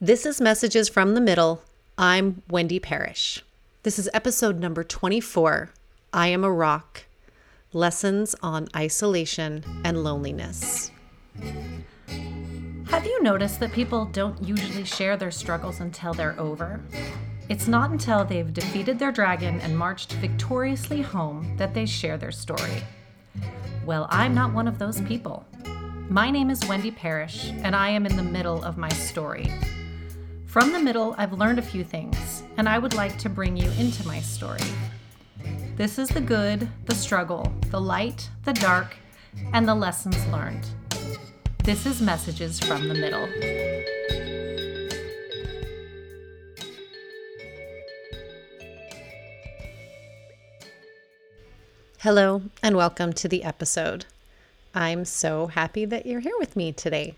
This 0.00 0.26
is 0.26 0.42
Messages 0.42 0.90
from 0.90 1.14
the 1.14 1.22
Middle. 1.22 1.62
I'm 1.96 2.42
Wendy 2.50 2.78
Parrish. 2.78 3.42
This 3.82 3.98
is 3.98 4.10
episode 4.12 4.60
number 4.60 4.84
24 4.84 5.70
I 6.12 6.26
Am 6.26 6.44
a 6.44 6.52
Rock 6.52 7.06
Lessons 7.72 8.36
on 8.42 8.68
Isolation 8.76 9.64
and 9.86 10.04
Loneliness. 10.04 10.90
Have 12.88 13.06
you 13.06 13.22
noticed 13.22 13.58
that 13.60 13.72
people 13.72 14.04
don't 14.04 14.46
usually 14.46 14.84
share 14.84 15.16
their 15.16 15.30
struggles 15.30 15.80
until 15.80 16.12
they're 16.12 16.38
over? 16.38 16.78
It's 17.48 17.66
not 17.66 17.88
until 17.88 18.22
they've 18.22 18.52
defeated 18.52 18.98
their 18.98 19.12
dragon 19.12 19.62
and 19.62 19.78
marched 19.78 20.12
victoriously 20.12 21.00
home 21.00 21.56
that 21.56 21.72
they 21.72 21.86
share 21.86 22.18
their 22.18 22.32
story. 22.32 22.82
Well, 23.86 24.08
I'm 24.10 24.34
not 24.34 24.52
one 24.52 24.68
of 24.68 24.78
those 24.78 25.00
people. 25.00 25.46
My 26.10 26.30
name 26.30 26.50
is 26.50 26.68
Wendy 26.68 26.90
Parrish, 26.90 27.50
and 27.62 27.74
I 27.74 27.88
am 27.88 28.04
in 28.04 28.16
the 28.16 28.22
middle 28.22 28.62
of 28.62 28.76
my 28.76 28.90
story. 28.90 29.50
From 30.56 30.72
the 30.72 30.78
middle, 30.78 31.14
I've 31.18 31.34
learned 31.34 31.58
a 31.58 31.62
few 31.62 31.84
things, 31.84 32.42
and 32.56 32.66
I 32.66 32.78
would 32.78 32.94
like 32.94 33.18
to 33.18 33.28
bring 33.28 33.58
you 33.58 33.70
into 33.72 34.06
my 34.06 34.20
story. 34.22 34.58
This 35.76 35.98
is 35.98 36.08
the 36.08 36.22
good, 36.22 36.66
the 36.86 36.94
struggle, 36.94 37.52
the 37.70 37.78
light, 37.78 38.30
the 38.46 38.54
dark, 38.54 38.96
and 39.52 39.68
the 39.68 39.74
lessons 39.74 40.16
learned. 40.28 40.66
This 41.62 41.84
is 41.84 42.00
Messages 42.00 42.58
from 42.58 42.88
the 42.88 42.94
Middle. 42.94 43.28
Hello, 51.98 52.40
and 52.62 52.78
welcome 52.78 53.12
to 53.12 53.28
the 53.28 53.44
episode. 53.44 54.06
I'm 54.74 55.04
so 55.04 55.48
happy 55.48 55.84
that 55.84 56.06
you're 56.06 56.20
here 56.20 56.38
with 56.38 56.56
me 56.56 56.72
today. 56.72 57.16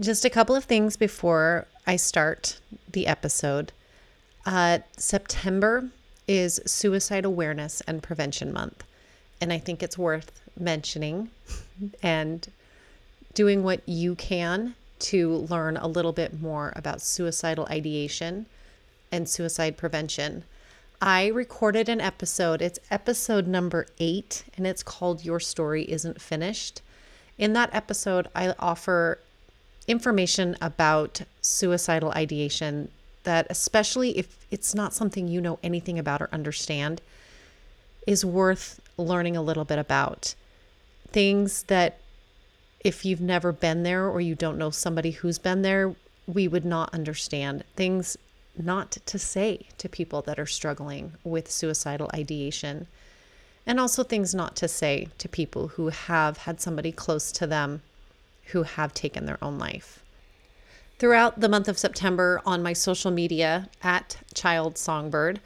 Just 0.00 0.24
a 0.24 0.30
couple 0.30 0.56
of 0.56 0.64
things 0.64 0.96
before 0.96 1.66
I 1.86 1.96
start 1.96 2.58
the 2.90 3.06
episode. 3.06 3.72
Uh, 4.46 4.78
September 4.96 5.90
is 6.26 6.62
Suicide 6.64 7.26
Awareness 7.26 7.82
and 7.82 8.02
Prevention 8.02 8.54
Month. 8.54 8.84
And 9.38 9.52
I 9.52 9.58
think 9.58 9.82
it's 9.82 9.98
worth 9.98 10.32
mentioning 10.58 11.30
and 12.02 12.48
doing 13.34 13.62
what 13.62 13.86
you 13.86 14.14
can 14.14 14.76
to 15.00 15.34
learn 15.50 15.76
a 15.76 15.88
little 15.88 16.12
bit 16.12 16.40
more 16.40 16.72
about 16.74 17.02
suicidal 17.02 17.66
ideation 17.66 18.46
and 19.10 19.28
suicide 19.28 19.76
prevention. 19.76 20.44
I 21.02 21.26
recorded 21.26 21.90
an 21.90 22.00
episode. 22.00 22.62
It's 22.62 22.78
episode 22.90 23.46
number 23.46 23.86
eight, 23.98 24.44
and 24.56 24.66
it's 24.66 24.82
called 24.82 25.22
Your 25.22 25.40
Story 25.40 25.82
Isn't 25.90 26.18
Finished. 26.18 26.80
In 27.36 27.52
that 27.52 27.74
episode, 27.74 28.28
I 28.34 28.54
offer 28.58 29.18
information 29.86 30.56
about 30.60 31.22
suicidal 31.40 32.12
ideation 32.12 32.88
that, 33.24 33.46
especially 33.50 34.18
if 34.18 34.46
it's 34.50 34.74
not 34.74 34.94
something 34.94 35.28
you 35.28 35.40
know 35.40 35.58
anything 35.62 35.98
about 35.98 36.22
or 36.22 36.28
understand, 36.32 37.00
is 38.06 38.24
worth 38.24 38.80
learning 38.96 39.36
a 39.36 39.42
little 39.42 39.64
bit 39.64 39.78
about. 39.78 40.34
Things 41.08 41.64
that, 41.64 41.98
if 42.80 43.04
you've 43.04 43.20
never 43.20 43.52
been 43.52 43.82
there 43.82 44.08
or 44.08 44.20
you 44.20 44.34
don't 44.34 44.58
know 44.58 44.70
somebody 44.70 45.12
who's 45.12 45.38
been 45.38 45.62
there, 45.62 45.94
we 46.26 46.48
would 46.48 46.64
not 46.64 46.92
understand. 46.92 47.64
Things 47.76 48.16
not 48.56 48.92
to 49.06 49.18
say 49.18 49.66
to 49.78 49.88
people 49.88 50.22
that 50.22 50.38
are 50.38 50.46
struggling 50.46 51.12
with 51.24 51.50
suicidal 51.50 52.10
ideation. 52.12 52.86
And 53.66 53.78
also 53.78 54.02
things 54.02 54.34
not 54.34 54.56
to 54.56 54.68
say 54.68 55.08
to 55.18 55.28
people 55.28 55.68
who 55.68 55.88
have 55.88 56.38
had 56.38 56.60
somebody 56.60 56.90
close 56.90 57.30
to 57.32 57.46
them 57.46 57.82
who 58.46 58.64
have 58.64 58.92
taken 58.92 59.26
their 59.26 59.42
own 59.42 59.58
life. 59.58 60.02
Throughout 60.98 61.40
the 61.40 61.48
month 61.48 61.68
of 61.68 61.78
September 61.78 62.40
on 62.46 62.62
my 62.62 62.72
social 62.72 63.10
media 63.10 63.68
at 63.82 64.18
Child 64.34 64.78
Songbird, 64.78 65.40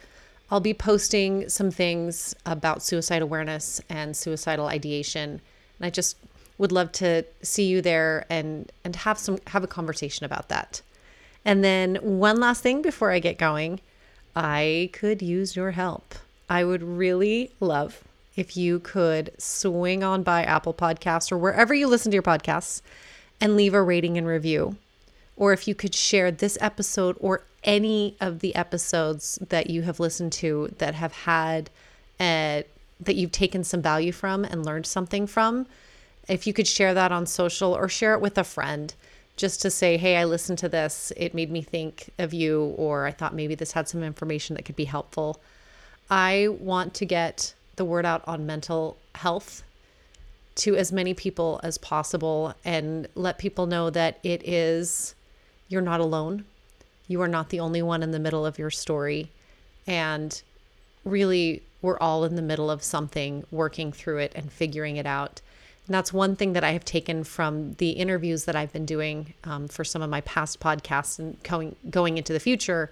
I'll 0.49 0.59
be 0.59 0.73
posting 0.73 1.49
some 1.49 1.71
things 1.71 2.35
about 2.45 2.83
suicide 2.83 3.21
awareness 3.21 3.81
and 3.89 4.15
suicidal 4.15 4.67
ideation. 4.67 5.41
And 5.79 5.85
I 5.85 5.89
just 5.89 6.15
would 6.57 6.71
love 6.71 6.91
to 6.91 7.23
see 7.41 7.65
you 7.65 7.81
there 7.81 8.25
and 8.29 8.71
and 8.83 8.95
have 8.97 9.17
some 9.17 9.39
have 9.47 9.63
a 9.63 9.67
conversation 9.67 10.25
about 10.25 10.49
that. 10.49 10.81
And 11.43 11.63
then 11.63 11.95
one 12.01 12.39
last 12.39 12.61
thing 12.61 12.81
before 12.81 13.11
I 13.11 13.19
get 13.19 13.37
going, 13.37 13.79
I 14.35 14.89
could 14.93 15.21
use 15.21 15.55
your 15.55 15.71
help. 15.71 16.15
I 16.49 16.63
would 16.63 16.83
really 16.83 17.51
love 17.59 18.03
if 18.37 18.55
you 18.55 18.79
could 18.79 19.31
swing 19.37 20.03
on 20.03 20.23
by 20.23 20.43
Apple 20.43 20.73
Podcasts 20.73 21.31
or 21.31 21.37
wherever 21.37 21.73
you 21.73 21.87
listen 21.87 22.11
to 22.11 22.15
your 22.15 22.23
podcasts 22.23 22.81
and 23.41 23.57
leave 23.57 23.73
a 23.73 23.81
rating 23.81 24.17
and 24.17 24.27
review. 24.27 24.77
Or 25.35 25.53
if 25.53 25.67
you 25.67 25.75
could 25.75 25.93
share 25.93 26.31
this 26.31 26.57
episode 26.61 27.17
or 27.19 27.43
any 27.63 28.15
of 28.21 28.39
the 28.39 28.55
episodes 28.55 29.37
that 29.49 29.69
you 29.69 29.81
have 29.81 29.99
listened 29.99 30.31
to 30.33 30.73
that 30.77 30.95
have 30.95 31.11
had 31.11 31.69
a, 32.19 32.63
that 32.99 33.15
you've 33.15 33.31
taken 33.31 33.63
some 33.63 33.81
value 33.81 34.11
from 34.11 34.45
and 34.45 34.65
learned 34.65 34.85
something 34.85 35.27
from, 35.27 35.67
if 36.27 36.45
you 36.45 36.53
could 36.53 36.67
share 36.67 36.93
that 36.93 37.11
on 37.11 37.25
social 37.25 37.73
or 37.73 37.89
share 37.89 38.13
it 38.13 38.21
with 38.21 38.37
a 38.37 38.43
friend 38.43 38.93
just 39.35 39.61
to 39.61 39.69
say, 39.69 39.97
hey, 39.97 40.17
I 40.17 40.25
listened 40.25 40.57
to 40.59 40.69
this, 40.69 41.11
it 41.15 41.33
made 41.33 41.51
me 41.51 41.61
think 41.61 42.09
of 42.17 42.33
you, 42.33 42.73
or 42.75 43.05
I 43.05 43.11
thought 43.11 43.35
maybe 43.35 43.53
this 43.53 43.71
had 43.71 43.87
some 43.87 44.03
information 44.03 44.55
that 44.55 44.65
could 44.65 44.75
be 44.75 44.85
helpful. 44.85 45.39
I 46.09 46.47
want 46.59 46.95
to 46.95 47.05
get 47.05 47.53
the 47.77 47.85
word 47.85 48.05
out 48.05 48.23
on 48.27 48.45
mental 48.45 48.97
health 49.15 49.63
to 50.55 50.75
as 50.75 50.91
many 50.91 51.13
people 51.13 51.59
as 51.63 51.77
possible 51.77 52.53
and 52.65 53.07
let 53.15 53.37
people 53.37 53.67
know 53.67 53.89
that 53.89 54.19
it 54.23 54.47
is, 54.47 55.15
you're 55.69 55.81
not 55.81 55.99
alone. 55.99 56.45
You 57.07 57.21
are 57.21 57.27
not 57.27 57.49
the 57.49 57.59
only 57.59 57.81
one 57.81 58.03
in 58.03 58.11
the 58.11 58.19
middle 58.19 58.45
of 58.45 58.59
your 58.59 58.71
story. 58.71 59.31
And 59.85 60.41
really, 61.05 61.61
we're 61.81 61.99
all 61.99 62.25
in 62.25 62.35
the 62.35 62.41
middle 62.41 62.69
of 62.69 62.83
something, 62.83 63.45
working 63.51 63.91
through 63.91 64.17
it 64.17 64.33
and 64.35 64.51
figuring 64.51 64.97
it 64.97 65.05
out. 65.05 65.41
And 65.85 65.93
that's 65.93 66.11
one 66.11 66.35
thing 66.35 66.53
that 66.53 66.63
I 66.63 66.71
have 66.71 66.83
taken 66.83 67.23
from 67.23 67.73
the 67.75 67.91
interviews 67.91 68.45
that 68.45 68.55
I've 68.55 68.73
been 68.73 68.85
doing 68.85 69.33
um, 69.45 69.67
for 69.67 69.85
some 69.85 70.01
of 70.01 70.09
my 70.09 70.21
past 70.21 70.59
podcasts 70.59 71.17
and 71.17 71.41
going 71.43 71.75
going 71.89 72.17
into 72.17 72.33
the 72.33 72.41
future. 72.41 72.91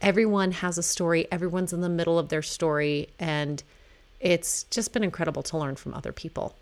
Everyone 0.00 0.50
has 0.50 0.76
a 0.76 0.82
story. 0.82 1.28
Everyone's 1.30 1.72
in 1.72 1.80
the 1.80 1.88
middle 1.88 2.18
of 2.18 2.30
their 2.30 2.42
story, 2.42 3.08
and 3.20 3.62
it's 4.24 4.64
just 4.64 4.92
been 4.92 5.04
incredible 5.04 5.42
to 5.44 5.58
learn 5.58 5.76
from 5.76 5.94
other 5.94 6.10
people. 6.12 6.56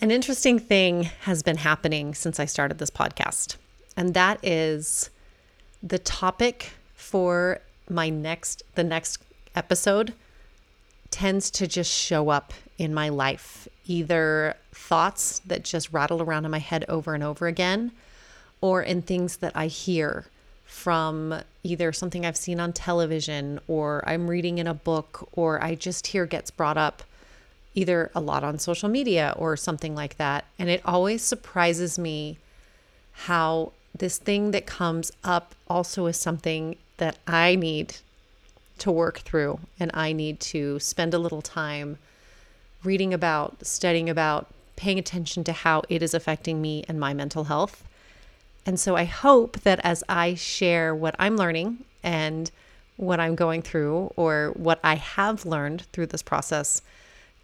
An 0.00 0.10
interesting 0.10 0.58
thing 0.58 1.04
has 1.22 1.42
been 1.42 1.58
happening 1.58 2.14
since 2.14 2.40
I 2.40 2.44
started 2.44 2.78
this 2.78 2.90
podcast, 2.90 3.56
and 3.96 4.14
that 4.14 4.42
is 4.42 5.10
the 5.82 5.98
topic 5.98 6.70
for 6.94 7.60
my 7.90 8.08
next 8.08 8.62
the 8.76 8.84
next 8.84 9.22
episode 9.54 10.14
tends 11.10 11.50
to 11.50 11.66
just 11.66 11.92
show 11.92 12.30
up 12.30 12.54
in 12.78 12.94
my 12.94 13.08
life, 13.08 13.68
either 13.86 14.56
thoughts 14.72 15.40
that 15.40 15.62
just 15.62 15.92
rattle 15.92 16.22
around 16.22 16.44
in 16.44 16.50
my 16.50 16.58
head 16.58 16.84
over 16.88 17.12
and 17.14 17.22
over 17.22 17.46
again, 17.46 17.92
or 18.60 18.82
in 18.82 19.02
things 19.02 19.38
that 19.38 19.52
I 19.54 19.66
hear 19.66 20.26
from 20.72 21.34
either 21.62 21.92
something 21.92 22.24
I've 22.24 22.36
seen 22.36 22.58
on 22.58 22.72
television 22.72 23.60
or 23.68 24.02
I'm 24.06 24.28
reading 24.28 24.56
in 24.56 24.66
a 24.66 24.74
book 24.74 25.28
or 25.32 25.62
I 25.62 25.74
just 25.74 26.08
hear 26.08 26.24
gets 26.24 26.50
brought 26.50 26.78
up 26.78 27.02
either 27.74 28.10
a 28.14 28.20
lot 28.20 28.42
on 28.42 28.58
social 28.58 28.88
media 28.88 29.34
or 29.36 29.54
something 29.56 29.94
like 29.94 30.16
that. 30.16 30.46
And 30.58 30.70
it 30.70 30.80
always 30.84 31.22
surprises 31.22 31.98
me 31.98 32.38
how 33.12 33.72
this 33.96 34.16
thing 34.16 34.50
that 34.52 34.66
comes 34.66 35.12
up 35.22 35.54
also 35.68 36.06
is 36.06 36.16
something 36.16 36.76
that 36.96 37.18
I 37.26 37.54
need 37.54 37.96
to 38.78 38.90
work 38.90 39.18
through 39.20 39.60
and 39.78 39.90
I 39.92 40.12
need 40.12 40.40
to 40.40 40.80
spend 40.80 41.12
a 41.12 41.18
little 41.18 41.42
time 41.42 41.98
reading 42.82 43.12
about, 43.12 43.64
studying 43.64 44.08
about, 44.08 44.48
paying 44.74 44.98
attention 44.98 45.44
to 45.44 45.52
how 45.52 45.82
it 45.90 46.02
is 46.02 46.14
affecting 46.14 46.62
me 46.62 46.82
and 46.88 46.98
my 46.98 47.12
mental 47.12 47.44
health. 47.44 47.84
And 48.64 48.78
so 48.78 48.96
I 48.96 49.04
hope 49.04 49.60
that 49.60 49.80
as 49.82 50.04
I 50.08 50.34
share 50.34 50.94
what 50.94 51.16
I'm 51.18 51.36
learning 51.36 51.84
and 52.02 52.50
what 52.96 53.20
I'm 53.20 53.34
going 53.34 53.62
through 53.62 54.12
or 54.16 54.52
what 54.54 54.78
I 54.84 54.94
have 54.96 55.44
learned 55.44 55.82
through 55.92 56.06
this 56.06 56.22
process 56.22 56.82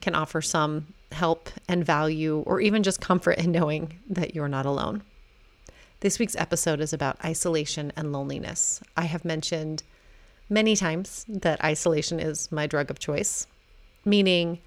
can 0.00 0.15
offer 0.15 0.41
some 0.41 0.94
help 1.12 1.50
and 1.69 1.85
value 1.85 2.44
or 2.47 2.61
even 2.61 2.82
just 2.82 3.00
comfort 3.00 3.38
in 3.38 3.50
knowing 3.50 3.99
that 4.09 4.35
you're 4.35 4.49
not 4.49 4.67
alone. 4.67 5.03
This 6.00 6.19
week's 6.19 6.37
episode 6.37 6.81
is 6.81 6.93
about 6.93 7.19
isolation 7.25 7.93
and 7.97 8.12
loneliness. 8.12 8.81
I 8.97 9.05
have 9.05 9.25
mentioned 9.25 9.82
many 10.49 10.76
times 10.76 11.25
that 11.29 11.62
isolation 11.65 12.20
is 12.20 12.53
my 12.53 12.69
drug 12.69 12.91
of 12.91 13.00
choice, 13.00 13.47
meaning 14.05 14.61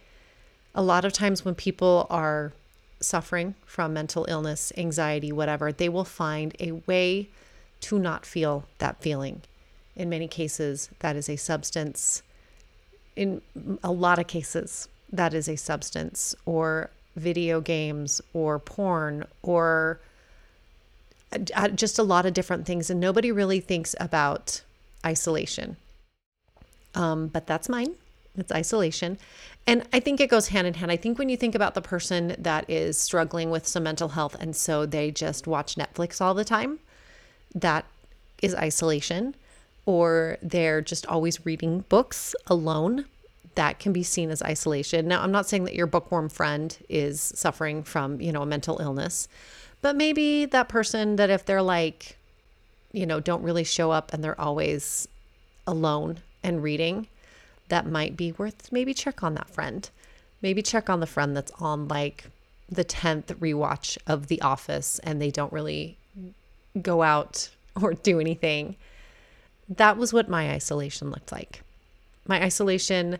a 0.75 0.81
lot 0.81 1.05
of 1.05 1.13
times 1.13 1.45
when 1.45 1.55
people 1.55 2.07
are 2.09 2.51
suffering 3.01 3.55
from 3.65 3.93
mental 3.93 4.25
illness, 4.29 4.71
anxiety, 4.77 5.31
whatever, 5.31 5.71
they 5.71 5.89
will 5.89 6.05
find 6.05 6.55
a 6.59 6.71
way 6.87 7.29
to 7.81 7.99
not 7.99 8.25
feel 8.25 8.65
that 8.77 9.01
feeling. 9.01 9.41
In 9.95 10.09
many 10.09 10.27
cases, 10.27 10.89
that 10.99 11.15
is 11.15 11.27
a 11.27 11.35
substance. 11.35 12.23
In 13.15 13.41
a 13.83 13.91
lot 13.91 14.19
of 14.19 14.27
cases, 14.27 14.87
that 15.11 15.33
is 15.33 15.49
a 15.49 15.55
substance 15.57 16.33
or 16.45 16.89
video 17.15 17.59
games 17.59 18.21
or 18.33 18.57
porn 18.59 19.25
or 19.41 19.99
uh, 21.55 21.69
just 21.69 21.97
a 21.99 22.03
lot 22.03 22.25
of 22.25 22.33
different 22.33 22.65
things, 22.65 22.89
and 22.89 22.99
nobody 22.99 23.31
really 23.31 23.59
thinks 23.59 23.95
about 23.99 24.61
isolation. 25.05 25.77
Um, 26.93 27.27
but 27.27 27.47
that's 27.47 27.69
mine. 27.69 27.95
It's 28.37 28.51
isolation. 28.51 29.17
And 29.67 29.87
I 29.93 29.99
think 29.99 30.19
it 30.19 30.29
goes 30.29 30.47
hand 30.47 30.67
in 30.67 30.75
hand. 30.75 30.91
I 30.91 30.97
think 30.97 31.19
when 31.19 31.29
you 31.29 31.37
think 31.37 31.53
about 31.53 31.73
the 31.73 31.81
person 31.81 32.35
that 32.39 32.69
is 32.69 32.97
struggling 32.97 33.51
with 33.51 33.67
some 33.67 33.83
mental 33.83 34.09
health 34.09 34.35
and 34.39 34.55
so 34.55 34.85
they 34.85 35.11
just 35.11 35.47
watch 35.47 35.75
Netflix 35.75 36.21
all 36.21 36.33
the 36.33 36.45
time, 36.45 36.79
that 37.53 37.85
is 38.41 38.55
isolation. 38.55 39.35
Or 39.85 40.37
they're 40.43 40.81
just 40.81 41.07
always 41.07 41.43
reading 41.45 41.85
books 41.89 42.35
alone, 42.47 43.05
that 43.55 43.79
can 43.79 43.91
be 43.91 44.03
seen 44.03 44.29
as 44.29 44.41
isolation. 44.43 45.07
Now, 45.07 45.21
I'm 45.23 45.31
not 45.31 45.47
saying 45.47 45.65
that 45.65 45.75
your 45.75 45.87
bookworm 45.87 46.29
friend 46.29 46.77
is 46.87 47.19
suffering 47.19 47.83
from, 47.83 48.21
you 48.21 48.31
know, 48.31 48.43
a 48.43 48.45
mental 48.45 48.79
illness, 48.79 49.27
but 49.81 49.95
maybe 49.95 50.45
that 50.45 50.69
person 50.69 51.15
that 51.15 51.29
if 51.29 51.45
they're 51.45 51.61
like, 51.61 52.17
you 52.93 53.05
know, 53.05 53.19
don't 53.19 53.43
really 53.43 53.63
show 53.63 53.91
up 53.91 54.13
and 54.13 54.23
they're 54.23 54.39
always 54.39 55.07
alone 55.65 56.19
and 56.43 56.61
reading, 56.61 57.07
that 57.71 57.87
might 57.87 58.17
be 58.17 58.33
worth 58.33 58.69
maybe 58.69 58.93
check 58.93 59.23
on 59.23 59.33
that 59.35 59.49
friend. 59.49 59.89
Maybe 60.41 60.61
check 60.61 60.89
on 60.89 60.99
the 60.99 61.07
friend 61.07 61.37
that's 61.37 61.53
on 61.53 61.87
like 61.87 62.25
the 62.69 62.83
10th 62.83 63.33
rewatch 63.35 63.97
of 64.05 64.27
The 64.27 64.41
Office 64.41 64.99
and 64.99 65.21
they 65.21 65.31
don't 65.31 65.53
really 65.53 65.97
go 66.81 67.01
out 67.01 67.49
or 67.81 67.93
do 67.93 68.19
anything. 68.19 68.75
That 69.69 69.95
was 69.95 70.11
what 70.11 70.27
my 70.27 70.51
isolation 70.51 71.11
looked 71.11 71.31
like. 71.31 71.61
My 72.27 72.43
isolation 72.43 73.17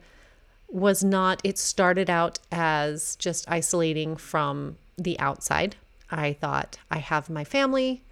was 0.69 1.01
not, 1.01 1.39
it 1.45 1.57
started 1.57 2.09
out 2.09 2.39
as 2.51 3.15
just 3.15 3.50
isolating 3.50 4.18
from 4.18 4.75
the 4.97 5.18
outside. 5.18 5.77
I 6.09 6.33
thought, 6.33 6.77
I 6.89 6.97
have 6.97 7.30
my 7.30 7.45
family, 7.45 8.04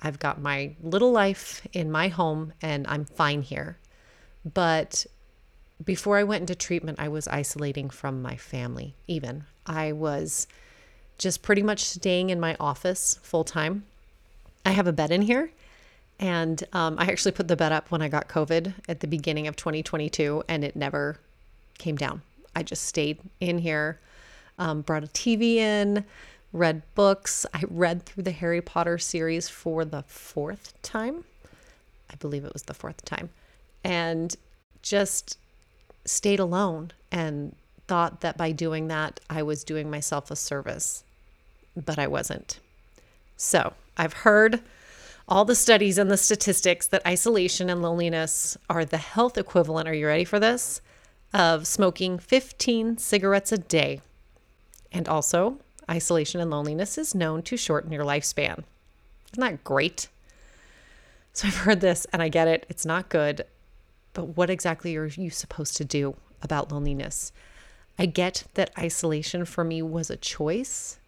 I've 0.00 0.18
got 0.18 0.40
my 0.40 0.74
little 0.82 1.12
life 1.12 1.64
in 1.72 1.92
my 1.92 2.08
home, 2.08 2.52
and 2.60 2.84
I'm 2.88 3.04
fine 3.04 3.42
here. 3.42 3.78
But 4.44 5.06
before 5.84 6.16
I 6.16 6.24
went 6.24 6.42
into 6.42 6.54
treatment, 6.54 6.98
I 7.00 7.08
was 7.08 7.28
isolating 7.28 7.90
from 7.90 8.22
my 8.22 8.36
family, 8.36 8.94
even. 9.06 9.44
I 9.66 9.92
was 9.92 10.46
just 11.18 11.42
pretty 11.42 11.62
much 11.62 11.84
staying 11.84 12.30
in 12.30 12.40
my 12.40 12.56
office 12.58 13.18
full 13.22 13.44
time. 13.44 13.84
I 14.64 14.70
have 14.70 14.86
a 14.86 14.92
bed 14.92 15.10
in 15.10 15.22
here, 15.22 15.50
and 16.18 16.62
um, 16.72 16.96
I 16.98 17.04
actually 17.06 17.32
put 17.32 17.48
the 17.48 17.56
bed 17.56 17.72
up 17.72 17.90
when 17.90 18.02
I 18.02 18.08
got 18.08 18.28
COVID 18.28 18.74
at 18.88 19.00
the 19.00 19.06
beginning 19.06 19.46
of 19.46 19.56
2022, 19.56 20.44
and 20.48 20.64
it 20.64 20.74
never 20.74 21.18
came 21.78 21.96
down. 21.96 22.22
I 22.56 22.62
just 22.62 22.84
stayed 22.84 23.18
in 23.40 23.58
here, 23.58 24.00
um, 24.58 24.82
brought 24.82 25.04
a 25.04 25.08
TV 25.08 25.56
in, 25.56 26.04
read 26.52 26.82
books. 26.94 27.44
I 27.52 27.62
read 27.68 28.04
through 28.04 28.22
the 28.22 28.30
Harry 28.30 28.62
Potter 28.62 28.96
series 28.96 29.48
for 29.48 29.84
the 29.84 30.02
fourth 30.06 30.80
time. 30.82 31.24
I 32.10 32.14
believe 32.16 32.44
it 32.44 32.52
was 32.52 32.62
the 32.62 32.74
fourth 32.74 33.04
time. 33.04 33.30
And 33.82 34.34
just 34.82 35.38
stayed 36.04 36.40
alone 36.40 36.92
and 37.10 37.54
thought 37.86 38.20
that 38.20 38.36
by 38.36 38.52
doing 38.52 38.88
that, 38.88 39.20
I 39.28 39.42
was 39.42 39.64
doing 39.64 39.90
myself 39.90 40.30
a 40.30 40.36
service, 40.36 41.04
but 41.76 41.98
I 41.98 42.06
wasn't. 42.06 42.58
So 43.36 43.74
I've 43.96 44.12
heard 44.12 44.60
all 45.28 45.44
the 45.44 45.54
studies 45.54 45.98
and 45.98 46.10
the 46.10 46.16
statistics 46.16 46.86
that 46.88 47.06
isolation 47.06 47.70
and 47.70 47.82
loneliness 47.82 48.56
are 48.68 48.84
the 48.84 48.98
health 48.98 49.38
equivalent. 49.38 49.88
Are 49.88 49.94
you 49.94 50.06
ready 50.06 50.24
for 50.24 50.38
this? 50.38 50.80
Of 51.32 51.66
smoking 51.66 52.18
15 52.18 52.98
cigarettes 52.98 53.52
a 53.52 53.58
day. 53.58 54.00
And 54.92 55.08
also, 55.08 55.58
isolation 55.90 56.40
and 56.40 56.50
loneliness 56.50 56.98
is 56.98 57.14
known 57.14 57.42
to 57.42 57.56
shorten 57.56 57.92
your 57.92 58.04
lifespan. 58.04 58.64
Isn't 59.32 59.40
that 59.40 59.64
great? 59.64 60.08
So 61.32 61.48
I've 61.48 61.56
heard 61.56 61.80
this 61.80 62.06
and 62.12 62.22
I 62.22 62.28
get 62.28 62.46
it. 62.46 62.64
It's 62.68 62.86
not 62.86 63.08
good. 63.08 63.44
But 64.14 64.36
what 64.36 64.48
exactly 64.48 64.96
are 64.96 65.06
you 65.06 65.28
supposed 65.28 65.76
to 65.76 65.84
do 65.84 66.16
about 66.40 66.72
loneliness? 66.72 67.32
I 67.98 68.06
get 68.06 68.44
that 68.54 68.70
isolation 68.78 69.44
for 69.44 69.62
me 69.62 69.82
was 69.82 70.08
a 70.08 70.16
choice, 70.16 70.98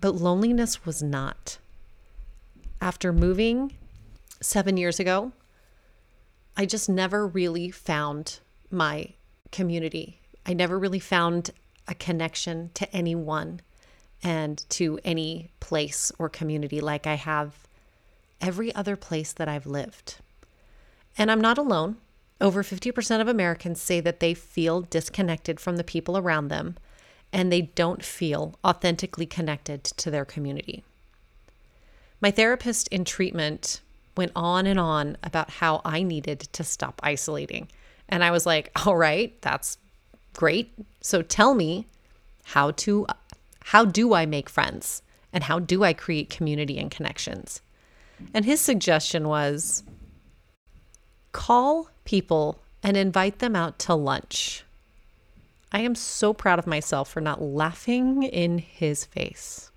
but 0.00 0.16
loneliness 0.16 0.84
was 0.84 1.02
not. 1.02 1.58
After 2.80 3.12
moving 3.12 3.74
seven 4.40 4.76
years 4.76 4.98
ago, 4.98 5.32
I 6.56 6.66
just 6.66 6.88
never 6.88 7.26
really 7.26 7.70
found 7.70 8.40
my 8.70 9.10
community. 9.52 10.20
I 10.44 10.54
never 10.54 10.78
really 10.78 10.98
found 10.98 11.50
a 11.86 11.94
connection 11.94 12.70
to 12.74 12.90
anyone 12.94 13.60
and 14.22 14.64
to 14.70 14.98
any 15.04 15.50
place 15.60 16.12
or 16.18 16.28
community 16.28 16.80
like 16.80 17.06
I 17.06 17.14
have 17.14 17.66
every 18.40 18.74
other 18.74 18.96
place 18.96 19.32
that 19.32 19.48
I've 19.48 19.66
lived. 19.66 20.16
And 21.16 21.30
I'm 21.30 21.40
not 21.40 21.58
alone. 21.58 21.96
Over 22.40 22.62
50% 22.62 23.20
of 23.20 23.28
Americans 23.28 23.80
say 23.80 24.00
that 24.00 24.20
they 24.20 24.34
feel 24.34 24.82
disconnected 24.82 25.60
from 25.60 25.76
the 25.76 25.84
people 25.84 26.16
around 26.16 26.48
them 26.48 26.76
and 27.32 27.52
they 27.52 27.62
don't 27.62 28.04
feel 28.04 28.58
authentically 28.64 29.26
connected 29.26 29.84
to 29.84 30.10
their 30.10 30.24
community. 30.24 30.82
My 32.20 32.30
therapist 32.30 32.88
in 32.88 33.04
treatment 33.04 33.80
went 34.16 34.32
on 34.34 34.66
and 34.66 34.80
on 34.80 35.16
about 35.22 35.50
how 35.50 35.80
I 35.84 36.02
needed 36.02 36.40
to 36.40 36.64
stop 36.64 37.00
isolating. 37.02 37.68
And 38.08 38.24
I 38.24 38.30
was 38.30 38.46
like, 38.46 38.70
all 38.84 38.96
right, 38.96 39.40
that's 39.42 39.78
great. 40.34 40.72
So 41.00 41.22
tell 41.22 41.54
me 41.54 41.86
how 42.44 42.72
to 42.72 43.06
how 43.64 43.84
do 43.84 44.14
I 44.14 44.26
make 44.26 44.48
friends 44.48 45.02
and 45.32 45.44
how 45.44 45.60
do 45.60 45.84
I 45.84 45.92
create 45.92 46.30
community 46.30 46.78
and 46.78 46.90
connections? 46.90 47.60
And 48.34 48.44
his 48.44 48.60
suggestion 48.60 49.28
was 49.28 49.84
call 51.32 51.88
people 52.04 52.60
and 52.82 52.96
invite 52.96 53.38
them 53.38 53.54
out 53.54 53.78
to 53.80 53.94
lunch. 53.94 54.64
I 55.72 55.80
am 55.80 55.94
so 55.94 56.32
proud 56.32 56.58
of 56.58 56.66
myself 56.66 57.10
for 57.10 57.20
not 57.20 57.42
laughing 57.42 58.24
in 58.24 58.58
his 58.58 59.04
face. 59.04 59.70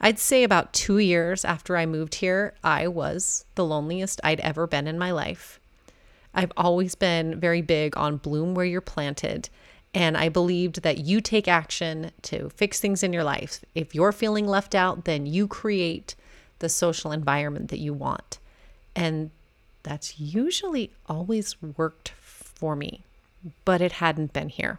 I'd 0.00 0.18
say 0.18 0.42
about 0.42 0.72
two 0.72 0.98
years 0.98 1.44
after 1.44 1.76
I 1.76 1.86
moved 1.86 2.16
here, 2.16 2.54
I 2.64 2.88
was 2.88 3.44
the 3.54 3.64
loneliest 3.64 4.20
I'd 4.24 4.40
ever 4.40 4.66
been 4.66 4.86
in 4.86 4.98
my 4.98 5.10
life. 5.10 5.60
I've 6.34 6.52
always 6.56 6.94
been 6.94 7.38
very 7.38 7.60
big 7.60 7.96
on 7.96 8.16
bloom 8.16 8.54
where 8.54 8.64
you're 8.64 8.80
planted. 8.80 9.50
And 9.92 10.16
I 10.16 10.28
believed 10.28 10.82
that 10.82 10.98
you 10.98 11.20
take 11.20 11.48
action 11.48 12.12
to 12.22 12.48
fix 12.50 12.80
things 12.80 13.02
in 13.02 13.12
your 13.12 13.24
life. 13.24 13.64
If 13.74 13.94
you're 13.94 14.12
feeling 14.12 14.46
left 14.46 14.74
out, 14.74 15.04
then 15.04 15.26
you 15.26 15.48
create 15.48 16.14
the 16.60 16.68
social 16.68 17.10
environment 17.12 17.70
that 17.70 17.80
you 17.80 17.92
want. 17.92 18.38
And 18.94 19.30
that's 19.82 20.20
usually 20.20 20.90
always 21.06 21.56
worked 21.62 22.10
for 22.10 22.76
me, 22.76 23.02
but 23.64 23.80
it 23.80 23.92
hadn't 23.92 24.32
been 24.32 24.48
here. 24.48 24.78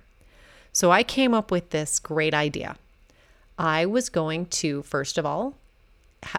So 0.72 0.91
I 0.91 1.03
came 1.03 1.34
up 1.34 1.51
with 1.51 1.72
this 1.72 2.00
great 2.00 2.34
idea. 2.34 2.77
I 3.58 3.86
was 3.86 4.10
going 4.10 4.46
to, 4.48 4.84
first 4.84 5.17
of 5.17 5.25
all, 5.25 5.55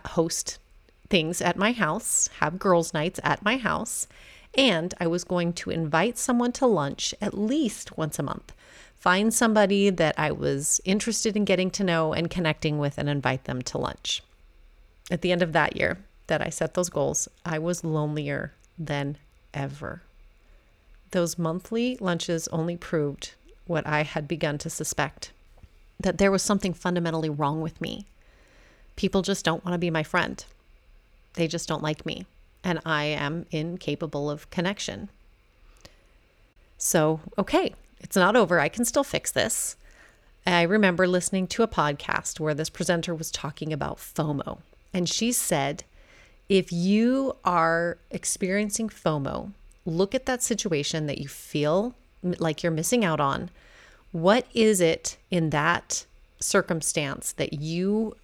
host 0.07 0.59
things 1.09 1.43
at 1.43 1.57
my 1.57 1.73
house, 1.73 2.29
have 2.41 2.59
girls' 2.59 2.95
nights 2.95 3.21
at 3.23 3.45
my 3.45 3.57
house, 3.59 4.07
and 4.57 4.95
I 4.99 5.07
was 5.07 5.25
going 5.25 5.53
to 5.55 5.71
invite 5.71 6.19
someone 6.19 6.53
to 6.53 6.67
lunch 6.67 7.15
at 7.21 7.37
least 7.37 7.97
once 7.99 8.19
a 8.19 8.23
month. 8.23 8.53
Find 8.99 9.35
somebody 9.35 9.91
that 9.91 10.15
I 10.17 10.31
was 10.31 10.81
interested 10.85 11.37
in 11.37 11.45
getting 11.45 11.71
to 11.73 11.85
know 11.85 12.13
and 12.13 12.31
connecting 12.31 12.79
with 12.79 12.99
and 12.99 13.09
invite 13.09 13.45
them 13.45 13.61
to 13.63 13.79
lunch. 13.79 14.23
At 15.11 15.23
the 15.23 15.33
end 15.33 15.43
of 15.43 15.53
that 15.53 15.77
year, 15.77 15.99
that 16.33 16.41
I 16.41 16.49
set 16.49 16.73
those 16.73 16.89
goals, 16.89 17.29
I 17.45 17.59
was 17.59 17.85
lonelier 17.85 18.55
than 18.79 19.19
ever. 19.53 20.01
Those 21.11 21.37
monthly 21.37 21.99
lunches 22.01 22.49
only 22.49 22.75
proved 22.75 23.35
what 23.67 23.87
I 23.87 24.03
had 24.03 24.27
begun 24.27 24.57
to 24.57 24.71
suspect 24.71 25.31
that 26.01 26.17
there 26.17 26.31
was 26.31 26.43
something 26.43 26.73
fundamentally 26.73 27.29
wrong 27.29 27.61
with 27.61 27.83
me. 27.83 28.07
People 28.97 29.21
just 29.21 29.45
don't 29.45 29.63
want 29.63 29.75
to 29.75 29.79
be 29.79 29.91
my 29.91 30.03
friend, 30.03 30.43
they 31.35 31.47
just 31.47 31.69
don't 31.69 31.83
like 31.83 32.07
me, 32.07 32.25
and 32.65 32.81
I 32.87 33.05
am 33.05 33.45
incapable 33.51 34.31
of 34.31 34.49
connection. 34.49 35.11
So, 36.79 37.21
okay, 37.37 37.75
it's 38.01 38.17
not 38.17 38.37
over. 38.37 38.59
I 38.59 38.71
can 38.71 38.87
still 38.87 39.05
fix 39.05 39.31
this. 39.31 39.77
I 40.47 40.63
remember 40.63 41.07
listening 41.07 41.47
to 41.49 41.63
a 41.63 41.69
podcast 41.69 42.41
where 42.41 42.55
this 42.55 42.71
presenter 42.71 43.15
was 43.15 43.31
talking 43.31 43.71
about 43.71 43.99
FOMO, 43.99 44.61
and 44.95 45.07
she 45.07 45.31
said 45.31 45.85
if 46.49 46.73
you 46.73 47.37
are 47.45 47.99
experiencing 48.11 48.89
FOMO, 48.89 49.53
look 49.85 50.15
at 50.15 50.27
that 50.27 50.43
situation 50.43 51.07
that 51.07 51.19
you 51.19 51.29
feel 51.29 51.95
like 52.23 52.63
you're 52.63 52.73
missing 52.73 53.05
out 53.05 53.21
on. 53.21 53.51
What 54.13 54.47
is 54.55 54.81
it 54.81 55.17
in 55.31 55.51
that 55.51 56.05
circumstance 56.41 57.33
that 57.33 57.55
you 57.55 58.17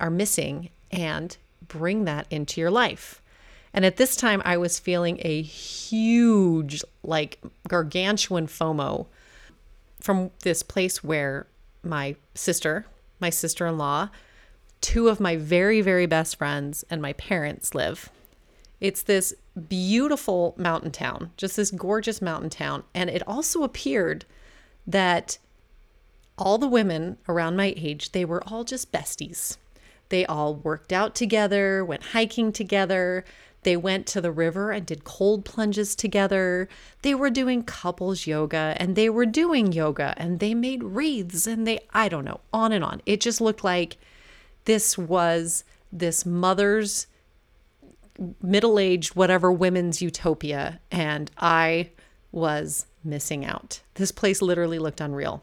are 0.00 0.10
missing 0.10 0.70
and 0.90 1.36
bring 1.66 2.04
that 2.04 2.26
into 2.30 2.60
your 2.60 2.70
life? 2.70 3.22
And 3.72 3.84
at 3.84 3.96
this 3.96 4.16
time, 4.16 4.42
I 4.44 4.56
was 4.56 4.78
feeling 4.78 5.18
a 5.22 5.42
huge, 5.42 6.82
like 7.02 7.38
gargantuan 7.68 8.46
FOMO 8.46 9.06
from 10.00 10.30
this 10.42 10.62
place 10.62 11.04
where 11.04 11.46
my 11.82 12.16
sister, 12.34 12.86
my 13.20 13.30
sister 13.30 13.66
in 13.66 13.78
law, 13.78 14.08
two 14.80 15.08
of 15.08 15.20
my 15.20 15.36
very, 15.36 15.80
very 15.80 16.06
best 16.06 16.36
friends 16.36 16.84
and 16.90 17.02
my 17.02 17.12
parents 17.14 17.74
live. 17.74 18.10
It's 18.80 19.02
this 19.02 19.34
beautiful 19.68 20.54
mountain 20.56 20.92
town, 20.92 21.32
just 21.36 21.56
this 21.56 21.70
gorgeous 21.70 22.22
mountain 22.22 22.50
town. 22.50 22.84
And 22.94 23.10
it 23.10 23.26
also 23.26 23.64
appeared 23.64 24.24
that 24.86 25.38
all 26.36 26.58
the 26.58 26.68
women 26.68 27.18
around 27.28 27.56
my 27.56 27.74
age, 27.76 28.12
they 28.12 28.24
were 28.24 28.42
all 28.46 28.64
just 28.64 28.92
besties. 28.92 29.56
They 30.08 30.24
all 30.24 30.54
worked 30.54 30.92
out 30.92 31.14
together, 31.14 31.84
went 31.84 32.02
hiking 32.02 32.52
together. 32.52 33.24
They 33.62 33.76
went 33.76 34.06
to 34.06 34.20
the 34.20 34.30
river 34.30 34.70
and 34.70 34.86
did 34.86 35.04
cold 35.04 35.44
plunges 35.44 35.96
together. 35.96 36.68
They 37.02 37.14
were 37.14 37.30
doing 37.30 37.64
couples 37.64 38.26
yoga 38.26 38.76
and 38.78 38.94
they 38.94 39.10
were 39.10 39.26
doing 39.26 39.72
yoga 39.72 40.14
and 40.16 40.38
they 40.38 40.54
made 40.54 40.84
wreaths 40.84 41.46
and 41.46 41.66
they, 41.66 41.80
I 41.92 42.08
don't 42.08 42.24
know, 42.24 42.40
on 42.52 42.72
and 42.72 42.84
on. 42.84 43.02
It 43.04 43.20
just 43.20 43.40
looked 43.40 43.64
like 43.64 43.98
this 44.68 44.98
was 44.98 45.64
this 45.90 46.26
mother's 46.26 47.06
middle 48.42 48.78
aged, 48.78 49.16
whatever 49.16 49.50
women's 49.50 50.02
utopia. 50.02 50.78
And 50.90 51.30
I 51.38 51.88
was 52.32 52.84
missing 53.02 53.46
out. 53.46 53.80
This 53.94 54.12
place 54.12 54.42
literally 54.42 54.78
looked 54.78 55.00
unreal. 55.00 55.42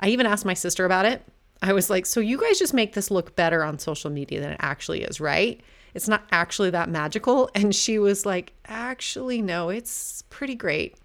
I 0.00 0.08
even 0.08 0.26
asked 0.26 0.44
my 0.44 0.54
sister 0.54 0.84
about 0.84 1.06
it. 1.06 1.22
I 1.62 1.72
was 1.72 1.88
like, 1.88 2.06
So 2.06 2.18
you 2.18 2.38
guys 2.38 2.58
just 2.58 2.74
make 2.74 2.94
this 2.94 3.08
look 3.08 3.36
better 3.36 3.62
on 3.62 3.78
social 3.78 4.10
media 4.10 4.40
than 4.40 4.50
it 4.50 4.60
actually 4.60 5.02
is, 5.02 5.20
right? 5.20 5.60
It's 5.94 6.08
not 6.08 6.26
actually 6.32 6.70
that 6.70 6.88
magical. 6.88 7.50
And 7.54 7.72
she 7.72 8.00
was 8.00 8.26
like, 8.26 8.52
Actually, 8.66 9.42
no, 9.42 9.68
it's 9.68 10.24
pretty 10.28 10.56
great. 10.56 10.96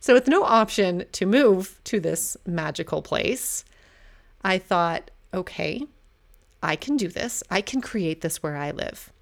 So, 0.00 0.14
with 0.14 0.26
no 0.26 0.42
option 0.42 1.04
to 1.12 1.26
move 1.26 1.78
to 1.84 2.00
this 2.00 2.36
magical 2.46 3.00
place, 3.00 3.64
I 4.42 4.58
thought, 4.58 5.10
okay, 5.34 5.86
I 6.62 6.76
can 6.76 6.96
do 6.96 7.08
this. 7.08 7.42
I 7.50 7.60
can 7.60 7.80
create 7.80 8.20
this 8.20 8.42
where 8.42 8.56
I 8.56 8.70
live. 8.70 9.12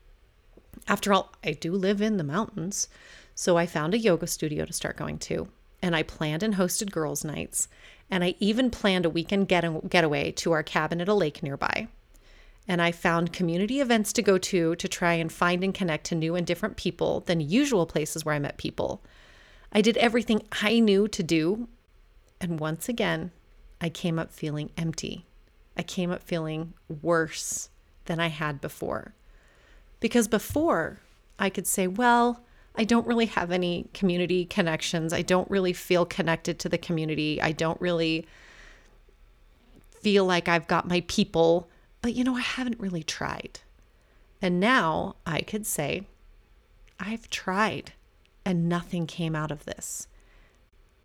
After 0.87 1.13
all, 1.13 1.33
I 1.45 1.53
do 1.53 1.73
live 1.73 2.01
in 2.01 2.17
the 2.17 2.25
mountains. 2.25 2.89
So 3.35 3.57
I 3.57 3.67
found 3.67 3.95
a 3.95 3.99
yoga 3.99 4.27
studio 4.27 4.65
to 4.65 4.73
start 4.73 4.97
going 4.97 5.19
to, 5.21 5.49
and 5.81 5.95
I 5.95 6.03
planned 6.03 6.43
and 6.43 6.57
hosted 6.57 6.91
girls' 6.91 7.25
nights, 7.25 7.69
and 8.11 8.25
I 8.25 8.35
even 8.41 8.69
planned 8.69 9.07
a 9.07 9.11
weekend 9.11 9.47
get- 9.47 9.89
getaway 9.89 10.33
to 10.33 10.51
our 10.51 10.65
cabin 10.65 11.01
at 11.01 11.09
a 11.09 11.15
lake 11.15 11.41
nearby. 11.41 11.87
And 12.67 12.83
I 12.83 12.91
found 12.91 13.33
community 13.33 13.81
events 13.81 14.13
to 14.15 14.23
go 14.23 14.39
to 14.39 14.75
to 14.75 14.89
try 14.89 15.15
and 15.15 15.33
find 15.33 15.63
and 15.63 15.73
connect 15.73 16.07
to 16.07 16.17
new 16.17 16.35
and 16.35 16.45
different 16.45 16.77
people 16.77 17.21
than 17.21 17.41
usual 17.41 17.87
places 17.87 18.25
where 18.25 18.35
I 18.35 18.41
met 18.41 18.59
people. 18.59 19.05
I 19.73 19.83
did 19.83 19.97
everything 19.99 20.43
I 20.51 20.81
knew 20.81 21.07
to 21.07 21.23
do, 21.23 21.69
and 22.41 22.59
once 22.59 22.89
again, 22.89 23.31
I 23.81 23.89
came 23.89 24.19
up 24.19 24.33
feeling 24.33 24.71
empty. 24.77 25.28
I 25.79 25.83
came 25.83 26.11
up 26.11 26.23
feeling 26.23 26.75
worse 27.03 27.71
than 28.07 28.19
I 28.19 28.29
had 28.29 28.61
before. 28.61 29.15
Because 30.01 30.29
before, 30.29 30.99
I 31.39 31.49
could 31.49 31.67
say, 31.67 31.87
well, 31.87 32.43
I 32.75 32.85
don't 32.85 33.07
really 33.07 33.27
have 33.27 33.51
any 33.51 33.89
community 33.95 34.45
connections. 34.45 35.13
I 35.13 35.23
don't 35.23 35.51
really 35.51 35.73
feel 35.73 36.05
connected 36.05 36.59
to 36.61 36.69
the 36.69 36.79
community. 36.79 37.41
I 37.41 37.53
don't 37.53 37.81
really 37.81 38.27
feel 40.01 40.25
like 40.25 40.49
I've 40.49 40.69
got 40.69 40.89
my 40.89 41.03
people, 41.09 41.69
but 42.03 42.15
you 42.15 42.25
know, 42.25 42.37
I 42.37 42.41
haven't 42.41 42.81
really 42.81 43.03
tried. 43.03 43.61
And 44.41 44.61
now 44.61 45.17
I 45.27 45.41
could 45.41 45.67
say, 45.67 46.07
I've 47.01 47.29
tried 47.31 47.93
and 48.45 48.69
nothing 48.69 49.07
came 49.07 49.35
out 49.35 49.51
of 49.51 49.65
this. 49.65 50.07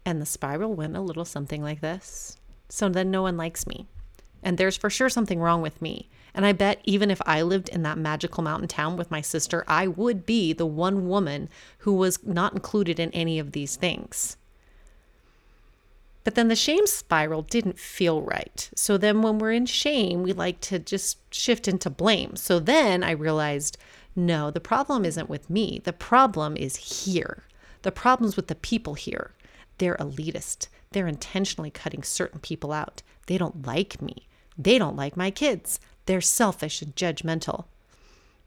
And 0.06 0.22
the 0.22 0.26
spiral 0.26 0.74
went 0.74 0.96
a 0.96 1.02
little 1.02 1.26
something 1.26 1.62
like 1.64 1.82
this. 1.82 2.38
So 2.70 2.90
then 2.90 3.10
no 3.10 3.24
one 3.24 3.38
likes 3.38 3.66
me. 3.66 3.88
And 4.44 4.58
there's 4.58 4.78
for 4.78 4.90
sure 4.90 5.10
something 5.10 5.40
wrong 5.40 5.62
with 5.62 5.82
me. 5.82 6.10
And 6.36 6.46
I 6.46 6.52
bet 6.52 6.82
even 6.84 7.10
if 7.10 7.22
I 7.26 7.42
lived 7.42 7.70
in 7.70 7.84
that 7.84 7.98
magical 7.98 8.44
mountain 8.44 8.68
town 8.68 8.98
with 8.98 9.12
my 9.12 9.22
sister, 9.22 9.64
I 9.68 9.88
would 9.88 10.26
be 10.26 10.54
the 10.54 10.66
one 10.66 11.08
woman 11.08 11.50
who 11.80 11.94
was 11.94 12.24
not 12.26 12.54
included 12.54 13.00
in 13.00 13.12
any 13.12 13.40
of 13.40 13.52
these 13.52 13.76
things. 13.76 14.38
But 16.24 16.36
then 16.36 16.48
the 16.48 16.56
shame 16.56 16.88
spiral 16.88 17.42
didn't 17.42 17.78
feel 17.78 18.22
right. 18.22 18.70
So 18.76 18.98
then 18.98 19.22
when 19.22 19.40
we're 19.40 19.52
in 19.52 19.66
shame, 19.66 20.24
we 20.24 20.34
like 20.34 20.62
to 20.62 20.80
just 20.80 21.18
shift 21.34 21.68
into 21.68 21.90
blame. 21.90 22.36
So 22.36 22.60
then 22.60 23.04
I 23.04 23.12
realized 23.12 23.78
no, 24.16 24.52
the 24.52 24.60
problem 24.60 25.06
isn't 25.06 25.30
with 25.30 25.50
me. 25.50 25.82
The 25.84 25.94
problem 25.94 26.56
is 26.56 26.76
here. 26.76 27.44
The 27.82 27.92
problem's 27.92 28.36
with 28.36 28.48
the 28.48 28.56
people 28.56 28.94
here. 28.94 29.32
They're 29.80 29.98
elitist. 29.98 30.68
They're 30.92 31.08
intentionally 31.08 31.72
cutting 31.72 32.04
certain 32.04 32.40
people 32.40 32.72
out. 32.72 33.02
They 33.26 33.38
don't 33.38 33.66
like 33.66 34.02
me. 34.02 34.28
They 34.58 34.78
don't 34.78 34.96
like 34.96 35.18
my 35.18 35.32
kids. 35.32 35.80
They're 36.06 36.22
selfish 36.22 36.82
and 36.82 36.96
judgmental. 36.96 37.66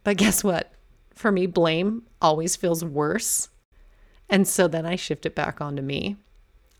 But 0.04 0.16
guess 0.16 0.44
what? 0.44 0.72
For 1.14 1.32
me, 1.32 1.46
blame 1.46 2.02
always 2.20 2.56
feels 2.56 2.84
worse. 2.84 3.48
And 4.28 4.46
so 4.46 4.68
then 4.68 4.84
I 4.84 4.96
shift 4.96 5.26
it 5.26 5.34
back 5.34 5.60
onto 5.60 5.82
me. 5.82 6.16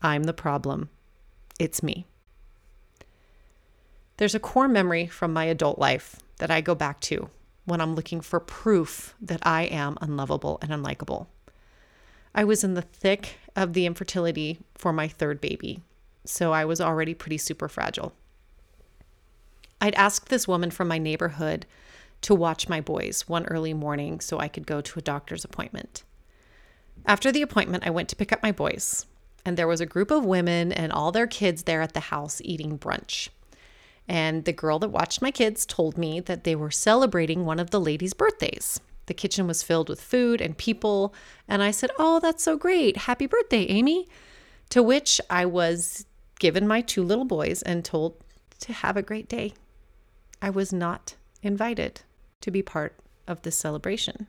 I'm 0.01 0.23
the 0.23 0.33
problem. 0.33 0.89
It's 1.59 1.81
me. 1.81 2.05
There's 4.17 4.35
a 4.35 4.39
core 4.39 4.67
memory 4.67 5.07
from 5.07 5.33
my 5.33 5.45
adult 5.45 5.79
life 5.79 6.17
that 6.37 6.51
I 6.51 6.61
go 6.61 6.75
back 6.75 6.99
to 7.01 7.29
when 7.65 7.81
I'm 7.81 7.95
looking 7.95 8.21
for 8.21 8.39
proof 8.39 9.15
that 9.21 9.45
I 9.45 9.63
am 9.63 9.97
unlovable 10.01 10.57
and 10.61 10.71
unlikable. 10.71 11.27
I 12.33 12.43
was 12.43 12.63
in 12.63 12.75
the 12.75 12.81
thick 12.81 13.39
of 13.55 13.73
the 13.73 13.85
infertility 13.85 14.59
for 14.75 14.93
my 14.93 15.07
third 15.07 15.41
baby, 15.41 15.81
so 16.23 16.53
I 16.53 16.65
was 16.65 16.79
already 16.79 17.13
pretty 17.13 17.37
super 17.37 17.67
fragile. 17.67 18.13
I'd 19.79 19.95
asked 19.95 20.29
this 20.29 20.47
woman 20.47 20.71
from 20.71 20.87
my 20.87 20.97
neighborhood 20.97 21.65
to 22.21 22.33
watch 22.33 22.67
my 22.67 22.81
boys 22.81 23.27
one 23.27 23.45
early 23.45 23.73
morning 23.73 24.19
so 24.19 24.39
I 24.39 24.47
could 24.47 24.65
go 24.65 24.81
to 24.81 24.99
a 24.99 25.03
doctor's 25.03 25.45
appointment. 25.45 26.03
After 27.05 27.31
the 27.31 27.41
appointment, 27.41 27.85
I 27.85 27.91
went 27.91 28.09
to 28.09 28.15
pick 28.15 28.33
up 28.33 28.41
my 28.41 28.51
boys, 28.51 29.05
and 29.45 29.55
there 29.55 29.67
was 29.67 29.79
a 29.79 29.85
group 29.85 30.11
of 30.11 30.25
women 30.25 30.71
and 30.71 30.91
all 30.91 31.11
their 31.11 31.27
kids 31.27 31.63
there 31.63 31.81
at 31.81 31.93
the 31.93 31.99
house 31.99 32.41
eating 32.43 32.77
brunch. 32.77 33.29
And 34.07 34.45
the 34.45 34.53
girl 34.53 34.79
that 34.79 34.89
watched 34.89 35.21
my 35.21 35.31
kids 35.31 35.65
told 35.65 35.97
me 35.97 36.19
that 36.21 36.43
they 36.43 36.55
were 36.55 36.71
celebrating 36.71 37.45
one 37.45 37.59
of 37.59 37.69
the 37.69 37.79
ladies' 37.79 38.13
birthdays. 38.13 38.79
The 39.05 39.13
kitchen 39.13 39.47
was 39.47 39.63
filled 39.63 39.89
with 39.89 40.01
food 40.01 40.41
and 40.41 40.57
people, 40.57 41.13
and 41.47 41.61
I 41.61 41.71
said, 41.71 41.91
Oh, 41.97 42.19
that's 42.19 42.43
so 42.43 42.57
great. 42.57 42.97
Happy 42.97 43.25
birthday, 43.25 43.63
Amy. 43.63 44.07
To 44.71 44.83
which 44.83 45.21
I 45.29 45.45
was 45.45 46.05
given 46.39 46.67
my 46.67 46.81
two 46.81 47.03
little 47.03 47.25
boys 47.25 47.61
and 47.61 47.85
told 47.85 48.15
to 48.59 48.73
have 48.73 48.97
a 48.97 49.01
great 49.01 49.29
day. 49.29 49.53
I 50.41 50.49
was 50.49 50.71
not 50.71 51.15
invited 51.41 52.01
to 52.41 52.51
be 52.51 52.61
part 52.61 52.95
of 53.27 53.41
this 53.41 53.57
celebration. 53.57 54.27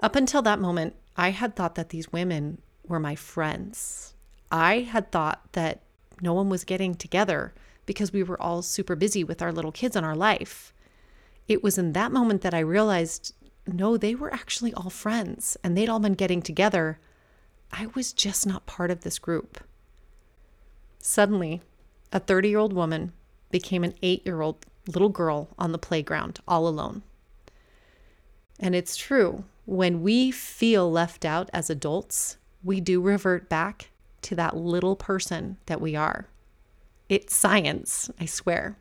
Up 0.00 0.16
until 0.16 0.42
that 0.42 0.58
moment, 0.58 0.96
I 1.16 1.30
had 1.30 1.54
thought 1.54 1.74
that 1.76 1.90
these 1.90 2.12
women 2.12 2.60
were 2.86 3.00
my 3.00 3.14
friends. 3.14 4.14
I 4.50 4.80
had 4.80 5.12
thought 5.12 5.52
that 5.52 5.82
no 6.20 6.32
one 6.34 6.48
was 6.48 6.64
getting 6.64 6.94
together 6.94 7.52
because 7.86 8.12
we 8.12 8.22
were 8.22 8.40
all 8.40 8.62
super 8.62 8.96
busy 8.96 9.24
with 9.24 9.42
our 9.42 9.52
little 9.52 9.72
kids 9.72 9.96
and 9.96 10.06
our 10.06 10.16
life. 10.16 10.72
It 11.48 11.62
was 11.62 11.78
in 11.78 11.92
that 11.92 12.12
moment 12.12 12.42
that 12.42 12.54
I 12.54 12.60
realized 12.60 13.34
no, 13.66 13.96
they 13.96 14.14
were 14.14 14.32
actually 14.34 14.74
all 14.74 14.90
friends 14.90 15.56
and 15.62 15.76
they'd 15.76 15.88
all 15.88 16.00
been 16.00 16.14
getting 16.14 16.42
together. 16.42 16.98
I 17.70 17.86
was 17.94 18.12
just 18.12 18.46
not 18.46 18.66
part 18.66 18.90
of 18.90 19.02
this 19.02 19.20
group. 19.20 19.60
Suddenly, 20.98 21.62
a 22.12 22.18
30 22.18 22.48
year 22.48 22.58
old 22.58 22.72
woman 22.72 23.12
became 23.52 23.84
an 23.84 23.94
eight 24.02 24.26
year 24.26 24.40
old 24.40 24.66
little 24.88 25.08
girl 25.08 25.48
on 25.58 25.70
the 25.70 25.78
playground 25.78 26.40
all 26.48 26.66
alone. 26.66 27.02
And 28.58 28.74
it's 28.74 28.96
true, 28.96 29.44
when 29.64 30.02
we 30.02 30.30
feel 30.30 30.90
left 30.90 31.24
out 31.24 31.48
as 31.52 31.70
adults, 31.70 32.36
we 32.64 32.80
do 32.80 33.00
revert 33.00 33.48
back 33.48 33.90
to 34.22 34.34
that 34.36 34.56
little 34.56 34.96
person 34.96 35.58
that 35.66 35.80
we 35.80 35.94
are. 35.94 36.26
It's 37.08 37.34
science, 37.34 38.10
I 38.20 38.26
swear. 38.26 38.76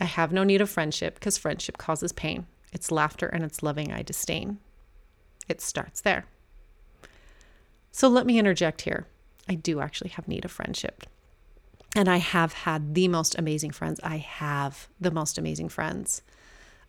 I 0.00 0.04
have 0.04 0.32
no 0.32 0.44
need 0.44 0.60
of 0.60 0.70
friendship 0.70 1.14
because 1.14 1.36
friendship 1.36 1.78
causes 1.78 2.12
pain. 2.12 2.46
It's 2.72 2.92
laughter 2.92 3.26
and 3.26 3.44
it's 3.44 3.62
loving 3.62 3.92
I 3.92 4.02
disdain. 4.02 4.58
It 5.48 5.60
starts 5.60 6.00
there. 6.00 6.26
So 7.90 8.08
let 8.08 8.26
me 8.26 8.38
interject 8.38 8.82
here. 8.82 9.06
I 9.48 9.54
do 9.54 9.80
actually 9.80 10.10
have 10.10 10.28
need 10.28 10.44
of 10.44 10.52
friendship. 10.52 11.04
And 11.96 12.08
I 12.08 12.18
have 12.18 12.52
had 12.52 12.94
the 12.94 13.08
most 13.08 13.38
amazing 13.38 13.70
friends. 13.70 13.98
I 14.02 14.18
have 14.18 14.88
the 15.00 15.10
most 15.10 15.38
amazing 15.38 15.68
friends. 15.68 16.22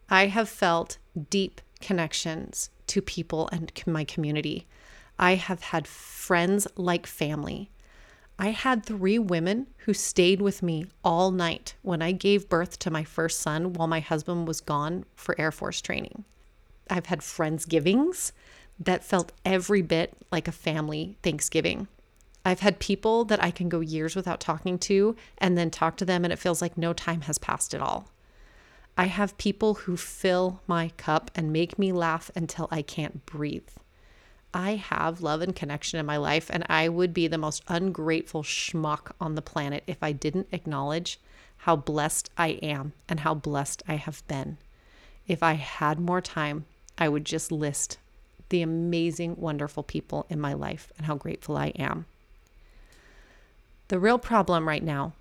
I 0.10 0.28
have 0.28 0.50
felt 0.50 0.98
deep 1.30 1.62
connections 1.80 2.70
to 2.88 3.02
people 3.02 3.50
and 3.52 3.72
my 3.86 4.04
community. 4.04 4.68
I 5.18 5.36
have 5.36 5.62
had 5.62 5.88
friends 5.88 6.68
like 6.76 7.06
family. 7.06 7.70
I 8.38 8.52
had 8.52 8.86
three 8.86 9.20
women 9.20 9.68
who 9.80 9.94
stayed 9.94 10.42
with 10.42 10.64
me 10.64 10.86
all 11.04 11.30
night 11.32 11.76
when 11.82 12.02
I 12.02 12.14
gave 12.14 12.50
birth 12.50 12.80
to 12.80 12.90
my 12.90 13.04
first 13.04 13.40
son 13.40 13.74
while 13.74 13.88
my 13.88 14.00
husband 14.00 14.48
was 14.48 14.62
gone 14.62 15.04
for 15.16 15.40
Air 15.40 15.52
Force 15.52 15.82
training. 15.82 16.24
I've 16.90 17.08
had 17.08 17.20
Friendsgivings 17.20 18.32
that 18.80 19.04
felt 19.04 19.34
every 19.44 19.82
bit 19.82 20.14
like 20.32 20.48
a 20.48 20.54
family 20.54 21.18
Thanksgiving. 21.22 21.88
I've 22.46 22.62
had 22.62 22.80
people 22.80 23.26
that 23.26 23.44
I 23.44 23.52
can 23.52 23.70
go 23.70 23.80
years 23.80 24.16
without 24.16 24.40
talking 24.40 24.80
to 24.80 25.16
and 25.38 25.58
then 25.58 25.70
talk 25.70 25.98
to 25.98 26.06
them 26.06 26.24
and 26.24 26.32
it 26.32 26.40
feels 26.40 26.62
like 26.62 26.78
no 26.78 26.94
time 26.94 27.22
has 27.22 27.38
passed 27.38 27.74
at 27.74 27.82
all. 27.82 28.10
I 28.98 29.06
have 29.06 29.38
people 29.38 29.76
who 29.76 29.96
fill 29.96 30.62
my 30.68 30.90
cup 30.98 31.32
and 31.36 31.54
make 31.54 31.80
me 31.80 31.92
laugh 31.92 32.30
until 32.36 32.68
I 32.70 32.82
can't 32.82 33.26
breathe. 33.26 33.70
I 34.54 34.76
have 34.76 35.22
love 35.22 35.42
and 35.42 35.56
connection 35.56 36.00
in 36.00 36.06
my 36.06 36.18
life, 36.18 36.50
and 36.52 36.66
I 36.68 36.90
would 36.90 37.14
be 37.14 37.28
the 37.28 37.38
most 37.38 37.64
ungrateful 37.68 38.44
schmuck 38.44 39.12
on 39.22 39.36
the 39.36 39.42
planet 39.42 39.84
if 39.86 40.02
I 40.02 40.12
didn't 40.12 40.48
acknowledge 40.52 41.20
how 41.58 41.76
blessed 41.76 42.30
I 42.38 42.60
am 42.64 42.94
and 43.08 43.20
how 43.20 43.36
blessed 43.36 43.84
I 43.88 43.96
have 43.96 44.28
been. 44.28 44.58
If 45.28 45.44
I 45.44 45.54
had 45.54 46.00
more 46.00 46.20
time, 46.20 46.66
I 46.98 47.10
would 47.10 47.26
just 47.26 47.52
list 47.52 48.00
the 48.50 48.62
amazing, 48.62 49.36
wonderful 49.38 49.84
people 49.84 50.26
in 50.30 50.42
my 50.42 50.54
life 50.54 50.92
and 50.98 51.06
how 51.06 51.16
grateful 51.16 51.56
I 51.56 51.68
am. 51.68 52.06
The 53.90 54.00
real 54.00 54.18
problem 54.18 54.68
right 54.68 54.84
now 54.84 55.14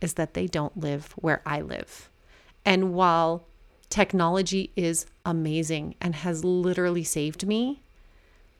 is 0.00 0.14
that 0.14 0.34
they 0.34 0.46
don't 0.46 0.76
live 0.76 1.12
where 1.12 1.40
I 1.46 1.60
live. 1.60 2.10
And 2.64 2.92
while 2.92 3.46
technology 3.88 4.70
is 4.76 5.06
amazing 5.24 5.94
and 6.00 6.14
has 6.16 6.44
literally 6.44 7.04
saved 7.04 7.46
me, 7.46 7.80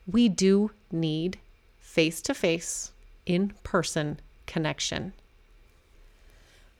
we 0.05 0.29
do 0.29 0.71
need 0.91 1.37
face 1.79 2.21
to 2.23 2.33
face, 2.33 2.91
in 3.25 3.53
person 3.63 4.19
connection. 4.45 5.13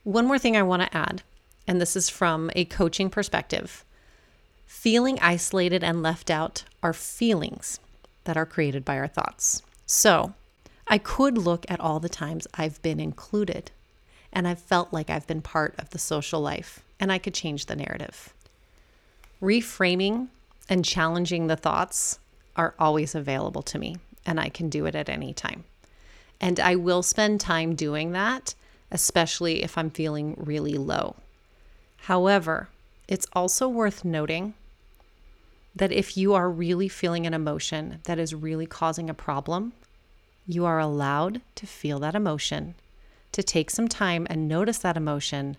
One 0.03 0.25
more 0.25 0.39
thing 0.39 0.55
I 0.55 0.63
want 0.63 0.83
to 0.83 0.97
add, 0.97 1.23
and 1.67 1.81
this 1.81 1.97
is 1.97 2.09
from 2.09 2.49
a 2.55 2.65
coaching 2.65 3.09
perspective 3.09 3.83
feeling 4.65 5.17
isolated 5.21 5.81
and 5.83 6.03
left 6.03 6.29
out 6.29 6.63
are 6.83 6.93
feelings 6.93 7.79
that 8.25 8.37
are 8.37 8.45
created 8.45 8.83
by 8.83 8.97
our 8.97 9.07
thoughts. 9.07 9.63
So 9.85 10.33
I 10.89 10.97
could 10.97 11.37
look 11.37 11.65
at 11.69 11.79
all 11.79 11.99
the 11.99 12.09
times 12.09 12.47
I've 12.53 12.81
been 12.81 12.99
included 12.99 13.71
and 14.31 14.47
I've 14.47 14.59
felt 14.59 14.93
like 14.93 15.09
I've 15.09 15.27
been 15.27 15.41
part 15.41 15.75
of 15.77 15.89
the 15.89 15.99
social 15.99 16.41
life, 16.41 16.81
and 16.99 17.11
I 17.11 17.17
could 17.17 17.33
change 17.33 17.65
the 17.65 17.75
narrative. 17.75 18.33
Reframing 19.41 20.27
and 20.69 20.83
challenging 20.83 21.47
the 21.47 21.55
thoughts 21.55 22.19
are 22.55 22.75
always 22.77 23.15
available 23.15 23.61
to 23.63 23.79
me, 23.79 23.97
and 24.25 24.39
I 24.39 24.49
can 24.49 24.69
do 24.69 24.85
it 24.85 24.95
at 24.95 25.09
any 25.09 25.33
time. 25.33 25.63
And 26.41 26.59
I 26.59 26.75
will 26.75 27.03
spend 27.03 27.39
time 27.39 27.73
doing 27.73 28.11
that, 28.11 28.53
especially 28.91 29.63
if 29.63 29.77
I'm 29.77 29.89
feeling 29.89 30.35
really 30.37 30.73
low. 30.73 31.15
However, 32.01 32.69
it's 33.07 33.27
also 33.33 33.67
worth 33.67 34.03
noting 34.03 34.53
that 35.75 35.91
if 35.91 36.17
you 36.17 36.33
are 36.33 36.49
really 36.49 36.89
feeling 36.89 37.25
an 37.25 37.33
emotion 37.33 37.99
that 38.03 38.19
is 38.19 38.35
really 38.35 38.65
causing 38.65 39.09
a 39.09 39.13
problem, 39.13 39.73
you 40.47 40.65
are 40.65 40.79
allowed 40.79 41.41
to 41.55 41.67
feel 41.67 41.99
that 41.99 42.15
emotion, 42.15 42.75
to 43.33 43.43
take 43.43 43.69
some 43.69 43.87
time 43.87 44.25
and 44.29 44.47
notice 44.47 44.77
that 44.79 44.97
emotion, 44.97 45.57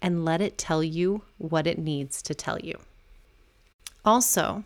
and 0.00 0.24
let 0.24 0.40
it 0.40 0.56
tell 0.56 0.82
you 0.82 1.22
what 1.38 1.66
it 1.66 1.78
needs 1.78 2.22
to 2.22 2.34
tell 2.34 2.58
you. 2.60 2.78
Also, 4.04 4.64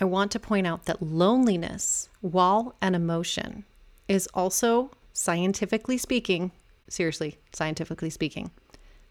I 0.00 0.04
want 0.04 0.30
to 0.32 0.40
point 0.40 0.66
out 0.66 0.84
that 0.84 1.02
loneliness, 1.02 2.08
while 2.20 2.74
an 2.80 2.94
emotion, 2.94 3.64
is 4.08 4.28
also 4.34 4.90
scientifically 5.12 5.98
speaking, 5.98 6.52
seriously, 6.88 7.38
scientifically 7.52 8.10
speaking, 8.10 8.50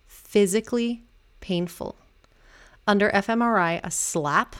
physically 0.07 1.03
painful. 1.41 1.95
Under 2.87 3.09
fMRI, 3.11 3.81
a 3.83 3.91
slap 3.91 4.55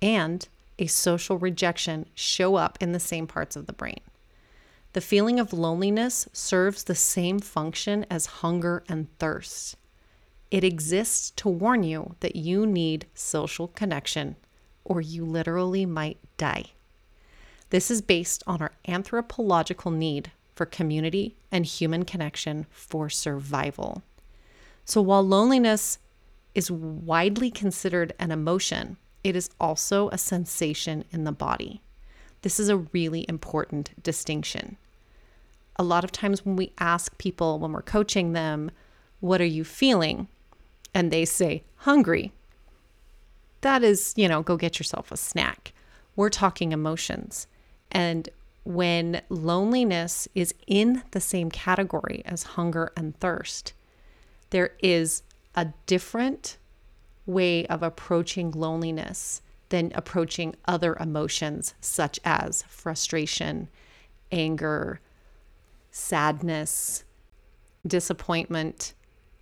and 0.00 0.46
a 0.78 0.86
social 0.86 1.38
rejection 1.38 2.06
show 2.14 2.56
up 2.56 2.76
in 2.80 2.92
the 2.92 3.00
same 3.00 3.26
parts 3.26 3.56
of 3.56 3.66
the 3.66 3.72
brain. 3.72 4.00
The 4.92 5.00
feeling 5.00 5.40
of 5.40 5.52
loneliness 5.52 6.28
serves 6.32 6.84
the 6.84 6.94
same 6.94 7.38
function 7.38 8.04
as 8.10 8.26
hunger 8.26 8.84
and 8.88 9.08
thirst. 9.18 9.76
It 10.50 10.64
exists 10.64 11.30
to 11.36 11.48
warn 11.48 11.82
you 11.82 12.16
that 12.20 12.36
you 12.36 12.66
need 12.66 13.06
social 13.14 13.68
connection 13.68 14.36
or 14.84 15.00
you 15.00 15.24
literally 15.24 15.86
might 15.86 16.18
die. 16.36 16.66
This 17.70 17.90
is 17.90 18.02
based 18.02 18.42
on 18.46 18.60
our 18.60 18.72
anthropological 18.86 19.90
need 19.90 20.30
for 20.54 20.66
community 20.66 21.36
and 21.50 21.64
human 21.64 22.04
connection 22.04 22.66
for 22.70 23.08
survival. 23.08 24.02
So, 24.84 25.00
while 25.00 25.22
loneliness 25.22 25.98
is 26.54 26.70
widely 26.70 27.50
considered 27.50 28.12
an 28.18 28.30
emotion, 28.30 28.98
it 29.24 29.34
is 29.36 29.48
also 29.58 30.10
a 30.10 30.18
sensation 30.18 31.04
in 31.10 31.24
the 31.24 31.32
body. 31.32 31.80
This 32.42 32.60
is 32.60 32.68
a 32.68 32.76
really 32.76 33.24
important 33.28 33.90
distinction. 34.02 34.76
A 35.76 35.82
lot 35.82 36.04
of 36.04 36.12
times, 36.12 36.44
when 36.44 36.56
we 36.56 36.72
ask 36.78 37.16
people 37.18 37.58
when 37.58 37.72
we're 37.72 37.82
coaching 37.82 38.32
them, 38.32 38.70
What 39.20 39.40
are 39.40 39.44
you 39.44 39.64
feeling? 39.64 40.28
and 40.94 41.10
they 41.10 41.24
say, 41.24 41.64
Hungry, 41.76 42.32
that 43.62 43.82
is, 43.82 44.12
you 44.16 44.28
know, 44.28 44.42
go 44.42 44.56
get 44.56 44.78
yourself 44.78 45.10
a 45.10 45.16
snack. 45.16 45.72
We're 46.16 46.28
talking 46.28 46.72
emotions. 46.72 47.46
And 47.90 48.28
when 48.64 49.22
loneliness 49.28 50.28
is 50.34 50.54
in 50.66 51.02
the 51.12 51.20
same 51.20 51.50
category 51.50 52.22
as 52.26 52.42
hunger 52.42 52.92
and 52.96 53.18
thirst, 53.18 53.72
there 54.50 54.72
is 54.82 55.22
a 55.54 55.68
different 55.86 56.58
way 57.24 57.66
of 57.66 57.82
approaching 57.82 58.50
loneliness 58.50 59.40
than 59.72 59.90
approaching 59.94 60.54
other 60.66 60.94
emotions 61.00 61.72
such 61.80 62.20
as 62.26 62.62
frustration, 62.68 63.70
anger, 64.30 65.00
sadness, 65.90 67.04
disappointment, 67.86 68.92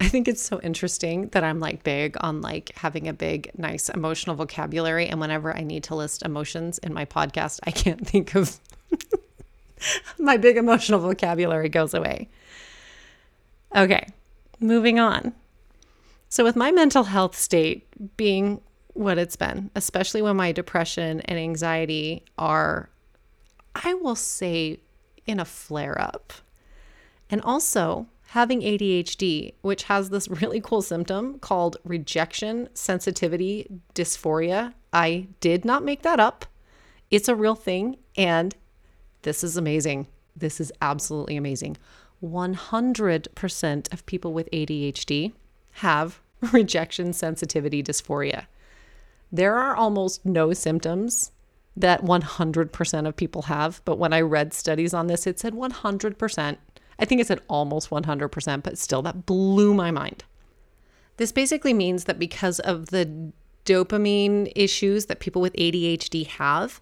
I 0.00 0.08
think 0.08 0.28
it's 0.28 0.40
so 0.40 0.60
interesting 0.60 1.30
that 1.30 1.42
I'm 1.42 1.58
like 1.58 1.82
big 1.82 2.16
on 2.20 2.42
like 2.42 2.70
having 2.76 3.08
a 3.08 3.12
big, 3.12 3.50
nice 3.58 3.88
emotional 3.88 4.36
vocabulary. 4.36 5.08
And 5.08 5.18
whenever 5.20 5.54
I 5.54 5.62
need 5.62 5.82
to 5.84 5.96
list 5.96 6.22
emotions 6.22 6.78
in 6.78 6.94
my 6.94 7.04
podcast, 7.04 7.58
I 7.64 7.72
can't 7.72 8.06
think 8.06 8.36
of 8.36 8.60
my 10.18 10.36
big 10.36 10.56
emotional 10.56 11.00
vocabulary 11.00 11.68
goes 11.68 11.92
away. 11.92 12.28
Okay, 13.74 14.06
moving 14.60 15.00
on. 15.00 15.34
So, 16.28 16.44
with 16.44 16.54
my 16.54 16.70
mental 16.70 17.02
health 17.02 17.36
state 17.36 17.88
being 18.16 18.60
what 18.94 19.18
it's 19.18 19.36
been, 19.36 19.70
especially 19.74 20.22
when 20.22 20.36
my 20.36 20.52
depression 20.52 21.20
and 21.22 21.38
anxiety 21.38 22.24
are, 22.38 22.90
I 23.74 23.94
will 23.94 24.16
say, 24.16 24.80
in 25.26 25.40
a 25.40 25.44
flare 25.44 26.00
up. 26.00 26.32
And 27.30 27.40
also, 27.42 28.06
having 28.30 28.60
ADHD, 28.60 29.54
which 29.60 29.84
has 29.84 30.10
this 30.10 30.28
really 30.40 30.60
cool 30.60 30.82
symptom 30.82 31.38
called 31.40 31.76
rejection 31.84 32.68
sensitivity 32.74 33.80
dysphoria. 33.94 34.72
I 34.92 35.26
did 35.40 35.64
not 35.64 35.84
make 35.84 36.02
that 36.02 36.20
up. 36.20 36.46
It's 37.10 37.28
a 37.28 37.34
real 37.34 37.56
thing. 37.56 37.96
And 38.16 38.54
this 39.22 39.42
is 39.42 39.56
amazing. 39.56 40.06
This 40.36 40.60
is 40.60 40.72
absolutely 40.80 41.36
amazing. 41.36 41.76
100% 42.22 43.92
of 43.92 44.06
people 44.06 44.32
with 44.32 44.50
ADHD 44.52 45.32
have 45.72 46.20
rejection 46.52 47.12
sensitivity 47.12 47.82
dysphoria. 47.82 48.46
There 49.32 49.56
are 49.56 49.76
almost 49.76 50.24
no 50.24 50.52
symptoms 50.52 51.32
that 51.76 52.02
100% 52.02 53.08
of 53.08 53.16
people 53.16 53.42
have, 53.42 53.80
but 53.84 53.98
when 53.98 54.12
I 54.12 54.20
read 54.20 54.52
studies 54.52 54.92
on 54.92 55.06
this, 55.06 55.26
it 55.26 55.38
said 55.38 55.54
100% 55.54 56.56
I 57.00 57.06
think 57.06 57.20
it 57.20 57.26
said 57.26 57.40
almost 57.48 57.88
100%, 57.88 58.62
but 58.62 58.78
still, 58.78 59.02
that 59.02 59.24
blew 59.24 59.72
my 59.72 59.90
mind. 59.90 60.22
This 61.16 61.32
basically 61.32 61.72
means 61.72 62.04
that 62.04 62.18
because 62.18 62.60
of 62.60 62.90
the 62.90 63.32
dopamine 63.64 64.52
issues 64.54 65.06
that 65.06 65.18
people 65.18 65.40
with 65.40 65.54
ADHD 65.54 66.26
have, 66.26 66.80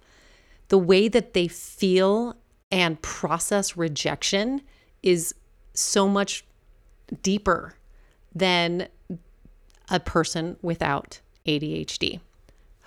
the 0.68 0.78
way 0.78 1.08
that 1.08 1.34
they 1.34 1.46
feel 1.46 2.36
and 2.70 3.00
process 3.00 3.76
rejection 3.76 4.60
is 5.02 5.34
so 5.72 6.08
much 6.08 6.44
deeper 7.22 7.74
than 8.34 8.88
a 9.88 10.00
person 10.00 10.56
without 10.62 11.20
ADHD. 11.46 12.20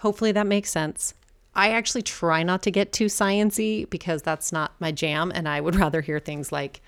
Hopefully 0.02 0.32
that 0.34 0.48
makes 0.48 0.70
sense. 0.70 1.14
I 1.56 1.72
actually 1.72 2.04
try 2.04 2.44
not 2.44 2.62
to 2.64 2.72
get 2.72 2.94
too 2.94 3.06
sciency 3.06 3.90
because 3.90 4.22
that's 4.22 4.52
not 4.52 4.80
my 4.80 4.92
jam 4.92 5.32
and 5.34 5.48
I 5.50 5.62
would 5.62 5.76
rather 5.84 6.02
hear 6.02 6.20
things 6.20 6.52
like 6.52 6.82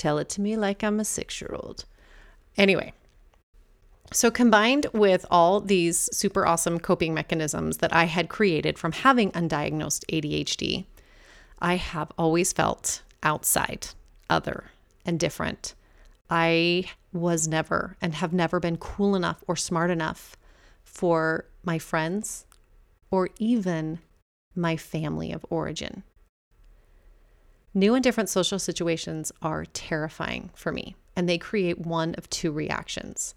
Tell 0.00 0.16
it 0.16 0.30
to 0.30 0.40
me 0.40 0.56
like 0.56 0.82
I'm 0.82 0.98
a 0.98 1.04
six 1.04 1.42
year 1.42 1.50
old. 1.52 1.84
Anyway, 2.56 2.94
so 4.14 4.30
combined 4.30 4.86
with 4.94 5.26
all 5.30 5.60
these 5.60 6.08
super 6.10 6.46
awesome 6.46 6.80
coping 6.80 7.12
mechanisms 7.12 7.76
that 7.78 7.94
I 7.94 8.04
had 8.04 8.30
created 8.30 8.78
from 8.78 8.92
having 8.92 9.30
undiagnosed 9.32 10.06
ADHD, 10.10 10.86
I 11.58 11.76
have 11.76 12.12
always 12.16 12.54
felt 12.54 13.02
outside, 13.22 13.88
other, 14.30 14.70
and 15.04 15.20
different. 15.20 15.74
I 16.30 16.86
was 17.12 17.46
never 17.46 17.98
and 18.00 18.14
have 18.14 18.32
never 18.32 18.58
been 18.58 18.78
cool 18.78 19.14
enough 19.14 19.44
or 19.46 19.54
smart 19.54 19.90
enough 19.90 20.34
for 20.90 21.46
my 21.62 21.78
friends 21.78 22.46
or 23.10 23.28
even 23.38 24.00
my 24.54 24.76
family 24.76 25.32
of 25.32 25.46
origin. 25.48 26.02
New 27.72 27.94
and 27.94 28.02
different 28.02 28.28
social 28.28 28.58
situations 28.58 29.30
are 29.40 29.64
terrifying 29.66 30.50
for 30.54 30.72
me, 30.72 30.96
and 31.14 31.28
they 31.28 31.38
create 31.38 31.78
one 31.78 32.14
of 32.16 32.28
two 32.28 32.50
reactions. 32.50 33.34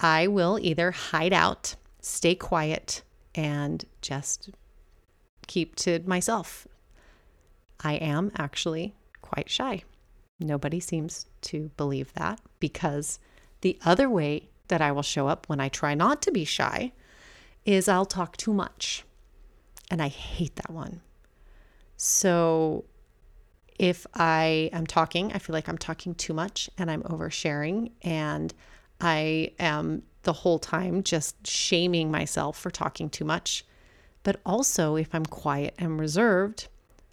I 0.00 0.26
will 0.26 0.58
either 0.62 0.90
hide 0.90 1.34
out, 1.34 1.76
stay 2.00 2.34
quiet, 2.34 3.02
and 3.34 3.84
just 4.00 4.50
keep 5.46 5.76
to 5.76 6.00
myself. 6.06 6.66
I 7.80 7.94
am 7.94 8.32
actually 8.36 8.94
quite 9.20 9.50
shy. 9.50 9.82
Nobody 10.40 10.80
seems 10.80 11.26
to 11.42 11.70
believe 11.76 12.12
that 12.14 12.40
because 12.60 13.18
the 13.60 13.78
other 13.84 14.08
way 14.08 14.48
that 14.68 14.80
I 14.80 14.92
will 14.92 15.02
show 15.02 15.28
up 15.28 15.48
when 15.48 15.60
I 15.60 15.68
try 15.68 15.94
not 15.94 16.22
to 16.22 16.32
be 16.32 16.44
shy 16.44 16.92
is 17.64 17.88
I'll 17.88 18.06
talk 18.06 18.36
too 18.36 18.52
much. 18.52 19.04
And 19.90 20.00
I 20.00 20.08
hate 20.08 20.56
that 20.56 20.70
one. 20.70 21.00
So 21.96 22.84
if 23.78 24.06
I 24.14 24.70
am 24.72 24.86
talking, 24.86 25.32
I 25.32 25.38
feel 25.38 25.54
like 25.54 25.68
I'm 25.68 25.78
talking 25.78 26.14
too 26.14 26.34
much 26.34 26.68
and 26.78 26.90
I'm 26.90 27.02
oversharing 27.04 27.92
and 28.02 28.52
I 29.00 29.52
am 29.58 30.02
the 30.22 30.32
whole 30.32 30.58
time 30.58 31.02
just 31.02 31.46
shaming 31.46 32.10
myself 32.10 32.58
for 32.58 32.70
talking 32.70 33.08
too 33.08 33.24
much. 33.24 33.64
But 34.24 34.40
also, 34.44 34.96
if 34.96 35.14
I'm 35.14 35.24
quiet 35.24 35.74
and 35.78 35.98
reserved, 35.98 36.68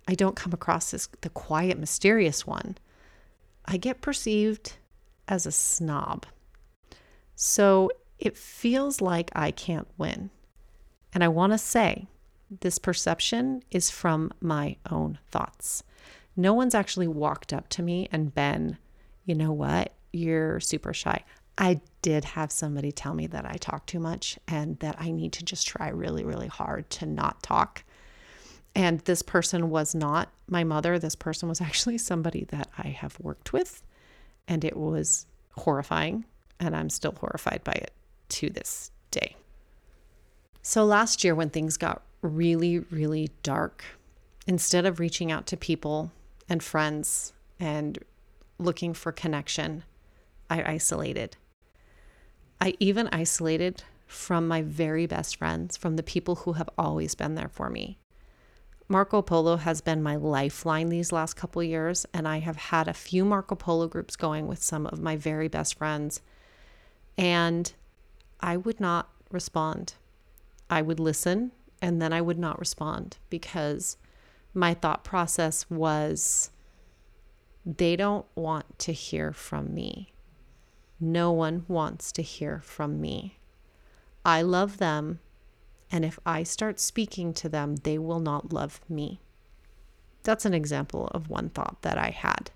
I 0.07 0.15
don't 0.15 0.35
come 0.35 0.53
across 0.53 0.93
as 0.93 1.07
the 1.21 1.29
quiet, 1.29 1.77
mysterious 1.77 2.45
one. 2.45 2.77
I 3.65 3.77
get 3.77 4.01
perceived 4.01 4.73
as 5.27 5.45
a 5.45 5.51
snob. 5.51 6.25
So 7.35 7.91
it 8.17 8.37
feels 8.37 9.01
like 9.01 9.29
I 9.35 9.51
can't 9.51 9.87
win. 9.97 10.29
And 11.13 11.23
I 11.23 11.27
want 11.27 11.53
to 11.53 11.57
say 11.57 12.07
this 12.61 12.77
perception 12.77 13.63
is 13.71 13.89
from 13.89 14.31
my 14.41 14.77
own 14.89 15.19
thoughts. 15.29 15.83
No 16.35 16.53
one's 16.53 16.75
actually 16.75 17.07
walked 17.07 17.53
up 17.53 17.69
to 17.69 17.81
me 17.81 18.07
and 18.11 18.33
been, 18.33 18.77
you 19.25 19.35
know 19.35 19.51
what, 19.51 19.93
you're 20.11 20.59
super 20.59 20.93
shy. 20.93 21.23
I 21.57 21.79
did 22.01 22.25
have 22.25 22.51
somebody 22.51 22.91
tell 22.91 23.13
me 23.13 23.27
that 23.27 23.45
I 23.45 23.55
talk 23.55 23.85
too 23.85 23.99
much 23.99 24.37
and 24.47 24.77
that 24.79 24.97
I 24.99 25.11
need 25.11 25.31
to 25.33 25.45
just 25.45 25.65
try 25.65 25.89
really, 25.89 26.25
really 26.25 26.47
hard 26.47 26.89
to 26.91 27.05
not 27.05 27.41
talk. 27.41 27.83
And 28.75 28.99
this 29.01 29.21
person 29.21 29.69
was 29.69 29.95
not 29.95 30.29
my 30.49 30.65
mother. 30.65 30.99
This 30.99 31.15
person 31.15 31.47
was 31.47 31.61
actually 31.61 31.97
somebody 31.97 32.43
that 32.49 32.69
I 32.77 32.89
have 32.89 33.17
worked 33.21 33.53
with. 33.53 33.81
And 34.47 34.65
it 34.65 34.75
was 34.75 35.25
horrifying. 35.51 36.25
And 36.59 36.75
I'm 36.75 36.89
still 36.89 37.15
horrified 37.19 37.63
by 37.63 37.73
it 37.73 37.91
to 38.29 38.49
this 38.49 38.91
day. 39.11 39.35
So 40.61 40.83
last 40.85 41.23
year, 41.23 41.35
when 41.35 41.49
things 41.49 41.77
got 41.77 42.01
really, 42.21 42.79
really 42.79 43.29
dark, 43.43 43.83
instead 44.47 44.85
of 44.85 44.99
reaching 44.99 45.31
out 45.31 45.45
to 45.47 45.57
people 45.57 46.11
and 46.49 46.63
friends 46.63 47.33
and 47.59 47.99
looking 48.57 48.93
for 48.93 49.11
connection, 49.11 49.83
I 50.49 50.63
isolated. 50.63 51.37
I 52.61 52.73
even 52.79 53.09
isolated 53.11 53.83
from 54.07 54.47
my 54.47 54.61
very 54.61 55.05
best 55.05 55.35
friends, 55.35 55.77
from 55.77 55.95
the 55.95 56.03
people 56.03 56.35
who 56.35 56.53
have 56.53 56.69
always 56.77 57.15
been 57.15 57.35
there 57.35 57.49
for 57.49 57.69
me. 57.69 57.97
Marco 58.87 59.21
Polo 59.21 59.57
has 59.57 59.81
been 59.81 60.03
my 60.03 60.15
lifeline 60.15 60.89
these 60.89 61.11
last 61.11 61.33
couple 61.33 61.63
years, 61.63 62.05
and 62.13 62.27
I 62.27 62.37
have 62.39 62.55
had 62.55 62.87
a 62.87 62.93
few 62.93 63.25
Marco 63.25 63.55
Polo 63.55 63.87
groups 63.87 64.15
going 64.15 64.47
with 64.47 64.61
some 64.61 64.85
of 64.85 64.99
my 64.99 65.15
very 65.15 65.47
best 65.47 65.77
friends. 65.77 66.21
And 67.17 67.71
I 68.39 68.57
would 68.57 68.79
not 68.79 69.09
respond. 69.31 69.93
I 70.69 70.81
would 70.81 70.99
listen 70.99 71.51
and 71.81 72.01
then 72.01 72.13
I 72.13 72.21
would 72.21 72.39
not 72.39 72.59
respond 72.59 73.17
because 73.29 73.97
my 74.53 74.73
thought 74.73 75.03
process 75.03 75.69
was 75.69 76.49
they 77.65 77.95
don't 77.95 78.25
want 78.35 78.79
to 78.79 78.93
hear 78.93 79.33
from 79.33 79.73
me. 79.73 80.13
No 80.99 81.31
one 81.31 81.65
wants 81.67 82.11
to 82.13 82.21
hear 82.21 82.61
from 82.61 83.01
me. 83.01 83.37
I 84.23 84.41
love 84.41 84.77
them, 84.77 85.19
and 85.91 86.05
if 86.05 86.17
I 86.25 86.43
start 86.43 86.79
speaking 86.79 87.33
to 87.35 87.49
them, 87.49 87.75
they 87.77 87.97
will 87.97 88.19
not 88.19 88.53
love 88.53 88.79
me. 88.87 89.19
That's 90.23 90.45
an 90.45 90.53
example 90.53 91.07
of 91.07 91.29
one 91.29 91.49
thought 91.49 91.81
that 91.81 91.97
I 91.97 92.09
had. 92.09 92.51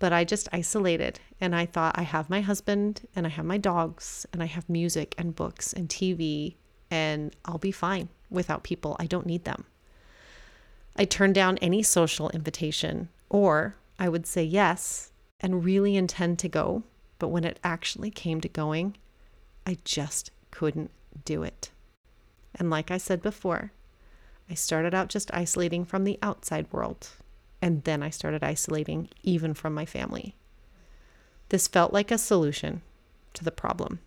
But 0.00 0.12
I 0.12 0.24
just 0.24 0.48
isolated 0.52 1.20
and 1.40 1.54
I 1.54 1.66
thought 1.66 1.96
I 1.96 2.02
have 2.02 2.28
my 2.28 2.40
husband 2.40 3.06
and 3.14 3.26
I 3.26 3.30
have 3.30 3.44
my 3.44 3.58
dogs 3.58 4.26
and 4.32 4.42
I 4.42 4.46
have 4.46 4.68
music 4.68 5.14
and 5.16 5.36
books 5.36 5.72
and 5.72 5.88
TV 5.88 6.56
and 6.90 7.36
I'll 7.44 7.58
be 7.58 7.70
fine 7.70 8.08
without 8.30 8.64
people. 8.64 8.96
I 8.98 9.06
don't 9.06 9.26
need 9.26 9.44
them. 9.44 9.64
I 10.96 11.04
turned 11.04 11.36
down 11.36 11.58
any 11.58 11.84
social 11.84 12.30
invitation 12.30 13.10
or 13.28 13.76
I 13.98 14.08
would 14.08 14.26
say 14.26 14.42
yes 14.42 15.12
and 15.38 15.64
really 15.64 15.94
intend 15.94 16.40
to 16.40 16.48
go 16.48 16.82
but 17.20 17.28
when 17.28 17.44
it 17.44 17.60
actually 17.62 18.10
came 18.10 18.40
to 18.40 18.48
going, 18.48 18.96
I 19.64 19.76
just 19.84 20.32
couldn't 20.50 20.90
do 21.24 21.44
it. 21.44 21.70
And 22.56 22.70
like 22.70 22.90
I 22.90 22.98
said 22.98 23.22
before, 23.22 23.70
I 24.48 24.54
started 24.54 24.94
out 24.94 25.10
just 25.10 25.32
isolating 25.32 25.84
from 25.84 26.02
the 26.02 26.18
outside 26.22 26.66
world, 26.72 27.10
and 27.62 27.84
then 27.84 28.02
I 28.02 28.10
started 28.10 28.42
isolating 28.42 29.08
even 29.22 29.54
from 29.54 29.74
my 29.74 29.84
family. 29.84 30.34
This 31.48 31.68
felt 31.68 31.92
like 31.92 32.10
a 32.10 32.18
solution 32.18 32.82
to 33.34 33.44
the 33.44 33.50
problem. 33.50 34.00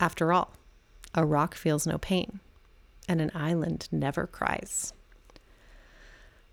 After 0.00 0.32
all, 0.32 0.52
a 1.14 1.24
rock 1.24 1.54
feels 1.54 1.86
no 1.86 1.98
pain, 1.98 2.40
and 3.08 3.20
an 3.20 3.32
island 3.34 3.88
never 3.90 4.26
cries. 4.26 4.92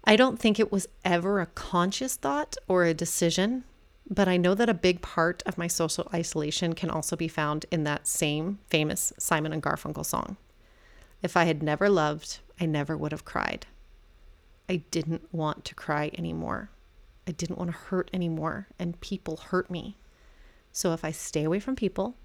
I 0.03 0.15
don't 0.15 0.39
think 0.39 0.59
it 0.59 0.71
was 0.71 0.87
ever 1.03 1.39
a 1.39 1.47
conscious 1.47 2.15
thought 2.15 2.55
or 2.67 2.83
a 2.83 2.93
decision 2.93 3.63
but 4.09 4.27
I 4.27 4.37
know 4.37 4.53
that 4.53 4.69
a 4.69 4.73
big 4.73 5.01
part 5.01 5.41
of 5.45 5.57
my 5.57 5.67
social 5.67 6.07
isolation 6.13 6.73
can 6.73 6.89
also 6.89 7.15
be 7.15 7.27
found 7.27 7.65
in 7.71 7.83
that 7.85 8.07
same 8.07 8.59
famous 8.67 9.11
Simon 9.17 9.51
and 9.51 9.63
Garfunkel 9.63 10.05
song. 10.05 10.37
If 11.23 11.35
I 11.35 11.45
had 11.45 11.63
never 11.63 11.89
loved, 11.89 12.39
I 12.59 12.65
never 12.65 12.95
would 12.95 13.11
have 13.11 13.25
cried. 13.25 13.65
I 14.67 14.78
didn't 14.91 15.34
want 15.34 15.65
to 15.65 15.75
cry 15.75 16.12
anymore. 16.17 16.69
I 17.28 17.32
didn't 17.32 17.58
want 17.58 17.71
to 17.71 17.78
hurt 17.78 18.10
anymore, 18.13 18.67
and 18.78 18.99
people 19.01 19.38
hurt 19.38 19.69
me. 19.69 19.97
So 20.71 20.93
if 20.93 21.06
I 21.06 21.12
stay 21.12 21.43
away 21.43 21.60
from 21.60 21.75
people, 21.75 22.15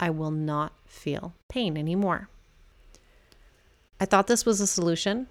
I 0.00 0.10
will 0.10 0.30
not 0.30 0.72
feel 0.86 1.34
pain 1.48 1.76
anymore. 1.76 2.28
I 4.00 4.06
thought 4.06 4.26
this 4.26 4.44
was 4.44 4.60
a 4.60 4.66
solution. 4.66 5.28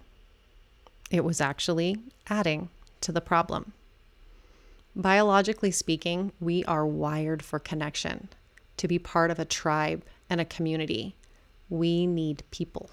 It 1.11 1.23
was 1.23 1.41
actually 1.41 1.97
adding 2.29 2.69
to 3.01 3.11
the 3.11 3.21
problem. 3.21 3.73
Biologically 4.95 5.71
speaking, 5.71 6.31
we 6.39 6.63
are 6.65 6.85
wired 6.85 7.43
for 7.43 7.59
connection, 7.59 8.29
to 8.77 8.87
be 8.87 8.99
part 8.99 9.31
of 9.31 9.39
a 9.39 9.45
tribe 9.45 10.03
and 10.29 10.39
a 10.39 10.45
community. 10.45 11.15
We 11.69 12.05
need 12.05 12.43
people. 12.51 12.89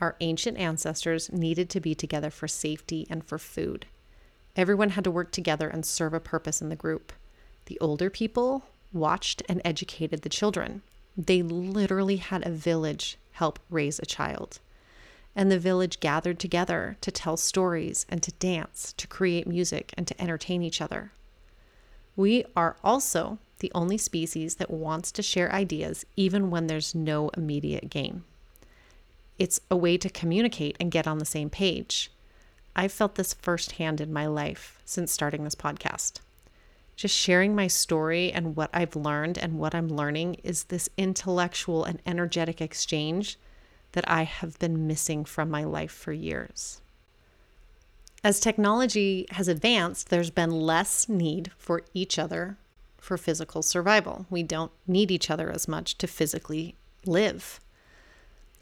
Our 0.00 0.16
ancient 0.20 0.58
ancestors 0.58 1.30
needed 1.30 1.68
to 1.70 1.80
be 1.80 1.94
together 1.94 2.30
for 2.30 2.48
safety 2.48 3.06
and 3.10 3.24
for 3.24 3.38
food. 3.38 3.86
Everyone 4.56 4.90
had 4.90 5.04
to 5.04 5.10
work 5.10 5.30
together 5.30 5.68
and 5.68 5.84
serve 5.84 6.14
a 6.14 6.20
purpose 6.20 6.60
in 6.62 6.68
the 6.68 6.76
group. 6.76 7.12
The 7.66 7.78
older 7.80 8.10
people 8.10 8.64
watched 8.92 9.42
and 9.48 9.60
educated 9.64 10.22
the 10.22 10.28
children. 10.28 10.82
They 11.16 11.42
literally 11.42 12.16
had 12.16 12.46
a 12.46 12.50
village 12.50 13.18
help 13.32 13.58
raise 13.68 13.98
a 13.98 14.06
child 14.06 14.58
and 15.34 15.50
the 15.50 15.58
village 15.58 16.00
gathered 16.00 16.38
together 16.38 16.96
to 17.00 17.10
tell 17.10 17.36
stories 17.36 18.04
and 18.08 18.22
to 18.22 18.32
dance, 18.32 18.92
to 18.96 19.06
create 19.06 19.46
music, 19.46 19.94
and 19.96 20.06
to 20.06 20.20
entertain 20.20 20.62
each 20.62 20.80
other. 20.80 21.12
We 22.16 22.44
are 22.56 22.76
also 22.82 23.38
the 23.60 23.70
only 23.74 23.98
species 23.98 24.56
that 24.56 24.70
wants 24.70 25.12
to 25.12 25.22
share 25.22 25.52
ideas 25.52 26.04
even 26.16 26.50
when 26.50 26.66
there's 26.66 26.94
no 26.94 27.28
immediate 27.30 27.90
gain. 27.90 28.24
It's 29.40 29.58
a 29.70 29.76
way 29.76 29.96
to 29.96 30.10
communicate 30.10 30.76
and 30.78 30.90
get 30.90 31.06
on 31.06 31.16
the 31.16 31.24
same 31.24 31.48
page. 31.48 32.12
I've 32.76 32.92
felt 32.92 33.14
this 33.14 33.32
firsthand 33.32 33.98
in 33.98 34.12
my 34.12 34.26
life 34.26 34.82
since 34.84 35.10
starting 35.10 35.44
this 35.44 35.54
podcast. 35.54 36.20
Just 36.94 37.16
sharing 37.16 37.54
my 37.54 37.66
story 37.66 38.30
and 38.30 38.54
what 38.54 38.68
I've 38.74 38.94
learned 38.94 39.38
and 39.38 39.58
what 39.58 39.74
I'm 39.74 39.88
learning 39.88 40.36
is 40.44 40.64
this 40.64 40.90
intellectual 40.98 41.84
and 41.84 42.02
energetic 42.04 42.60
exchange 42.60 43.38
that 43.92 44.06
I 44.06 44.24
have 44.24 44.58
been 44.58 44.86
missing 44.86 45.24
from 45.24 45.48
my 45.48 45.64
life 45.64 45.90
for 45.90 46.12
years. 46.12 46.82
As 48.22 48.40
technology 48.40 49.24
has 49.30 49.48
advanced, 49.48 50.10
there's 50.10 50.28
been 50.28 50.50
less 50.50 51.08
need 51.08 51.50
for 51.56 51.80
each 51.94 52.18
other 52.18 52.58
for 52.98 53.16
physical 53.16 53.62
survival. 53.62 54.26
We 54.28 54.42
don't 54.42 54.72
need 54.86 55.10
each 55.10 55.30
other 55.30 55.50
as 55.50 55.66
much 55.66 55.96
to 55.96 56.06
physically 56.06 56.74
live. 57.06 57.58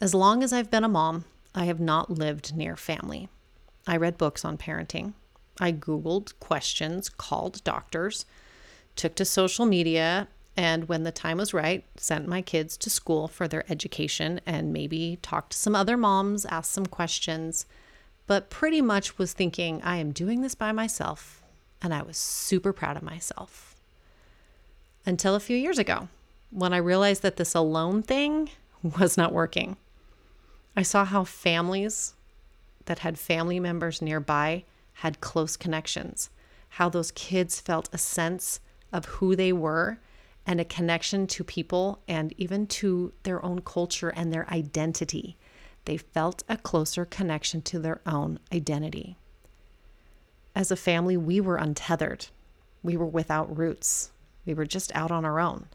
As 0.01 0.15
long 0.15 0.45
as 0.45 0.53
I've 0.53 0.71
been 0.71 0.85
a 0.85 0.89
mom, 0.89 1.25
I 1.57 1.65
have 1.65 1.81
not 1.81 2.09
lived 2.09 2.55
near 2.55 2.77
family. 2.77 3.29
I 3.85 3.97
read 3.97 4.17
books 4.17 4.45
on 4.45 4.57
parenting. 4.57 5.15
I 5.61 5.73
Googled 5.73 6.39
questions, 6.39 7.09
called 7.09 7.65
doctors, 7.65 8.25
took 8.95 9.17
to 9.17 9.25
social 9.25 9.67
media, 9.67 10.29
and 10.57 10.89
when 10.89 11.03
the 11.03 11.11
time 11.11 11.39
was 11.39 11.53
right, 11.53 11.85
sent 11.97 12.29
my 12.29 12.43
kids 12.43 12.77
to 12.77 12.91
school 12.91 13.27
for 13.27 13.49
their 13.49 13.65
education 13.69 14.41
and 14.47 14.73
maybe 14.73 15.19
talked 15.21 15.51
to 15.51 15.59
some 15.59 15.75
other 15.75 15.97
moms, 15.97 16.45
asked 16.47 16.71
some 16.71 16.87
questions. 16.87 17.67
but 18.29 18.51
pretty 18.51 18.83
much 18.83 19.19
was 19.19 19.33
thinking, 19.33 19.83
I 19.83 19.97
am 19.97 20.13
doing 20.13 20.43
this 20.43 20.55
by 20.55 20.71
myself. 20.71 21.43
And 21.83 21.93
I 21.93 22.03
was 22.03 22.17
super 22.17 22.73
proud 22.73 22.97
of 22.97 23.03
myself. 23.03 23.75
Until 25.05 25.35
a 25.35 25.41
few 25.41 25.57
years 25.57 25.79
ago, 25.79 26.09
when 26.51 26.73
I 26.73 26.77
realized 26.77 27.23
that 27.23 27.37
this 27.37 27.55
alone 27.55 28.03
thing 28.03 28.51
was 29.01 29.17
not 29.17 29.33
working. 29.33 29.77
I 30.79 30.83
saw 30.83 31.05
how 31.05 31.25
families 31.25 32.15
that 32.85 33.01
had 33.01 33.19
family 33.19 33.59
members 33.59 34.01
nearby 34.01 34.63
had 34.93 35.21
close 35.21 35.57
connections, 35.57 36.31
how 36.69 36.89
those 36.89 37.11
kids 37.11 37.61
felt 37.61 37.89
a 37.93 37.99
sense 37.99 38.61
of 38.93 39.07
who 39.07 39.35
they 39.35 39.53
were 39.53 39.99
and 40.47 40.61
a 40.61 40.65
connection 40.65 41.27
to 41.27 41.43
people 41.43 42.01
and 42.07 42.33
even 42.37 42.69
to 42.69 43.13
their 43.25 43.45
own 43.45 43.63
culture 43.63 44.11
and 44.11 44.33
their 44.33 44.49
identity. 44.51 45.37
They 45.85 45.97
felt 45.97 46.45
a 46.49 46.57
closer 46.57 47.05
connection 47.05 47.61
to 47.63 47.81
their 47.81 48.01
own 48.07 48.39
identity. 48.55 49.19
As 50.55 50.71
a 50.71 50.77
family, 50.77 51.17
we 51.17 51.41
were 51.41 51.57
untethered. 51.57 52.27
We 52.85 52.97
were 52.97 53.05
without 53.05 53.59
roots. 53.59 54.13
We 54.47 54.55
were 54.55 54.65
just 54.65 54.95
out 54.95 55.11
on 55.11 55.25
our 55.25 55.41
own. 55.41 55.67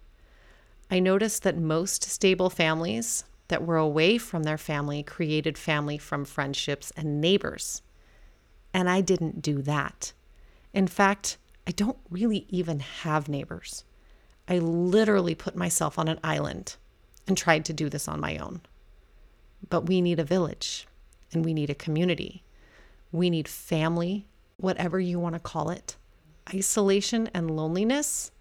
I 0.90 1.02
noticed 1.02 1.44
that 1.44 1.58
most 1.58 2.04
stable 2.04 2.50
families 2.50 3.26
that 3.48 3.66
were 3.66 3.78
away 3.78 4.18
from 4.18 4.44
their 4.44 4.58
family 4.58 5.04
created 5.04 5.58
family 5.58 5.98
from 5.98 6.26
friendships 6.26 6.92
and 6.96 7.22
neighbors. 7.22 7.82
And 8.74 8.90
I 8.90 9.02
didn't 9.02 9.42
do 9.42 9.62
that. 9.62 10.14
In 10.74 10.88
fact, 10.88 11.38
I 11.68 11.72
don't 11.72 11.98
really 12.10 12.46
even 12.50 12.80
have 12.80 13.30
neighbors. 13.30 13.84
I 14.48 14.60
literally 14.60 15.36
put 15.36 15.56
myself 15.56 15.98
on 15.98 16.08
an 16.08 16.20
island 16.24 16.76
and 17.28 17.38
tried 17.38 17.66
to 17.66 17.74
do 17.74 17.90
this 17.90 18.08
on 18.08 18.20
my 18.20 18.38
own. 18.38 18.62
But 19.70 19.86
we 19.88 20.02
need 20.02 20.20
a 20.20 20.26
village 20.26 20.88
and 21.32 21.46
we 21.46 21.54
need 21.54 21.70
a 21.70 21.76
community. 21.76 22.44
We 23.12 23.30
need 23.30 23.48
family, 23.48 24.26
whatever 24.58 25.00
you 25.00 25.20
want 25.20 25.36
to 25.36 25.40
call 25.40 25.70
it. 25.70 25.96
Isolation 26.54 27.30
and 27.34 27.56
loneliness 27.56 28.32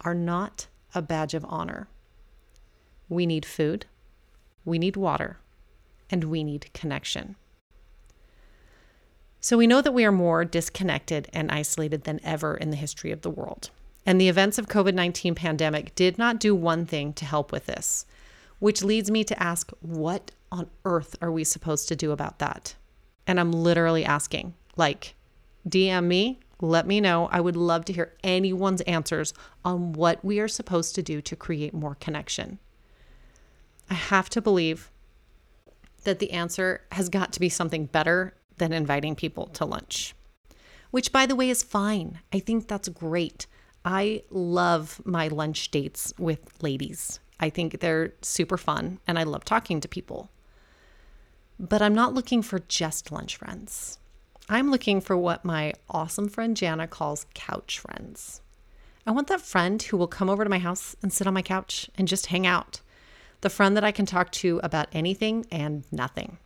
are 0.00 0.14
not 0.14 0.66
a 0.94 1.02
badge 1.02 1.34
of 1.34 1.44
honor. 1.48 1.88
We 3.08 3.26
need 3.26 3.46
food, 3.46 3.86
we 4.66 4.78
need 4.78 4.96
water, 4.96 5.38
and 6.10 6.24
we 6.24 6.44
need 6.44 6.70
connection. 6.74 7.36
So 9.40 9.56
we 9.56 9.66
know 9.66 9.80
that 9.80 9.94
we 9.94 10.04
are 10.04 10.12
more 10.12 10.44
disconnected 10.44 11.28
and 11.32 11.50
isolated 11.50 12.04
than 12.04 12.20
ever 12.24 12.56
in 12.56 12.70
the 12.70 12.76
history 12.76 13.12
of 13.12 13.22
the 13.22 13.30
world. 13.30 13.70
And 14.04 14.20
the 14.20 14.28
events 14.28 14.58
of 14.58 14.68
COVID-19 14.68 15.36
pandemic 15.36 15.94
did 15.94 16.18
not 16.18 16.40
do 16.40 16.54
one 16.54 16.84
thing 16.84 17.12
to 17.14 17.24
help 17.24 17.52
with 17.52 17.66
this, 17.66 18.06
which 18.58 18.82
leads 18.82 19.10
me 19.10 19.24
to 19.24 19.42
ask 19.42 19.70
what 19.80 20.32
on 20.52 20.68
earth 20.84 21.16
are 21.20 21.30
we 21.30 21.44
supposed 21.44 21.88
to 21.88 21.96
do 21.96 22.10
about 22.10 22.38
that? 22.40 22.74
And 23.26 23.40
I'm 23.40 23.52
literally 23.52 24.04
asking, 24.04 24.54
like 24.76 25.14
DM 25.68 26.04
me, 26.06 26.40
let 26.60 26.86
me 26.86 27.00
know. 27.00 27.28
I 27.30 27.40
would 27.40 27.56
love 27.56 27.84
to 27.86 27.92
hear 27.92 28.14
anyone's 28.24 28.80
answers 28.82 29.34
on 29.64 29.92
what 29.92 30.24
we 30.24 30.40
are 30.40 30.48
supposed 30.48 30.94
to 30.94 31.02
do 31.02 31.20
to 31.20 31.36
create 31.36 31.74
more 31.74 31.96
connection. 31.96 32.58
I 33.90 33.94
have 33.94 34.28
to 34.30 34.42
believe 34.42 34.90
that 36.04 36.18
the 36.18 36.30
answer 36.32 36.82
has 36.92 37.08
got 37.08 37.32
to 37.32 37.40
be 37.40 37.48
something 37.48 37.86
better 37.86 38.34
than 38.58 38.72
inviting 38.72 39.14
people 39.14 39.46
to 39.48 39.64
lunch, 39.64 40.14
which, 40.90 41.12
by 41.12 41.26
the 41.26 41.36
way, 41.36 41.50
is 41.50 41.62
fine. 41.62 42.20
I 42.32 42.38
think 42.38 42.68
that's 42.68 42.88
great. 42.88 43.46
I 43.84 44.22
love 44.30 45.00
my 45.04 45.28
lunch 45.28 45.70
dates 45.70 46.12
with 46.18 46.62
ladies. 46.62 47.20
I 47.38 47.50
think 47.50 47.80
they're 47.80 48.14
super 48.22 48.56
fun 48.56 48.98
and 49.06 49.18
I 49.18 49.24
love 49.24 49.44
talking 49.44 49.80
to 49.80 49.88
people. 49.88 50.30
But 51.58 51.82
I'm 51.82 51.94
not 51.94 52.14
looking 52.14 52.42
for 52.42 52.58
just 52.58 53.12
lunch 53.12 53.36
friends. 53.36 53.98
I'm 54.48 54.70
looking 54.70 55.00
for 55.00 55.16
what 55.16 55.44
my 55.44 55.72
awesome 55.88 56.28
friend 56.28 56.56
Jana 56.56 56.86
calls 56.86 57.26
couch 57.34 57.78
friends. 57.78 58.40
I 59.06 59.10
want 59.10 59.28
that 59.28 59.40
friend 59.40 59.80
who 59.82 59.96
will 59.96 60.06
come 60.06 60.28
over 60.30 60.44
to 60.44 60.50
my 60.50 60.58
house 60.58 60.96
and 61.02 61.12
sit 61.12 61.26
on 61.26 61.34
my 61.34 61.42
couch 61.42 61.88
and 61.96 62.08
just 62.08 62.26
hang 62.26 62.46
out. 62.46 62.80
The 63.40 63.50
friend 63.50 63.76
that 63.76 63.84
I 63.84 63.92
can 63.92 64.06
talk 64.06 64.32
to 64.32 64.60
about 64.62 64.88
anything 64.92 65.46
and 65.50 65.84
nothing. 65.92 66.38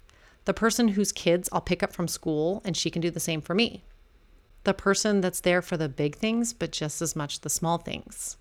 The 0.44 0.54
person 0.54 0.88
whose 0.88 1.12
kids 1.12 1.48
I'll 1.52 1.60
pick 1.60 1.82
up 1.82 1.92
from 1.92 2.08
school 2.08 2.62
and 2.64 2.76
she 2.76 2.90
can 2.90 3.02
do 3.02 3.10
the 3.10 3.20
same 3.20 3.40
for 3.40 3.54
me. 3.54 3.84
The 4.64 4.74
person 4.74 5.20
that's 5.20 5.40
there 5.40 5.62
for 5.62 5.76
the 5.76 5.88
big 5.88 6.16
things, 6.16 6.52
but 6.52 6.72
just 6.72 7.00
as 7.00 7.16
much 7.16 7.40
the 7.40 7.50
small 7.50 7.78
things. 7.78 8.36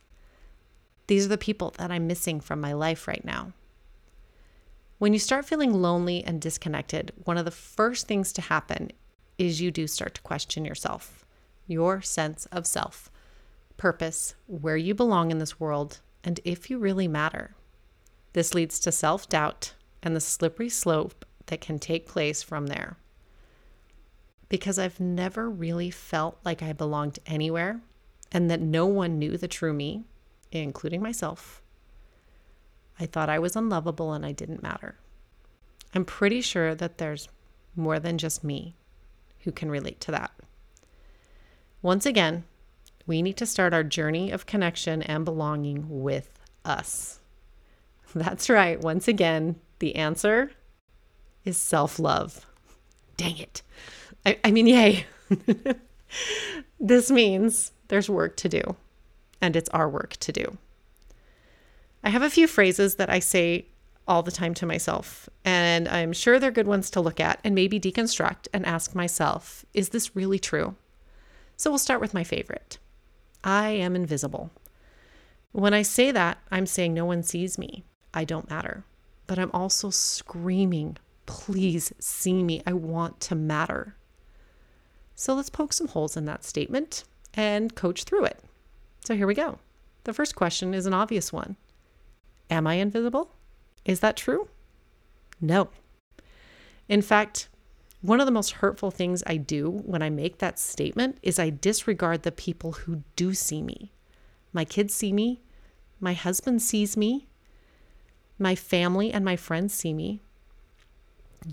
These 1.07 1.25
are 1.25 1.29
the 1.29 1.37
people 1.37 1.73
that 1.77 1.91
I'm 1.91 2.07
missing 2.07 2.39
from 2.39 2.59
my 2.61 2.73
life 2.73 3.07
right 3.07 3.23
now. 3.23 3.53
When 4.97 5.13
you 5.13 5.19
start 5.19 5.45
feeling 5.45 5.73
lonely 5.73 6.23
and 6.23 6.41
disconnected, 6.41 7.13
one 7.23 7.37
of 7.37 7.45
the 7.45 7.51
first 7.51 8.05
things 8.05 8.33
to 8.33 8.41
happen 8.41 8.91
is 9.37 9.61
you 9.61 9.71
do 9.71 9.87
start 9.87 10.15
to 10.15 10.21
question 10.21 10.65
yourself, 10.65 11.25
your 11.67 12.01
sense 12.01 12.45
of 12.47 12.67
self, 12.67 13.09
purpose, 13.77 14.35
where 14.47 14.75
you 14.75 14.93
belong 14.93 15.31
in 15.31 15.39
this 15.39 15.59
world, 15.59 15.99
and 16.23 16.41
if 16.43 16.69
you 16.69 16.77
really 16.77 17.07
matter. 17.07 17.55
This 18.33 18.53
leads 18.53 18.79
to 18.81 18.91
self 18.91 19.27
doubt 19.27 19.73
and 20.01 20.15
the 20.15 20.21
slippery 20.21 20.69
slope 20.69 21.25
that 21.47 21.61
can 21.61 21.79
take 21.79 22.07
place 22.07 22.41
from 22.41 22.67
there. 22.67 22.97
Because 24.47 24.79
I've 24.79 24.99
never 24.99 25.49
really 25.49 25.91
felt 25.91 26.39
like 26.43 26.63
I 26.63 26.73
belonged 26.73 27.19
anywhere 27.25 27.81
and 28.31 28.49
that 28.49 28.61
no 28.61 28.85
one 28.85 29.19
knew 29.19 29.37
the 29.37 29.47
true 29.47 29.73
me, 29.73 30.03
including 30.51 31.01
myself. 31.01 31.61
I 32.99 33.05
thought 33.05 33.29
I 33.29 33.39
was 33.39 33.55
unlovable 33.55 34.13
and 34.13 34.25
I 34.25 34.31
didn't 34.31 34.63
matter. 34.63 34.95
I'm 35.93 36.05
pretty 36.05 36.41
sure 36.41 36.75
that 36.75 36.97
there's 36.97 37.29
more 37.75 37.99
than 37.99 38.17
just 38.17 38.43
me 38.43 38.75
who 39.41 39.51
can 39.51 39.71
relate 39.71 39.99
to 40.01 40.11
that. 40.11 40.31
Once 41.81 42.05
again, 42.05 42.43
we 43.07 43.21
need 43.21 43.37
to 43.37 43.45
start 43.45 43.73
our 43.73 43.83
journey 43.83 44.31
of 44.31 44.45
connection 44.45 45.01
and 45.01 45.25
belonging 45.25 45.85
with 45.87 46.29
us. 46.65 47.18
That's 48.15 48.49
right. 48.49 48.79
Once 48.79 49.07
again, 49.07 49.55
the 49.79 49.95
answer 49.95 50.51
is 51.45 51.57
self 51.57 51.99
love. 51.99 52.45
Dang 53.17 53.37
it. 53.37 53.61
I, 54.25 54.37
I 54.43 54.51
mean, 54.51 54.67
yay. 54.67 55.05
this 56.79 57.11
means 57.11 57.71
there's 57.87 58.09
work 58.09 58.35
to 58.37 58.49
do, 58.49 58.75
and 59.41 59.55
it's 59.55 59.69
our 59.69 59.89
work 59.89 60.17
to 60.17 60.31
do. 60.31 60.57
I 62.03 62.09
have 62.09 62.23
a 62.23 62.29
few 62.29 62.47
phrases 62.47 62.95
that 62.95 63.09
I 63.09 63.19
say 63.19 63.67
all 64.07 64.23
the 64.23 64.31
time 64.31 64.53
to 64.55 64.65
myself, 64.65 65.29
and 65.45 65.87
I'm 65.87 66.13
sure 66.13 66.39
they're 66.39 66.49
good 66.49 66.67
ones 66.67 66.89
to 66.91 67.01
look 67.01 67.19
at 67.19 67.39
and 67.43 67.53
maybe 67.53 67.79
deconstruct 67.79 68.47
and 68.53 68.65
ask 68.65 68.95
myself, 68.95 69.65
is 69.73 69.89
this 69.89 70.15
really 70.15 70.39
true? 70.39 70.75
So 71.57 71.69
we'll 71.69 71.77
start 71.77 72.01
with 72.01 72.13
my 72.13 72.23
favorite 72.23 72.79
I 73.43 73.69
am 73.69 73.95
invisible. 73.95 74.51
When 75.51 75.73
I 75.73 75.81
say 75.81 76.11
that, 76.11 76.39
I'm 76.51 76.65
saying 76.65 76.93
no 76.93 77.05
one 77.05 77.23
sees 77.23 77.57
me. 77.57 77.83
I 78.13 78.23
don't 78.23 78.49
matter. 78.49 78.83
But 79.27 79.39
I'm 79.39 79.51
also 79.53 79.89
screaming, 79.89 80.97
please 81.25 81.93
see 81.99 82.43
me. 82.43 82.63
I 82.65 82.73
want 82.73 83.19
to 83.21 83.35
matter. 83.35 83.95
So 85.15 85.35
let's 85.35 85.49
poke 85.49 85.73
some 85.73 85.87
holes 85.87 86.17
in 86.17 86.25
that 86.25 86.43
statement 86.43 87.03
and 87.33 87.75
coach 87.75 88.03
through 88.03 88.25
it. 88.25 88.39
So 89.05 89.15
here 89.15 89.27
we 89.27 89.35
go. 89.35 89.59
The 90.05 90.13
first 90.13 90.35
question 90.35 90.73
is 90.73 90.85
an 90.85 90.93
obvious 90.93 91.31
one 91.31 91.57
Am 92.49 92.65
I 92.65 92.75
invisible? 92.75 93.31
Is 93.85 93.99
that 93.99 94.17
true? 94.17 94.49
No. 95.39 95.69
In 96.87 97.01
fact, 97.01 97.47
one 98.01 98.19
of 98.19 98.25
the 98.25 98.31
most 98.31 98.51
hurtful 98.51 98.91
things 98.91 99.23
I 99.27 99.37
do 99.37 99.69
when 99.69 100.01
I 100.01 100.09
make 100.09 100.39
that 100.39 100.57
statement 100.57 101.17
is 101.21 101.37
I 101.37 101.49
disregard 101.49 102.23
the 102.23 102.31
people 102.31 102.71
who 102.71 103.03
do 103.15 103.33
see 103.33 103.61
me. 103.61 103.91
My 104.53 104.65
kids 104.65 104.93
see 104.93 105.13
me, 105.13 105.41
my 105.99 106.13
husband 106.13 106.61
sees 106.61 106.97
me, 106.97 107.27
my 108.39 108.55
family 108.55 109.11
and 109.11 109.23
my 109.23 109.35
friends 109.35 109.73
see 109.73 109.93
me. 109.93 110.21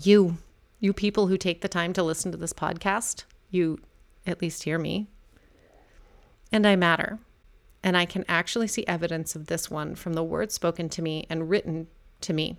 You, 0.01 0.37
you 0.79 0.93
people 0.93 1.27
who 1.27 1.37
take 1.37 1.61
the 1.61 1.67
time 1.67 1.93
to 1.93 2.03
listen 2.03 2.31
to 2.31 2.37
this 2.37 2.53
podcast, 2.53 3.25
you 3.51 3.79
at 4.25 4.41
least 4.41 4.63
hear 4.63 4.79
me. 4.79 5.07
And 6.51 6.65
I 6.65 6.75
matter. 6.75 7.19
And 7.83 7.95
I 7.95 8.05
can 8.05 8.25
actually 8.27 8.67
see 8.67 8.85
evidence 8.87 9.35
of 9.35 9.47
this 9.47 9.69
one 9.69 9.95
from 9.95 10.13
the 10.13 10.23
words 10.23 10.53
spoken 10.53 10.89
to 10.89 11.01
me 11.01 11.25
and 11.29 11.49
written 11.49 11.87
to 12.21 12.33
me 12.33 12.57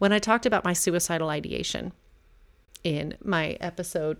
when 0.00 0.14
I 0.14 0.18
talked 0.18 0.46
about 0.46 0.64
my 0.64 0.72
suicidal 0.72 1.28
ideation 1.28 1.92
in 2.82 3.18
my 3.22 3.58
episode, 3.60 4.16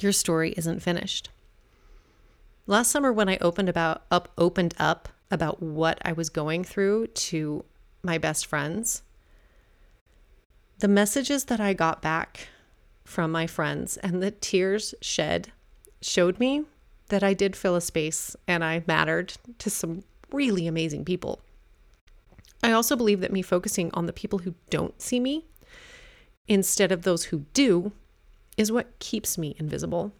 Your 0.00 0.12
Story 0.12 0.54
Isn't 0.56 0.80
Finished. 0.80 1.28
Last 2.68 2.92
summer, 2.92 3.12
when 3.12 3.28
I 3.28 3.36
opened 3.40 3.68
about 3.68 4.04
up 4.12 4.28
opened 4.38 4.76
up 4.78 5.08
about 5.28 5.60
what 5.60 5.98
I 6.04 6.12
was 6.12 6.30
going 6.30 6.62
through 6.62 7.08
to 7.08 7.64
my 8.02 8.18
best 8.18 8.46
friends, 8.46 9.02
the 10.78 10.88
messages 10.88 11.44
that 11.44 11.60
I 11.60 11.74
got 11.74 12.00
back 12.00 12.48
from 13.04 13.30
my 13.30 13.46
friends 13.46 13.96
and 13.98 14.22
the 14.22 14.30
tears 14.30 14.94
shed 15.00 15.52
showed 16.00 16.38
me 16.38 16.64
that 17.08 17.22
I 17.22 17.34
did 17.34 17.56
fill 17.56 17.76
a 17.76 17.80
space 17.80 18.34
and 18.48 18.64
I 18.64 18.82
mattered 18.86 19.34
to 19.58 19.68
some 19.68 20.04
really 20.32 20.66
amazing 20.66 21.04
people. 21.04 21.40
I 22.62 22.72
also 22.72 22.96
believe 22.96 23.20
that 23.20 23.32
me 23.32 23.42
focusing 23.42 23.90
on 23.94 24.06
the 24.06 24.12
people 24.12 24.40
who 24.40 24.54
don't 24.70 25.00
see 25.00 25.20
me 25.20 25.44
instead 26.46 26.92
of 26.92 27.02
those 27.02 27.24
who 27.24 27.46
do 27.52 27.92
is 28.56 28.72
what 28.72 28.98
keeps 28.98 29.38
me 29.38 29.54
invisible. 29.58 30.12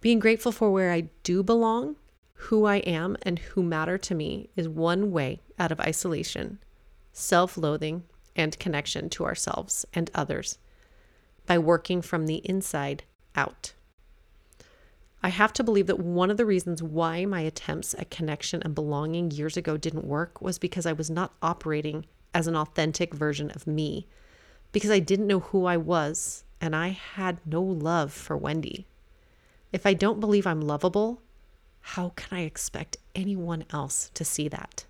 Being 0.00 0.18
grateful 0.18 0.52
for 0.52 0.70
where 0.70 0.92
I 0.92 1.08
do 1.22 1.42
belong, 1.42 1.96
who 2.34 2.64
I 2.64 2.76
am, 2.76 3.16
and 3.22 3.38
who 3.38 3.62
matter 3.62 3.96
to 3.98 4.14
me 4.14 4.50
is 4.56 4.68
one 4.68 5.10
way 5.10 5.40
out 5.58 5.72
of 5.72 5.80
isolation, 5.80 6.58
self 7.12 7.56
loathing, 7.56 8.04
and 8.36 8.58
connection 8.58 9.08
to 9.10 9.24
ourselves 9.24 9.86
and 9.94 10.10
others 10.14 10.58
by 11.46 11.58
working 11.58 12.02
from 12.02 12.26
the 12.26 12.36
inside 12.44 13.04
out. 13.36 13.72
I 15.22 15.28
have 15.28 15.54
to 15.54 15.64
believe 15.64 15.86
that 15.86 15.98
one 15.98 16.30
of 16.30 16.36
the 16.36 16.44
reasons 16.44 16.82
why 16.82 17.24
my 17.24 17.40
attempts 17.40 17.94
at 17.94 18.10
connection 18.10 18.62
and 18.62 18.74
belonging 18.74 19.30
years 19.30 19.56
ago 19.56 19.78
didn't 19.78 20.06
work 20.06 20.42
was 20.42 20.58
because 20.58 20.84
I 20.84 20.92
was 20.92 21.08
not 21.08 21.32
operating 21.40 22.04
as 22.34 22.46
an 22.46 22.56
authentic 22.56 23.14
version 23.14 23.50
of 23.52 23.66
me, 23.66 24.06
because 24.72 24.90
I 24.90 24.98
didn't 24.98 25.28
know 25.28 25.40
who 25.40 25.64
I 25.64 25.76
was 25.76 26.44
and 26.60 26.74
I 26.74 26.88
had 26.88 27.40
no 27.46 27.62
love 27.62 28.12
for 28.12 28.36
Wendy. 28.36 28.86
If 29.72 29.86
I 29.86 29.94
don't 29.94 30.20
believe 30.20 30.46
I'm 30.46 30.60
lovable, 30.60 31.22
how 31.88 32.08
can 32.16 32.38
I 32.38 32.42
expect 32.42 32.96
anyone 33.14 33.66
else 33.70 34.10
to 34.14 34.24
see 34.24 34.48
that? 34.48 34.86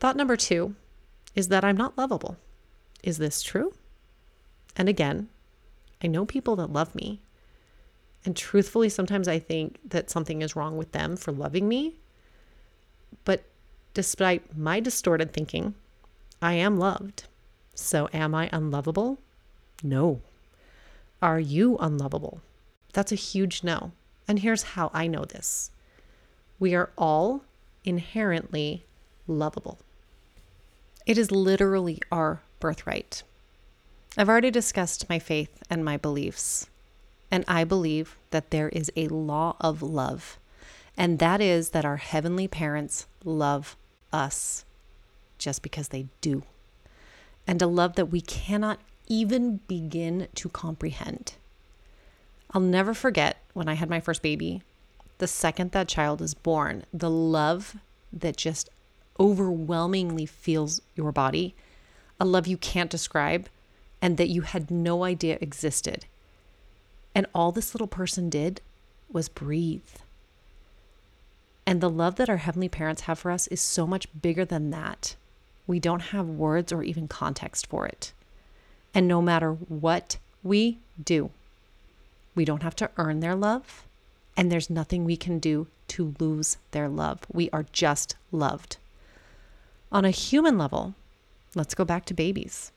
Thought 0.00 0.16
number 0.16 0.36
two 0.36 0.74
is 1.34 1.48
that 1.48 1.64
I'm 1.64 1.76
not 1.76 1.96
lovable. 1.96 2.36
Is 3.04 3.18
this 3.18 3.40
true? 3.40 3.72
And 4.76 4.88
again, 4.88 5.28
I 6.02 6.08
know 6.08 6.26
people 6.26 6.56
that 6.56 6.72
love 6.72 6.92
me, 6.94 7.20
and 8.24 8.36
truthfully, 8.36 8.88
sometimes 8.88 9.28
I 9.28 9.38
think 9.38 9.78
that 9.88 10.10
something 10.10 10.42
is 10.42 10.56
wrong 10.56 10.76
with 10.76 10.90
them 10.90 11.16
for 11.16 11.30
loving 11.30 11.68
me. 11.68 11.94
But 13.24 13.44
despite 13.94 14.56
my 14.56 14.80
distorted 14.80 15.32
thinking, 15.32 15.74
I 16.42 16.54
am 16.54 16.78
loved. 16.78 17.24
So 17.74 18.08
am 18.12 18.34
I 18.34 18.50
unlovable? 18.52 19.18
No. 19.84 20.20
Are 21.22 21.38
you 21.38 21.78
unlovable? 21.78 22.40
That's 22.92 23.12
a 23.12 23.16
huge 23.16 23.62
no. 23.62 23.92
And 24.28 24.40
here's 24.40 24.62
how 24.62 24.90
I 24.94 25.06
know 25.06 25.24
this 25.24 25.70
we 26.60 26.74
are 26.74 26.90
all 26.96 27.42
inherently 27.84 28.84
lovable. 29.26 29.78
It 31.06 31.16
is 31.16 31.30
literally 31.30 32.00
our 32.12 32.42
birthright. 32.60 33.22
I've 34.16 34.28
already 34.28 34.50
discussed 34.50 35.08
my 35.08 35.18
faith 35.18 35.62
and 35.70 35.84
my 35.84 35.96
beliefs. 35.96 36.68
And 37.30 37.44
I 37.46 37.64
believe 37.64 38.16
that 38.30 38.50
there 38.50 38.68
is 38.70 38.90
a 38.96 39.08
law 39.08 39.56
of 39.60 39.82
love, 39.82 40.38
and 40.96 41.18
that 41.18 41.40
is 41.40 41.70
that 41.70 41.84
our 41.84 41.98
heavenly 41.98 42.48
parents 42.48 43.06
love 43.24 43.76
us 44.12 44.64
just 45.36 45.62
because 45.62 45.88
they 45.88 46.06
do, 46.20 46.42
and 47.46 47.60
a 47.60 47.66
love 47.66 47.96
that 47.96 48.06
we 48.06 48.22
cannot 48.22 48.80
even 49.08 49.60
begin 49.68 50.28
to 50.36 50.48
comprehend. 50.48 51.34
I'll 52.52 52.62
never 52.62 52.94
forget 52.94 53.36
when 53.58 53.68
I 53.68 53.74
had 53.74 53.90
my 53.90 54.00
first 54.00 54.22
baby, 54.22 54.62
the 55.18 55.26
second 55.26 55.72
that 55.72 55.88
child 55.88 56.22
is 56.22 56.32
born, 56.32 56.84
the 56.94 57.10
love 57.10 57.76
that 58.12 58.36
just 58.36 58.70
overwhelmingly 59.18 60.26
fills 60.26 60.80
your 60.94 61.10
body, 61.10 61.54
a 62.20 62.24
love 62.24 62.46
you 62.46 62.56
can't 62.56 62.88
describe 62.88 63.48
and 64.00 64.16
that 64.16 64.28
you 64.28 64.42
had 64.42 64.70
no 64.70 65.02
idea 65.02 65.38
existed. 65.40 66.06
And 67.14 67.26
all 67.34 67.50
this 67.50 67.74
little 67.74 67.88
person 67.88 68.30
did 68.30 68.60
was 69.10 69.28
breathe. 69.28 69.82
And 71.66 71.80
the 71.80 71.90
love 71.90 72.14
that 72.16 72.30
our 72.30 72.36
heavenly 72.36 72.68
parents 72.68 73.02
have 73.02 73.18
for 73.18 73.32
us 73.32 73.48
is 73.48 73.60
so 73.60 73.88
much 73.88 74.06
bigger 74.22 74.44
than 74.44 74.70
that. 74.70 75.16
We 75.66 75.80
don't 75.80 76.00
have 76.00 76.28
words 76.28 76.72
or 76.72 76.84
even 76.84 77.08
context 77.08 77.66
for 77.66 77.86
it. 77.86 78.12
And 78.94 79.08
no 79.08 79.20
matter 79.20 79.52
what 79.52 80.16
we 80.44 80.78
do, 81.02 81.30
we 82.38 82.44
don't 82.44 82.62
have 82.62 82.76
to 82.76 82.88
earn 82.98 83.18
their 83.18 83.34
love. 83.34 83.84
And 84.36 84.50
there's 84.50 84.70
nothing 84.70 85.04
we 85.04 85.16
can 85.16 85.40
do 85.40 85.66
to 85.88 86.14
lose 86.20 86.56
their 86.70 86.88
love. 86.88 87.18
We 87.32 87.50
are 87.50 87.66
just 87.72 88.14
loved. 88.30 88.76
On 89.90 90.04
a 90.04 90.12
human 90.12 90.56
level, 90.56 90.94
let's 91.56 91.74
go 91.74 91.84
back 91.84 92.04
to 92.04 92.14
babies. 92.14 92.70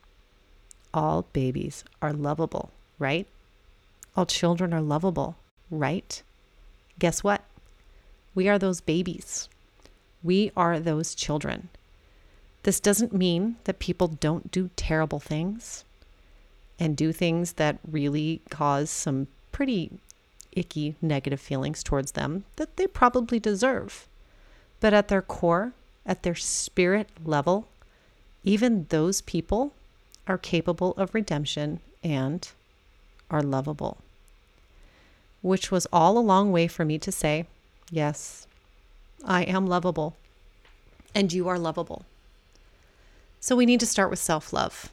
All 0.95 1.28
babies 1.32 1.84
are 2.02 2.12
lovable, 2.12 2.71
right? 2.97 3.28
All 4.17 4.26
children 4.26 4.74
are 4.74 4.82
lovable, 4.82 5.36
right? 5.69 6.24
Guess 6.97 7.24
what? 7.24 7.43
We 8.34 8.50
are 8.50 8.58
those 8.58 8.82
babies. 8.82 9.47
We 10.24 10.52
are 10.58 10.80
those 10.80 11.13
children. 11.13 11.69
This 12.63 12.80
doesn't 12.80 13.13
mean 13.13 13.58
that 13.65 13.78
people 13.78 14.08
don't 14.08 14.50
do 14.50 14.71
terrible 14.76 15.19
things 15.19 15.86
and 16.80 16.97
do 16.97 17.12
things 17.12 17.54
that 17.54 17.78
really 17.88 18.41
cause 18.50 18.89
some 18.89 19.28
pretty 19.62 19.91
icky 20.54 20.95
negative 21.04 21.39
feelings 21.39 21.84
towards 21.84 22.13
them 22.13 22.45
that 22.56 22.78
they 22.78 22.88
probably 22.88 23.39
deserve. 23.39 24.08
But 24.80 24.91
at 24.91 25.08
their 25.08 25.21
core, 25.21 25.74
at 26.04 26.24
their 26.24 26.34
spirit 26.34 27.10
level, 27.24 27.67
even 28.43 28.88
those 28.89 29.21
people 29.21 29.71
are 30.26 30.39
capable 30.39 30.93
of 30.93 31.13
redemption 31.13 31.80
and 32.04 32.50
are 33.30 33.43
lovable. 33.43 34.00
Which 35.43 35.69
was 35.69 35.86
all 35.93 36.17
a 36.17 36.30
long 36.32 36.52
way 36.52 36.67
for 36.67 36.84
me 36.84 36.97
to 36.97 37.12
say, 37.12 37.45
Yes, 37.91 38.47
I 39.24 39.43
am 39.43 39.67
lovable, 39.67 40.15
and 41.13 41.32
you 41.32 41.47
are 41.47 41.60
lovable. 41.60 42.04
So 43.39 43.56
we 43.56 43.67
need 43.67 43.82
to 43.82 43.86
start 43.86 44.10
with 44.10 44.17
self 44.17 44.54
love. 44.54 44.91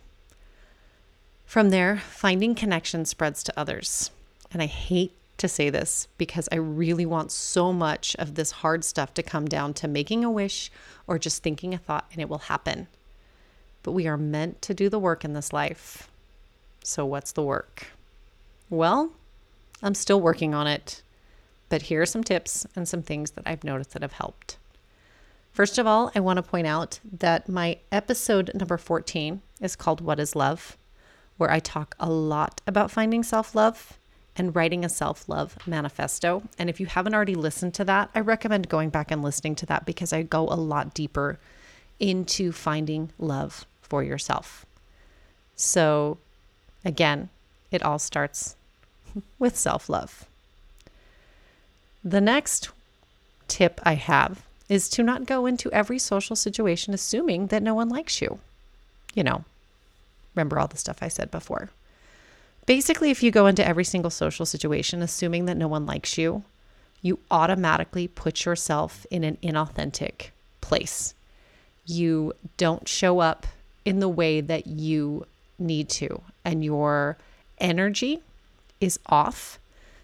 From 1.46 1.70
there, 1.70 1.96
finding 1.96 2.54
connection 2.54 3.06
spreads 3.06 3.42
to 3.44 3.58
others. 3.58 4.10
And 4.52 4.62
I 4.62 4.66
hate 4.66 5.12
to 5.38 5.48
say 5.48 5.70
this 5.70 6.08
because 6.18 6.48
I 6.50 6.56
really 6.56 7.06
want 7.06 7.30
so 7.30 7.72
much 7.72 8.16
of 8.18 8.34
this 8.34 8.50
hard 8.50 8.84
stuff 8.84 9.14
to 9.14 9.22
come 9.22 9.46
down 9.46 9.72
to 9.74 9.88
making 9.88 10.24
a 10.24 10.30
wish 10.30 10.70
or 11.06 11.18
just 11.18 11.42
thinking 11.42 11.72
a 11.72 11.78
thought 11.78 12.06
and 12.12 12.20
it 12.20 12.28
will 12.28 12.38
happen. 12.38 12.88
But 13.82 13.92
we 13.92 14.06
are 14.06 14.16
meant 14.16 14.60
to 14.62 14.74
do 14.74 14.88
the 14.88 14.98
work 14.98 15.24
in 15.24 15.32
this 15.32 15.52
life. 15.52 16.10
So, 16.82 17.06
what's 17.06 17.32
the 17.32 17.42
work? 17.42 17.86
Well, 18.68 19.12
I'm 19.82 19.94
still 19.94 20.20
working 20.20 20.54
on 20.54 20.66
it, 20.66 21.02
but 21.68 21.82
here 21.82 22.02
are 22.02 22.06
some 22.06 22.24
tips 22.24 22.66
and 22.74 22.88
some 22.88 23.02
things 23.02 23.32
that 23.32 23.44
I've 23.46 23.64
noticed 23.64 23.92
that 23.92 24.02
have 24.02 24.12
helped. 24.12 24.58
First 25.52 25.78
of 25.78 25.86
all, 25.86 26.10
I 26.14 26.20
want 26.20 26.36
to 26.36 26.42
point 26.42 26.66
out 26.66 27.00
that 27.18 27.48
my 27.48 27.78
episode 27.90 28.50
number 28.54 28.76
14 28.76 29.40
is 29.60 29.76
called 29.76 30.00
What 30.00 30.20
is 30.20 30.36
Love, 30.36 30.76
where 31.36 31.50
I 31.50 31.60
talk 31.60 31.94
a 31.98 32.10
lot 32.10 32.60
about 32.66 32.90
finding 32.90 33.22
self 33.22 33.54
love 33.54 33.98
and 34.38 34.54
writing 34.54 34.84
a 34.84 34.88
self 34.88 35.28
love 35.28 35.58
manifesto. 35.66 36.42
And 36.58 36.70
if 36.70 36.80
you 36.80 36.86
haven't 36.86 37.14
already 37.14 37.34
listened 37.34 37.74
to 37.74 37.84
that, 37.84 38.10
I 38.14 38.20
recommend 38.20 38.68
going 38.68 38.90
back 38.90 39.10
and 39.10 39.22
listening 39.22 39.56
to 39.56 39.66
that 39.66 39.84
because 39.84 40.12
I 40.12 40.22
go 40.22 40.44
a 40.44 40.54
lot 40.54 40.94
deeper 40.94 41.38
into 41.98 42.52
finding 42.52 43.10
love 43.18 43.66
for 43.82 44.02
yourself. 44.02 44.64
So, 45.56 46.18
again, 46.84 47.28
it 47.72 47.82
all 47.82 47.98
starts 47.98 48.54
with 49.38 49.56
self 49.56 49.88
love. 49.88 50.24
The 52.04 52.20
next 52.20 52.70
tip 53.48 53.80
I 53.82 53.94
have 53.94 54.44
is 54.68 54.88
to 54.90 55.02
not 55.02 55.26
go 55.26 55.46
into 55.46 55.72
every 55.72 55.98
social 55.98 56.36
situation 56.36 56.94
assuming 56.94 57.48
that 57.48 57.62
no 57.62 57.74
one 57.74 57.88
likes 57.88 58.20
you. 58.20 58.38
You 59.14 59.24
know, 59.24 59.44
remember 60.34 60.58
all 60.58 60.68
the 60.68 60.76
stuff 60.76 60.98
I 61.00 61.08
said 61.08 61.30
before. 61.30 61.70
Basically, 62.68 63.10
if 63.10 63.22
you 63.22 63.30
go 63.30 63.46
into 63.46 63.66
every 63.66 63.82
single 63.82 64.10
social 64.10 64.44
situation 64.44 65.00
assuming 65.00 65.46
that 65.46 65.56
no 65.56 65.66
one 65.66 65.86
likes 65.86 66.18
you, 66.18 66.44
you 67.00 67.18
automatically 67.30 68.06
put 68.06 68.44
yourself 68.44 69.06
in 69.10 69.24
an 69.24 69.38
inauthentic 69.42 70.32
place. 70.60 71.14
You 71.86 72.34
don't 72.58 72.86
show 72.86 73.20
up 73.20 73.46
in 73.86 74.00
the 74.00 74.08
way 74.10 74.42
that 74.42 74.66
you 74.66 75.24
need 75.58 75.88
to, 75.88 76.20
and 76.44 76.62
your 76.62 77.16
energy 77.56 78.20
is 78.82 79.00
off. 79.06 79.58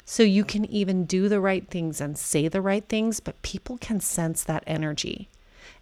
So 0.06 0.22
you 0.22 0.42
can 0.42 0.64
even 0.64 1.04
do 1.04 1.28
the 1.28 1.40
right 1.40 1.68
things 1.68 2.00
and 2.00 2.16
say 2.16 2.48
the 2.48 2.62
right 2.62 2.88
things, 2.88 3.20
but 3.20 3.42
people 3.42 3.76
can 3.76 4.00
sense 4.00 4.42
that 4.44 4.64
energy. 4.66 5.28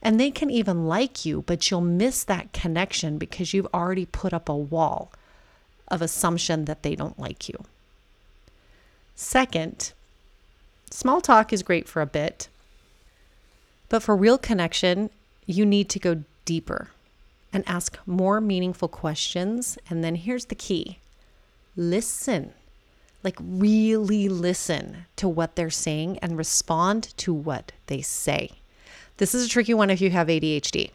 And 0.03 0.19
they 0.19 0.33
can 0.33 0.51
even 0.51 0.89
like 0.89 1.25
you, 1.25 1.43
but 1.43 1.71
you'll 1.71 1.81
miss 1.81 2.25
that 2.25 2.53
connection 2.53 3.19
because 3.19 3.55
you've 3.55 3.73
already 3.73 4.07
put 4.07 4.33
up 4.33 4.49
a 4.49 4.57
wall 4.57 5.13
of 5.93 6.03
assumption 6.03 6.65
that 6.65 6.83
they 6.83 6.97
don't 6.97 7.19
like 7.19 7.49
you. 7.49 7.57
Second, 9.15 9.93
small 10.91 11.21
talk 11.21 11.53
is 11.53 11.63
great 11.63 11.87
for 11.87 12.03
a 12.03 12.07
bit, 12.07 12.49
but 13.89 14.03
for 14.03 14.17
real 14.17 14.39
connection, 14.39 15.11
you 15.47 15.65
need 15.65 15.89
to 15.91 16.01
go 16.01 16.25
deeper 16.45 16.89
and 17.53 17.63
ask 17.69 17.99
more 18.07 18.41
meaningful 18.41 18.89
questions. 18.89 19.79
And 19.89 20.03
then 20.03 20.17
here's 20.17 20.47
the 20.47 20.55
key 20.57 20.99
listen 21.77 22.53
like 23.23 23.37
really 23.41 24.29
listen 24.29 25.07
to 25.17 25.29
what 25.29 25.57
they're 25.57 25.71
saying 25.71 26.19
and 26.19 26.37
respond 26.37 27.17
to 27.19 27.33
what 27.33 27.73
they 27.87 28.03
say. 28.03 28.51
This 29.19 29.35
is 29.35 29.47
a 29.47 29.49
tricky 29.49 29.75
one 29.75 29.91
if 29.91 30.01
you 30.01 30.11
have 30.11 30.27
ADHD 30.27 30.91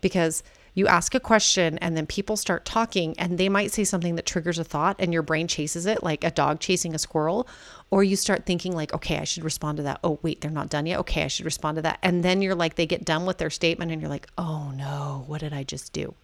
because 0.00 0.42
You 0.78 0.86
ask 0.86 1.12
a 1.12 1.18
question 1.18 1.76
and 1.78 1.96
then 1.96 2.06
people 2.06 2.36
start 2.36 2.64
talking 2.64 3.18
and 3.18 3.36
they 3.36 3.48
might 3.48 3.72
say 3.72 3.82
something 3.82 4.14
that 4.14 4.26
triggers 4.26 4.60
a 4.60 4.64
thought 4.64 4.94
and 5.00 5.12
your 5.12 5.22
brain 5.22 5.48
chases 5.48 5.86
it 5.86 6.04
like 6.04 6.22
a 6.22 6.30
dog 6.30 6.60
chasing 6.60 6.94
a 6.94 7.00
squirrel. 7.00 7.48
Or 7.90 8.04
you 8.04 8.14
start 8.14 8.46
thinking, 8.46 8.76
like, 8.76 8.94
okay, 8.94 9.18
I 9.18 9.24
should 9.24 9.42
respond 9.42 9.78
to 9.78 9.82
that. 9.82 9.98
Oh, 10.04 10.20
wait, 10.22 10.40
they're 10.40 10.52
not 10.52 10.68
done 10.68 10.86
yet. 10.86 11.00
Okay, 11.00 11.24
I 11.24 11.26
should 11.26 11.46
respond 11.46 11.74
to 11.76 11.82
that. 11.82 11.98
And 12.00 12.22
then 12.22 12.42
you're 12.42 12.54
like, 12.54 12.76
they 12.76 12.86
get 12.86 13.04
done 13.04 13.26
with 13.26 13.38
their 13.38 13.50
statement 13.50 13.90
and 13.90 14.00
you're 14.00 14.08
like, 14.08 14.28
oh 14.38 14.70
no, 14.70 15.24
what 15.26 15.40
did 15.40 15.52
I 15.52 15.64
just 15.64 15.92
do? 15.92 16.14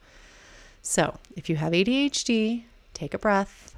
So 0.83 1.19
if 1.35 1.51
you 1.51 1.57
have 1.57 1.73
ADHD, 1.73 2.63
take 2.93 3.13
a 3.13 3.19
breath, 3.19 3.75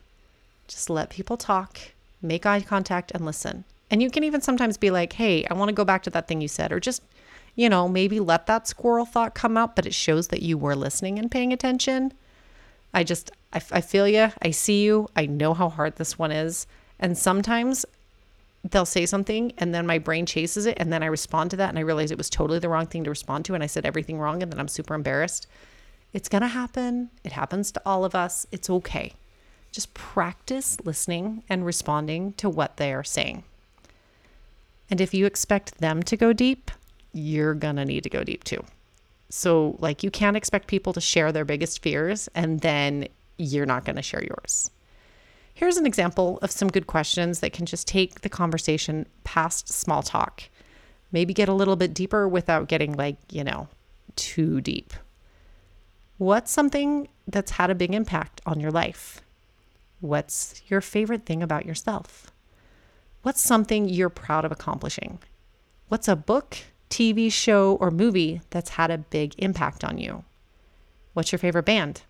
just 0.68 0.90
let 0.90 1.08
people 1.08 1.38
talk, 1.38 1.78
make 2.20 2.44
eye 2.44 2.60
contact, 2.60 3.12
and 3.12 3.24
listen. 3.24 3.64
And 3.90 4.02
you 4.02 4.10
can 4.10 4.24
even 4.24 4.42
sometimes 4.42 4.76
be 4.76 4.90
like, 4.90 5.14
hey, 5.14 5.46
I 5.46 5.54
want 5.54 5.70
to 5.70 5.74
go 5.74 5.86
back 5.86 6.02
to 6.02 6.10
that 6.10 6.28
thing 6.28 6.42
you 6.42 6.48
said, 6.48 6.70
or 6.70 6.80
just, 6.80 7.00
you 7.56 7.68
know, 7.70 7.88
maybe 7.88 8.20
let 8.20 8.46
that 8.46 8.68
squirrel 8.68 9.06
thought 9.06 9.34
come 9.34 9.56
out, 9.56 9.74
but 9.74 9.86
it 9.86 9.94
shows 9.94 10.28
that 10.28 10.42
you 10.42 10.56
were 10.56 10.76
listening 10.76 11.18
and 11.18 11.30
paying 11.30 11.52
attention. 11.52 12.12
I 12.94 13.02
just, 13.02 13.30
I, 13.52 13.60
I 13.72 13.80
feel 13.80 14.06
you. 14.06 14.30
I 14.42 14.50
see 14.50 14.84
you. 14.84 15.08
I 15.16 15.26
know 15.26 15.54
how 15.54 15.70
hard 15.70 15.96
this 15.96 16.18
one 16.18 16.30
is. 16.30 16.66
And 17.00 17.16
sometimes 17.16 17.84
they'll 18.70 18.84
say 18.86 19.06
something 19.06 19.52
and 19.58 19.74
then 19.74 19.86
my 19.86 19.98
brain 19.98 20.26
chases 20.26 20.66
it 20.66 20.76
and 20.78 20.92
then 20.92 21.02
I 21.02 21.06
respond 21.06 21.50
to 21.52 21.56
that 21.56 21.68
and 21.68 21.78
I 21.78 21.82
realize 21.82 22.10
it 22.10 22.18
was 22.18 22.30
totally 22.30 22.58
the 22.58 22.68
wrong 22.68 22.86
thing 22.86 23.04
to 23.04 23.10
respond 23.10 23.44
to 23.46 23.54
and 23.54 23.62
I 23.62 23.66
said 23.66 23.86
everything 23.86 24.18
wrong 24.18 24.42
and 24.42 24.52
then 24.52 24.60
I'm 24.60 24.68
super 24.68 24.94
embarrassed. 24.94 25.46
It's 26.12 26.28
going 26.28 26.42
to 26.42 26.48
happen. 26.48 27.10
It 27.24 27.32
happens 27.32 27.70
to 27.72 27.82
all 27.86 28.04
of 28.04 28.14
us. 28.14 28.46
It's 28.50 28.70
okay. 28.70 29.12
Just 29.72 29.94
practice 29.94 30.78
listening 30.84 31.42
and 31.48 31.64
responding 31.64 32.32
to 32.34 32.48
what 32.48 32.76
they 32.76 32.92
are 32.92 33.04
saying. 33.04 33.44
And 34.90 35.00
if 35.00 35.12
you 35.12 35.26
expect 35.26 35.78
them 35.78 36.02
to 36.04 36.16
go 36.16 36.32
deep, 36.32 36.70
you're 37.16 37.54
going 37.54 37.76
to 37.76 37.84
need 37.84 38.02
to 38.02 38.10
go 38.10 38.22
deep 38.22 38.44
too. 38.44 38.62
So, 39.28 39.76
like, 39.78 40.02
you 40.02 40.10
can't 40.10 40.36
expect 40.36 40.68
people 40.68 40.92
to 40.92 41.00
share 41.00 41.32
their 41.32 41.44
biggest 41.44 41.82
fears 41.82 42.28
and 42.34 42.60
then 42.60 43.08
you're 43.38 43.66
not 43.66 43.84
going 43.84 43.96
to 43.96 44.02
share 44.02 44.22
yours. 44.22 44.70
Here's 45.54 45.78
an 45.78 45.86
example 45.86 46.38
of 46.42 46.50
some 46.50 46.68
good 46.68 46.86
questions 46.86 47.40
that 47.40 47.52
can 47.52 47.66
just 47.66 47.88
take 47.88 48.20
the 48.20 48.28
conversation 48.28 49.06
past 49.24 49.72
small 49.72 50.02
talk. 50.02 50.44
Maybe 51.10 51.32
get 51.32 51.48
a 51.48 51.54
little 51.54 51.76
bit 51.76 51.94
deeper 51.94 52.28
without 52.28 52.68
getting, 52.68 52.92
like, 52.92 53.16
you 53.32 53.42
know, 53.42 53.68
too 54.16 54.60
deep. 54.60 54.92
What's 56.18 56.52
something 56.52 57.08
that's 57.26 57.52
had 57.52 57.70
a 57.70 57.74
big 57.74 57.94
impact 57.94 58.40
on 58.46 58.60
your 58.60 58.70
life? 58.70 59.22
What's 60.00 60.62
your 60.68 60.80
favorite 60.80 61.24
thing 61.24 61.42
about 61.42 61.66
yourself? 61.66 62.30
What's 63.22 63.42
something 63.42 63.88
you're 63.88 64.10
proud 64.10 64.44
of 64.44 64.52
accomplishing? 64.52 65.18
What's 65.88 66.08
a 66.08 66.16
book, 66.16 66.58
TV 66.90 67.32
show, 67.32 67.76
or 67.80 67.90
movie 67.90 68.40
that's 68.50 68.70
had 68.70 68.90
a 68.90 68.98
big 68.98 69.34
impact 69.38 69.84
on 69.84 69.98
you? 69.98 70.24
What's 71.12 71.32
your 71.32 71.38
favorite 71.38 71.64
band? 71.64 72.02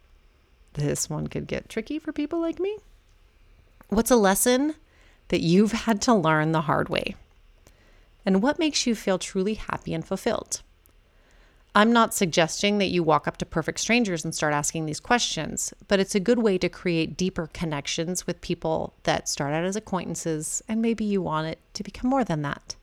This 0.74 1.08
one 1.08 1.26
could 1.26 1.46
get 1.46 1.68
tricky 1.68 1.98
for 1.98 2.12
people 2.12 2.40
like 2.40 2.60
me. 2.60 2.76
What's 3.88 4.10
a 4.10 4.16
lesson 4.16 4.74
that 5.28 5.40
you've 5.40 5.72
had 5.72 6.02
to 6.02 6.14
learn 6.14 6.52
the 6.52 6.62
hard 6.62 6.88
way? 6.88 7.14
And 8.24 8.42
what 8.42 8.58
makes 8.58 8.86
you 8.86 8.94
feel 8.94 9.18
truly 9.18 9.54
happy 9.54 9.94
and 9.94 10.04
fulfilled? 10.04 10.62
I'm 11.76 11.92
not 11.92 12.14
suggesting 12.14 12.78
that 12.78 12.86
you 12.86 13.02
walk 13.02 13.28
up 13.28 13.36
to 13.36 13.46
perfect 13.46 13.80
strangers 13.80 14.24
and 14.24 14.34
start 14.34 14.54
asking 14.54 14.86
these 14.86 14.98
questions, 14.98 15.74
but 15.88 16.00
it's 16.00 16.14
a 16.14 16.20
good 16.20 16.38
way 16.38 16.56
to 16.56 16.70
create 16.70 17.18
deeper 17.18 17.50
connections 17.52 18.26
with 18.26 18.40
people 18.40 18.94
that 19.02 19.28
start 19.28 19.52
out 19.52 19.64
as 19.64 19.76
acquaintances 19.76 20.62
and 20.68 20.80
maybe 20.80 21.04
you 21.04 21.20
want 21.20 21.48
it 21.48 21.58
to 21.74 21.82
become 21.82 22.08
more 22.08 22.24
than 22.24 22.40
that. 22.42 22.76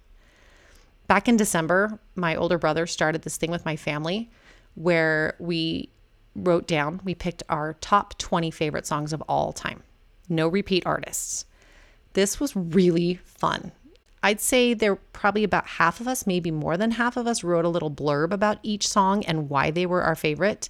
Back 1.08 1.28
in 1.28 1.38
December, 1.38 1.99
my 2.16 2.36
older 2.36 2.58
brother 2.58 2.88
started 2.88 3.24
this 3.24 3.38
thing 3.38 3.51
with 3.51 3.66
my 3.66 3.76
family 3.76 4.32
where 4.76 5.36
we 5.39 5.89
wrote 6.36 6.68
down, 6.68 7.01
we 7.04 7.14
picked 7.14 7.43
our 7.49 7.74
top 7.76 8.18
20 8.18 8.49
favorite 8.51 8.88
songs 8.88 9.14
of 9.14 9.22
all 9.24 9.54
time, 9.54 9.84
no 10.30 10.47
repeat 10.47 10.86
artists. 10.86 11.45
This 12.14 12.39
was 12.39 12.56
really 12.56 13.16
fun. 13.24 13.72
I'd 14.24 14.39
say 14.39 14.74
there 14.74 14.95
probably 14.95 15.43
about 15.43 15.68
half 15.68 15.99
of 15.99 16.08
us, 16.08 16.26
maybe 16.26 16.49
more 16.49 16.78
than 16.78 16.91
half 16.91 17.18
of 17.18 17.28
us, 17.28 17.43
wrote 17.43 17.66
a 17.66 17.70
little 17.70 17.91
blurb 17.91 18.32
about 18.32 18.60
each 18.64 18.88
song 18.88 19.26
and 19.26 19.49
why 19.49 19.70
they 19.70 19.86
were 19.86 20.01
our 20.01 20.16
favorite. 20.16 20.70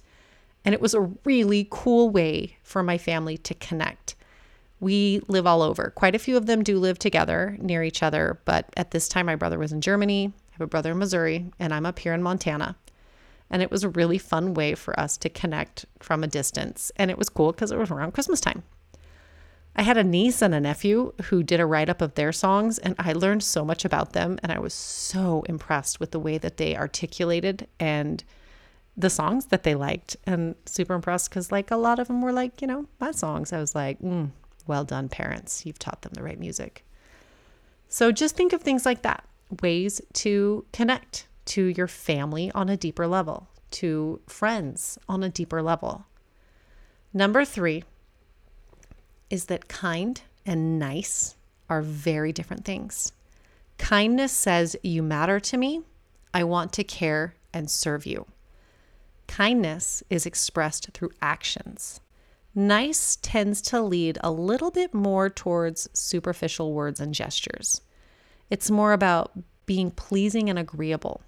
And 0.64 0.74
it 0.74 0.80
was 0.80 0.94
a 0.94 1.12
really 1.24 1.68
cool 1.70 2.10
way 2.10 2.56
for 2.62 2.82
my 2.82 2.98
family 2.98 3.38
to 3.38 3.54
connect. 3.54 4.16
We 4.80 5.20
live 5.28 5.46
all 5.46 5.62
over. 5.62 5.90
Quite 5.90 6.14
a 6.14 6.18
few 6.18 6.36
of 6.36 6.46
them 6.46 6.62
do 6.62 6.78
live 6.78 6.98
together 6.98 7.56
near 7.60 7.82
each 7.82 8.02
other, 8.02 8.40
but 8.44 8.68
at 8.76 8.90
this 8.90 9.08
time, 9.08 9.26
my 9.26 9.36
brother 9.36 9.58
was 9.58 9.72
in 9.72 9.80
Germany, 9.80 10.32
I 10.36 10.52
have 10.52 10.60
a 10.60 10.66
brother 10.66 10.92
in 10.92 10.98
Missouri, 10.98 11.50
and 11.58 11.72
I'm 11.72 11.86
up 11.86 11.98
here 11.98 12.14
in 12.14 12.22
Montana. 12.22 12.76
And 13.50 13.62
it 13.62 13.70
was 13.70 13.84
a 13.84 13.88
really 13.88 14.18
fun 14.18 14.54
way 14.54 14.74
for 14.74 14.98
us 14.98 15.16
to 15.18 15.28
connect 15.28 15.84
from 16.00 16.24
a 16.24 16.28
distance. 16.28 16.90
And 16.96 17.10
it 17.10 17.18
was 17.18 17.28
cool 17.28 17.52
because 17.52 17.70
it 17.70 17.78
was 17.78 17.90
around 17.90 18.12
Christmas 18.12 18.40
time. 18.40 18.62
I 19.76 19.82
had 19.82 19.96
a 19.96 20.04
niece 20.04 20.42
and 20.42 20.54
a 20.54 20.60
nephew 20.60 21.12
who 21.24 21.42
did 21.42 21.60
a 21.60 21.66
write 21.66 21.88
up 21.88 22.00
of 22.00 22.14
their 22.14 22.32
songs, 22.32 22.78
and 22.78 22.94
I 22.98 23.12
learned 23.12 23.42
so 23.42 23.64
much 23.64 23.84
about 23.84 24.12
them. 24.12 24.38
And 24.42 24.52
I 24.52 24.58
was 24.58 24.72
so 24.72 25.42
impressed 25.48 25.98
with 25.98 26.12
the 26.12 26.20
way 26.20 26.38
that 26.38 26.56
they 26.56 26.76
articulated 26.76 27.66
and 27.80 28.22
the 28.96 29.10
songs 29.10 29.46
that 29.46 29.64
they 29.64 29.74
liked, 29.74 30.16
and 30.24 30.54
super 30.66 30.94
impressed 30.94 31.30
because, 31.30 31.50
like, 31.50 31.72
a 31.72 31.76
lot 31.76 31.98
of 31.98 32.06
them 32.06 32.22
were 32.22 32.32
like, 32.32 32.62
you 32.62 32.68
know, 32.68 32.86
my 33.00 33.10
songs. 33.10 33.52
I 33.52 33.58
was 33.58 33.74
like, 33.74 34.00
mm, 34.00 34.30
well 34.66 34.84
done, 34.84 35.08
parents. 35.08 35.64
You've 35.66 35.78
taught 35.78 36.02
them 36.02 36.12
the 36.14 36.22
right 36.22 36.38
music. 36.38 36.84
So 37.88 38.12
just 38.12 38.36
think 38.36 38.52
of 38.52 38.62
things 38.62 38.84
like 38.84 39.02
that 39.02 39.24
ways 39.62 40.00
to 40.12 40.64
connect 40.72 41.28
to 41.46 41.66
your 41.66 41.86
family 41.86 42.50
on 42.52 42.68
a 42.68 42.76
deeper 42.76 43.06
level, 43.06 43.48
to 43.72 44.20
friends 44.26 44.98
on 45.08 45.22
a 45.22 45.28
deeper 45.28 45.62
level. 45.62 46.06
Number 47.12 47.44
three, 47.44 47.84
is 49.30 49.46
that 49.46 49.68
kind 49.68 50.20
and 50.46 50.78
nice 50.78 51.36
are 51.68 51.82
very 51.82 52.32
different 52.32 52.64
things. 52.64 53.12
Kindness 53.78 54.32
says, 54.32 54.76
You 54.82 55.02
matter 55.02 55.40
to 55.40 55.56
me. 55.56 55.82
I 56.32 56.44
want 56.44 56.72
to 56.74 56.84
care 56.84 57.34
and 57.52 57.70
serve 57.70 58.06
you. 58.06 58.26
Kindness 59.26 60.02
is 60.10 60.26
expressed 60.26 60.90
through 60.92 61.10
actions. 61.22 62.00
Nice 62.54 63.16
tends 63.20 63.60
to 63.62 63.80
lead 63.80 64.18
a 64.22 64.30
little 64.30 64.70
bit 64.70 64.94
more 64.94 65.28
towards 65.28 65.88
superficial 65.92 66.72
words 66.72 67.00
and 67.00 67.12
gestures. 67.12 67.80
It's 68.48 68.70
more 68.70 68.92
about 68.92 69.32
being 69.66 69.90
pleasing 69.90 70.48
and 70.48 70.58
agreeable. 70.58 71.22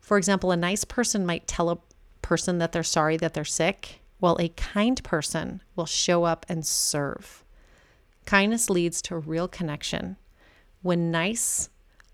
For 0.00 0.18
example, 0.18 0.52
a 0.52 0.56
nice 0.56 0.84
person 0.84 1.26
might 1.26 1.48
tell 1.48 1.70
a 1.70 1.78
person 2.22 2.58
that 2.58 2.72
they're 2.72 2.82
sorry 2.82 3.16
that 3.16 3.34
they're 3.34 3.44
sick 3.44 4.00
while 4.18 4.36
a 4.38 4.50
kind 4.50 5.02
person 5.02 5.62
will 5.74 5.86
show 5.86 6.24
up 6.24 6.46
and 6.48 6.64
serve. 6.64 7.44
Kindness 8.26 8.70
leads 8.70 9.02
to 9.02 9.16
real 9.16 9.48
connection, 9.48 10.16
when 10.82 11.10
nice 11.10 11.70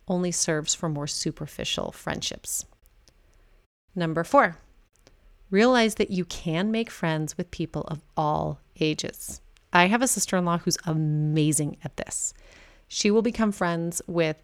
only 0.08 0.30
serves 0.30 0.74
for 0.74 0.88
more 0.88 1.06
superficial 1.06 1.90
friendships. 1.92 2.64
Number 3.94 4.24
four, 4.24 4.56
realize 5.51 5.97
that 5.97 6.11
you 6.11 6.24
can 6.24 6.70
make 6.70 6.90
friends 6.90 7.36
with 7.36 7.51
people 7.51 7.82
of 7.82 8.01
all 8.16 8.61
ages. 8.80 9.40
I 9.72 9.86
have 9.86 10.03
a 10.03 10.09
sister 10.09 10.36
in 10.36 10.44
law 10.44 10.59
who's 10.59 10.78
amazing 10.84 11.76
at 11.84 11.97
this. 11.97 12.34
She 12.88 13.11
will 13.11 13.22
become 13.22 13.53
friends 13.53 14.01
with 14.07 14.36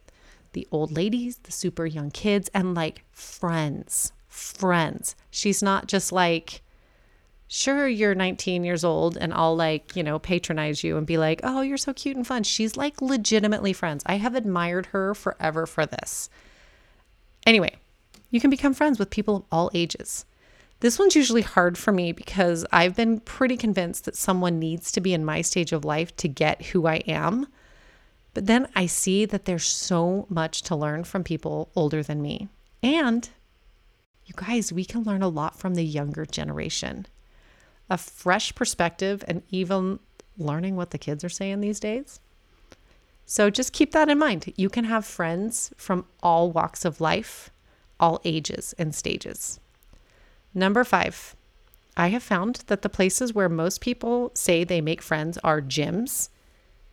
the 0.52 0.66
old 0.70 0.92
ladies, 0.92 1.38
the 1.38 1.52
super 1.52 1.86
young 1.86 2.10
kids, 2.10 2.50
and 2.52 2.74
like 2.74 3.04
friends. 3.12 4.12
Friends. 4.28 5.16
She's 5.30 5.62
not 5.62 5.86
just 5.86 6.12
like, 6.12 6.62
sure 7.48 7.86
you're 7.86 8.14
19 8.14 8.64
years 8.64 8.82
old 8.82 9.16
and 9.16 9.32
I'll 9.32 9.54
like, 9.54 9.94
you 9.94 10.02
know, 10.02 10.18
patronize 10.18 10.82
you 10.82 10.96
and 10.96 11.06
be 11.06 11.18
like, 11.18 11.40
"Oh, 11.42 11.60
you're 11.60 11.76
so 11.76 11.92
cute 11.92 12.16
and 12.16 12.26
fun." 12.26 12.44
She's 12.44 12.76
like 12.76 13.02
legitimately 13.02 13.74
friends. 13.74 14.02
I 14.06 14.16
have 14.16 14.34
admired 14.34 14.86
her 14.86 15.14
forever 15.14 15.66
for 15.66 15.84
this. 15.84 16.30
Anyway, 17.46 17.76
you 18.30 18.40
can 18.40 18.50
become 18.50 18.72
friends 18.72 18.98
with 18.98 19.10
people 19.10 19.36
of 19.36 19.44
all 19.52 19.70
ages. 19.74 20.24
This 20.82 20.98
one's 20.98 21.14
usually 21.14 21.42
hard 21.42 21.78
for 21.78 21.92
me 21.92 22.10
because 22.10 22.66
I've 22.72 22.96
been 22.96 23.20
pretty 23.20 23.56
convinced 23.56 24.04
that 24.04 24.16
someone 24.16 24.58
needs 24.58 24.90
to 24.90 25.00
be 25.00 25.14
in 25.14 25.24
my 25.24 25.40
stage 25.40 25.70
of 25.70 25.84
life 25.84 26.16
to 26.16 26.26
get 26.26 26.60
who 26.60 26.88
I 26.88 26.96
am. 27.06 27.46
But 28.34 28.46
then 28.46 28.66
I 28.74 28.86
see 28.86 29.24
that 29.26 29.44
there's 29.44 29.64
so 29.64 30.26
much 30.28 30.62
to 30.62 30.74
learn 30.74 31.04
from 31.04 31.22
people 31.22 31.70
older 31.76 32.02
than 32.02 32.20
me. 32.20 32.48
And 32.82 33.30
you 34.26 34.34
guys, 34.34 34.72
we 34.72 34.84
can 34.84 35.04
learn 35.04 35.22
a 35.22 35.28
lot 35.28 35.56
from 35.56 35.76
the 35.76 35.84
younger 35.84 36.26
generation 36.26 37.06
a 37.88 37.96
fresh 37.96 38.52
perspective 38.52 39.22
and 39.28 39.44
even 39.50 40.00
learning 40.36 40.74
what 40.74 40.90
the 40.90 40.98
kids 40.98 41.22
are 41.22 41.28
saying 41.28 41.60
these 41.60 41.78
days. 41.78 42.18
So 43.24 43.50
just 43.50 43.72
keep 43.72 43.92
that 43.92 44.08
in 44.08 44.18
mind. 44.18 44.52
You 44.56 44.68
can 44.68 44.86
have 44.86 45.04
friends 45.04 45.72
from 45.76 46.06
all 46.24 46.50
walks 46.50 46.84
of 46.84 47.00
life, 47.00 47.50
all 48.00 48.20
ages 48.24 48.74
and 48.78 48.92
stages. 48.92 49.60
Number 50.54 50.84
five, 50.84 51.34
I 51.96 52.08
have 52.08 52.22
found 52.22 52.64
that 52.66 52.82
the 52.82 52.88
places 52.88 53.34
where 53.34 53.48
most 53.48 53.80
people 53.80 54.30
say 54.34 54.64
they 54.64 54.80
make 54.80 55.02
friends 55.02 55.38
are 55.38 55.60
gyms, 55.60 56.28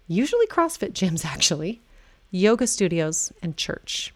usually 0.07 0.47
CrossFit 0.47 0.91
gyms, 0.91 1.26
actually, 1.34 1.82
yoga 2.32 2.68
studios, 2.68 3.34
and 3.41 3.57
church. 3.57 4.14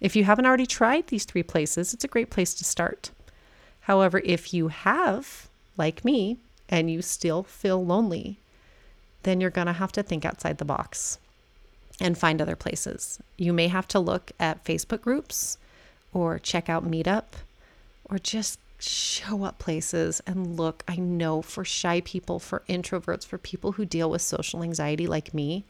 If 0.00 0.16
you 0.16 0.24
haven't 0.24 0.46
already 0.46 0.66
tried 0.66 1.06
these 1.06 1.24
three 1.24 1.42
places, 1.42 1.94
it's 1.94 2.04
a 2.04 2.08
great 2.08 2.30
place 2.30 2.54
to 2.54 2.64
start. 2.64 3.10
However, 3.82 4.20
if 4.24 4.52
you 4.52 4.68
have, 4.68 5.48
like 5.76 6.04
me, 6.04 6.38
and 6.68 6.90
you 6.90 7.02
still 7.02 7.42
feel 7.42 7.84
lonely, 7.84 8.38
then 9.22 9.40
you're 9.40 9.50
going 9.50 9.66
to 9.66 9.72
have 9.74 9.92
to 9.92 10.02
think 10.02 10.24
outside 10.24 10.58
the 10.58 10.64
box 10.64 11.18
and 12.00 12.18
find 12.18 12.40
other 12.40 12.56
places. 12.56 13.20
You 13.36 13.52
may 13.52 13.68
have 13.68 13.86
to 13.88 14.00
look 14.00 14.32
at 14.40 14.64
Facebook 14.64 15.02
groups 15.02 15.58
or 16.12 16.38
check 16.38 16.68
out 16.68 16.90
Meetup 16.90 17.24
or 18.06 18.18
just 18.18 18.58
show 18.82 19.44
up 19.44 19.58
places 19.58 20.20
and 20.26 20.56
look. 20.56 20.82
I 20.88 20.96
know 20.96 21.42
for 21.42 21.64
shy 21.64 22.00
people, 22.00 22.38
for 22.38 22.62
introverts, 22.68 23.26
for 23.26 23.38
people 23.38 23.72
who 23.72 23.84
deal 23.84 24.10
with 24.10 24.22
social 24.22 24.62
anxiety 24.62 25.06
like 25.06 25.34
me, 25.34 25.64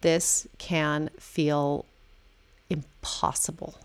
this 0.00 0.46
can 0.58 1.10
feel 1.18 1.86
impossible. 2.70 3.78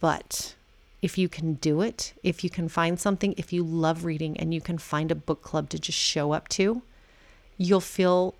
But 0.00 0.54
if 1.02 1.18
you 1.18 1.28
can 1.28 1.54
do 1.54 1.80
it, 1.80 2.14
if 2.22 2.44
you 2.44 2.50
can 2.50 2.68
find 2.68 2.98
something, 2.98 3.34
if 3.36 3.52
you 3.52 3.62
love 3.62 4.04
reading 4.04 4.36
and 4.38 4.54
you 4.54 4.60
can 4.60 4.78
find 4.78 5.10
a 5.10 5.14
book 5.14 5.42
club 5.42 5.68
to 5.70 5.78
just 5.78 5.98
show 5.98 6.32
up 6.32 6.48
to, 6.48 6.82
you'll 7.58 7.80
feel 7.80 8.34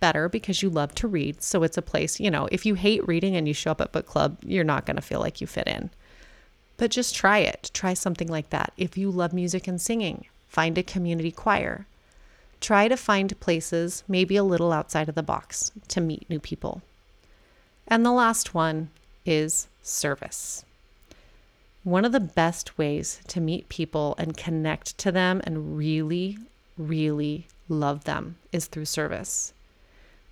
better 0.00 0.28
because 0.28 0.62
you 0.62 0.70
love 0.70 0.94
to 0.94 1.08
read. 1.08 1.42
So 1.42 1.62
it's 1.62 1.76
a 1.76 1.82
place, 1.82 2.20
you 2.20 2.30
know, 2.30 2.48
if 2.52 2.64
you 2.64 2.74
hate 2.74 3.06
reading 3.08 3.36
and 3.36 3.48
you 3.48 3.54
show 3.54 3.72
up 3.72 3.80
at 3.80 3.92
book 3.92 4.06
club, 4.06 4.38
you're 4.44 4.64
not 4.64 4.86
going 4.86 4.96
to 4.96 5.02
feel 5.02 5.20
like 5.20 5.40
you 5.40 5.46
fit 5.46 5.66
in. 5.66 5.90
But 6.78 6.90
just 6.90 7.14
try 7.14 7.38
it. 7.38 7.70
Try 7.74 7.92
something 7.92 8.28
like 8.28 8.50
that. 8.50 8.72
If 8.78 8.96
you 8.96 9.10
love 9.10 9.32
music 9.34 9.68
and 9.68 9.80
singing, 9.80 10.24
find 10.48 10.78
a 10.78 10.82
community 10.82 11.30
choir. 11.30 11.86
Try 12.60 12.88
to 12.88 12.96
find 12.96 13.38
places, 13.40 14.02
maybe 14.08 14.36
a 14.36 14.44
little 14.44 14.72
outside 14.72 15.08
of 15.08 15.14
the 15.14 15.22
box, 15.22 15.70
to 15.88 16.00
meet 16.00 16.30
new 16.30 16.40
people. 16.40 16.82
And 17.86 18.06
the 18.06 18.12
last 18.12 18.54
one 18.54 18.90
is 19.26 19.68
service. 19.82 20.64
One 21.84 22.04
of 22.04 22.12
the 22.12 22.20
best 22.20 22.78
ways 22.78 23.20
to 23.28 23.40
meet 23.40 23.68
people 23.68 24.14
and 24.18 24.36
connect 24.36 24.98
to 24.98 25.12
them 25.12 25.40
and 25.44 25.76
really, 25.76 26.38
really 26.76 27.46
love 27.68 28.04
them 28.04 28.36
is 28.52 28.66
through 28.66 28.84
service. 28.84 29.52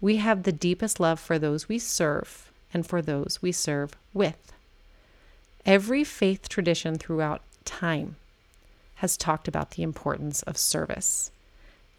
We 0.00 0.16
have 0.16 0.42
the 0.42 0.52
deepest 0.52 1.00
love 1.00 1.18
for 1.18 1.38
those 1.38 1.68
we 1.68 1.78
serve 1.78 2.52
and 2.72 2.86
for 2.86 3.00
those 3.00 3.40
we 3.40 3.52
serve 3.52 3.96
with. 4.12 4.52
Every 5.66 6.04
faith 6.04 6.48
tradition 6.48 6.96
throughout 6.96 7.42
time 7.64 8.14
has 8.96 9.16
talked 9.16 9.48
about 9.48 9.72
the 9.72 9.82
importance 9.82 10.42
of 10.42 10.56
service. 10.56 11.32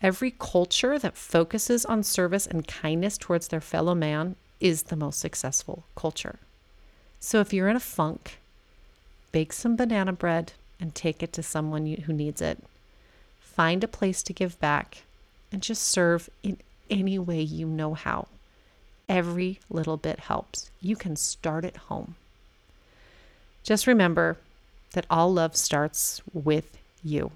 Every 0.02 0.32
culture 0.32 0.98
that 0.98 1.18
focuses 1.18 1.84
on 1.84 2.04
service 2.04 2.48
and 2.48 2.66
kindness 2.66 3.18
towards 3.18 3.50
their 3.50 3.60
fellow 3.60 3.94
man 3.94 4.38
is 4.62 4.84
the 4.84 4.96
most 4.96 5.20
successful 5.20 5.84
culture. 5.98 6.40
So 7.20 7.42
if 7.42 7.52
you're 7.52 7.68
in 7.68 7.76
a 7.76 7.82
funk, 7.82 8.38
bake 9.34 9.52
some 9.52 9.76
banana 9.76 10.14
bread 10.14 10.54
and 10.80 10.96
take 10.96 11.22
it 11.22 11.34
to 11.34 11.44
someone 11.44 11.86
who 11.88 12.14
needs 12.14 12.42
it. 12.42 12.64
Find 13.42 13.84
a 13.84 13.88
place 13.90 14.24
to 14.24 14.34
give 14.34 14.58
back 14.62 15.04
and 15.52 15.62
just 15.62 15.84
serve 15.84 16.30
in 16.42 16.58
any 16.90 17.20
way 17.20 17.42
you 17.42 17.68
know 17.68 17.96
how. 17.96 18.30
Every 19.10 19.60
little 19.70 19.98
bit 19.98 20.22
helps. 20.22 20.72
You 20.80 20.96
can 20.96 21.18
start 21.18 21.66
at 21.66 21.76
home. 21.76 22.16
Just 23.68 23.86
remember 23.86 24.38
that 24.94 25.06
all 25.10 25.34
love 25.34 25.54
starts 25.58 26.22
with 26.32 26.78
you. 27.04 27.32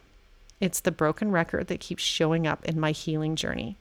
It's 0.62 0.80
the 0.80 0.90
broken 0.90 1.30
record 1.30 1.68
that 1.68 1.82
keeps 1.82 2.04
showing 2.04 2.48
up 2.48 2.64
in 2.64 2.80
my 2.80 2.92
healing 2.92 3.36
journey. 3.36 3.76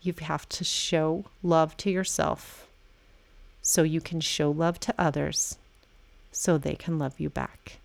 You 0.00 0.14
have 0.22 0.48
to 0.48 0.64
show 0.64 1.26
love 1.42 1.76
to 1.76 1.90
yourself 1.90 2.66
so 3.60 3.82
you 3.82 4.00
can 4.00 4.22
show 4.22 4.50
love 4.50 4.80
to 4.80 4.94
others 4.96 5.58
so 6.32 6.56
they 6.56 6.74
can 6.74 6.98
love 6.98 7.20
you 7.20 7.28
back. 7.28 7.80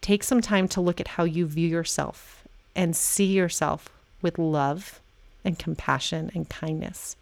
Take 0.00 0.22
some 0.22 0.40
time 0.40 0.68
to 0.68 0.80
look 0.80 1.00
at 1.00 1.08
how 1.08 1.24
you 1.24 1.46
view 1.46 1.66
yourself 1.66 2.46
and 2.76 2.94
see 2.94 3.24
yourself 3.24 3.88
with 4.22 4.38
love 4.38 5.00
and 5.44 5.58
compassion 5.58 6.30
and 6.32 6.48
kindness. 6.48 7.16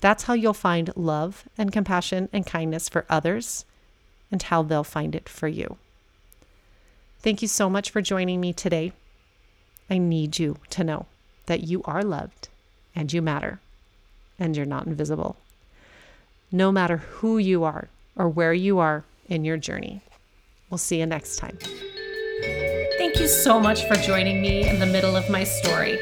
That's 0.00 0.22
how 0.22 0.32
you'll 0.32 0.54
find 0.54 0.90
love 0.96 1.44
and 1.58 1.70
compassion 1.70 2.30
and 2.32 2.46
kindness 2.46 2.88
for 2.88 3.04
others 3.10 3.66
and 4.34 4.42
how 4.42 4.64
they'll 4.64 4.82
find 4.82 5.14
it 5.14 5.28
for 5.28 5.46
you. 5.46 5.76
Thank 7.20 7.40
you 7.40 7.46
so 7.46 7.70
much 7.70 7.88
for 7.88 8.02
joining 8.02 8.40
me 8.40 8.52
today. 8.52 8.90
I 9.88 9.98
need 9.98 10.40
you 10.40 10.56
to 10.70 10.82
know 10.82 11.06
that 11.46 11.62
you 11.62 11.84
are 11.84 12.02
loved 12.02 12.48
and 12.96 13.12
you 13.12 13.22
matter 13.22 13.60
and 14.36 14.56
you're 14.56 14.66
not 14.66 14.88
invisible. 14.88 15.36
No 16.50 16.72
matter 16.72 16.96
who 16.96 17.38
you 17.38 17.62
are 17.62 17.90
or 18.16 18.28
where 18.28 18.52
you 18.52 18.80
are 18.80 19.04
in 19.28 19.44
your 19.44 19.56
journey. 19.56 20.00
We'll 20.68 20.78
see 20.78 20.98
you 20.98 21.06
next 21.06 21.36
time. 21.36 21.56
Thank 22.98 23.20
you 23.20 23.28
so 23.28 23.60
much 23.60 23.86
for 23.86 23.94
joining 23.94 24.42
me 24.42 24.68
in 24.68 24.80
the 24.80 24.86
middle 24.86 25.14
of 25.14 25.30
my 25.30 25.44
story. 25.44 25.96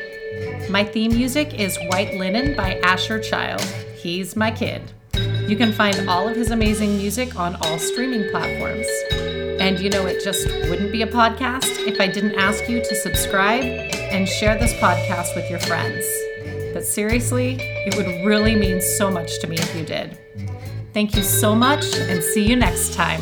My 0.70 0.84
theme 0.84 1.14
music 1.14 1.52
is 1.60 1.76
White 1.88 2.14
Linen 2.14 2.56
by 2.56 2.80
Asher 2.82 3.20
Child. 3.20 3.60
He's 4.00 4.36
my 4.36 4.50
kid. 4.50 4.90
You 5.52 5.58
can 5.58 5.74
find 5.74 6.08
all 6.08 6.26
of 6.26 6.34
his 6.34 6.50
amazing 6.50 6.96
music 6.96 7.38
on 7.38 7.56
all 7.56 7.78
streaming 7.78 8.26
platforms. 8.30 8.86
And 9.60 9.78
you 9.78 9.90
know, 9.90 10.06
it 10.06 10.24
just 10.24 10.46
wouldn't 10.46 10.90
be 10.90 11.02
a 11.02 11.06
podcast 11.06 11.86
if 11.86 12.00
I 12.00 12.06
didn't 12.06 12.36
ask 12.36 12.70
you 12.70 12.82
to 12.82 12.94
subscribe 12.94 13.62
and 13.62 14.26
share 14.26 14.58
this 14.58 14.72
podcast 14.80 15.36
with 15.36 15.50
your 15.50 15.58
friends. 15.58 16.06
But 16.72 16.86
seriously, 16.86 17.58
it 17.60 17.94
would 17.98 18.06
really 18.26 18.56
mean 18.56 18.80
so 18.80 19.10
much 19.10 19.40
to 19.40 19.46
me 19.46 19.56
if 19.56 19.76
you 19.76 19.84
did. 19.84 20.16
Thank 20.94 21.14
you 21.16 21.22
so 21.22 21.54
much 21.54 21.84
and 21.96 22.24
see 22.24 22.48
you 22.48 22.56
next 22.56 22.94
time. 22.94 23.20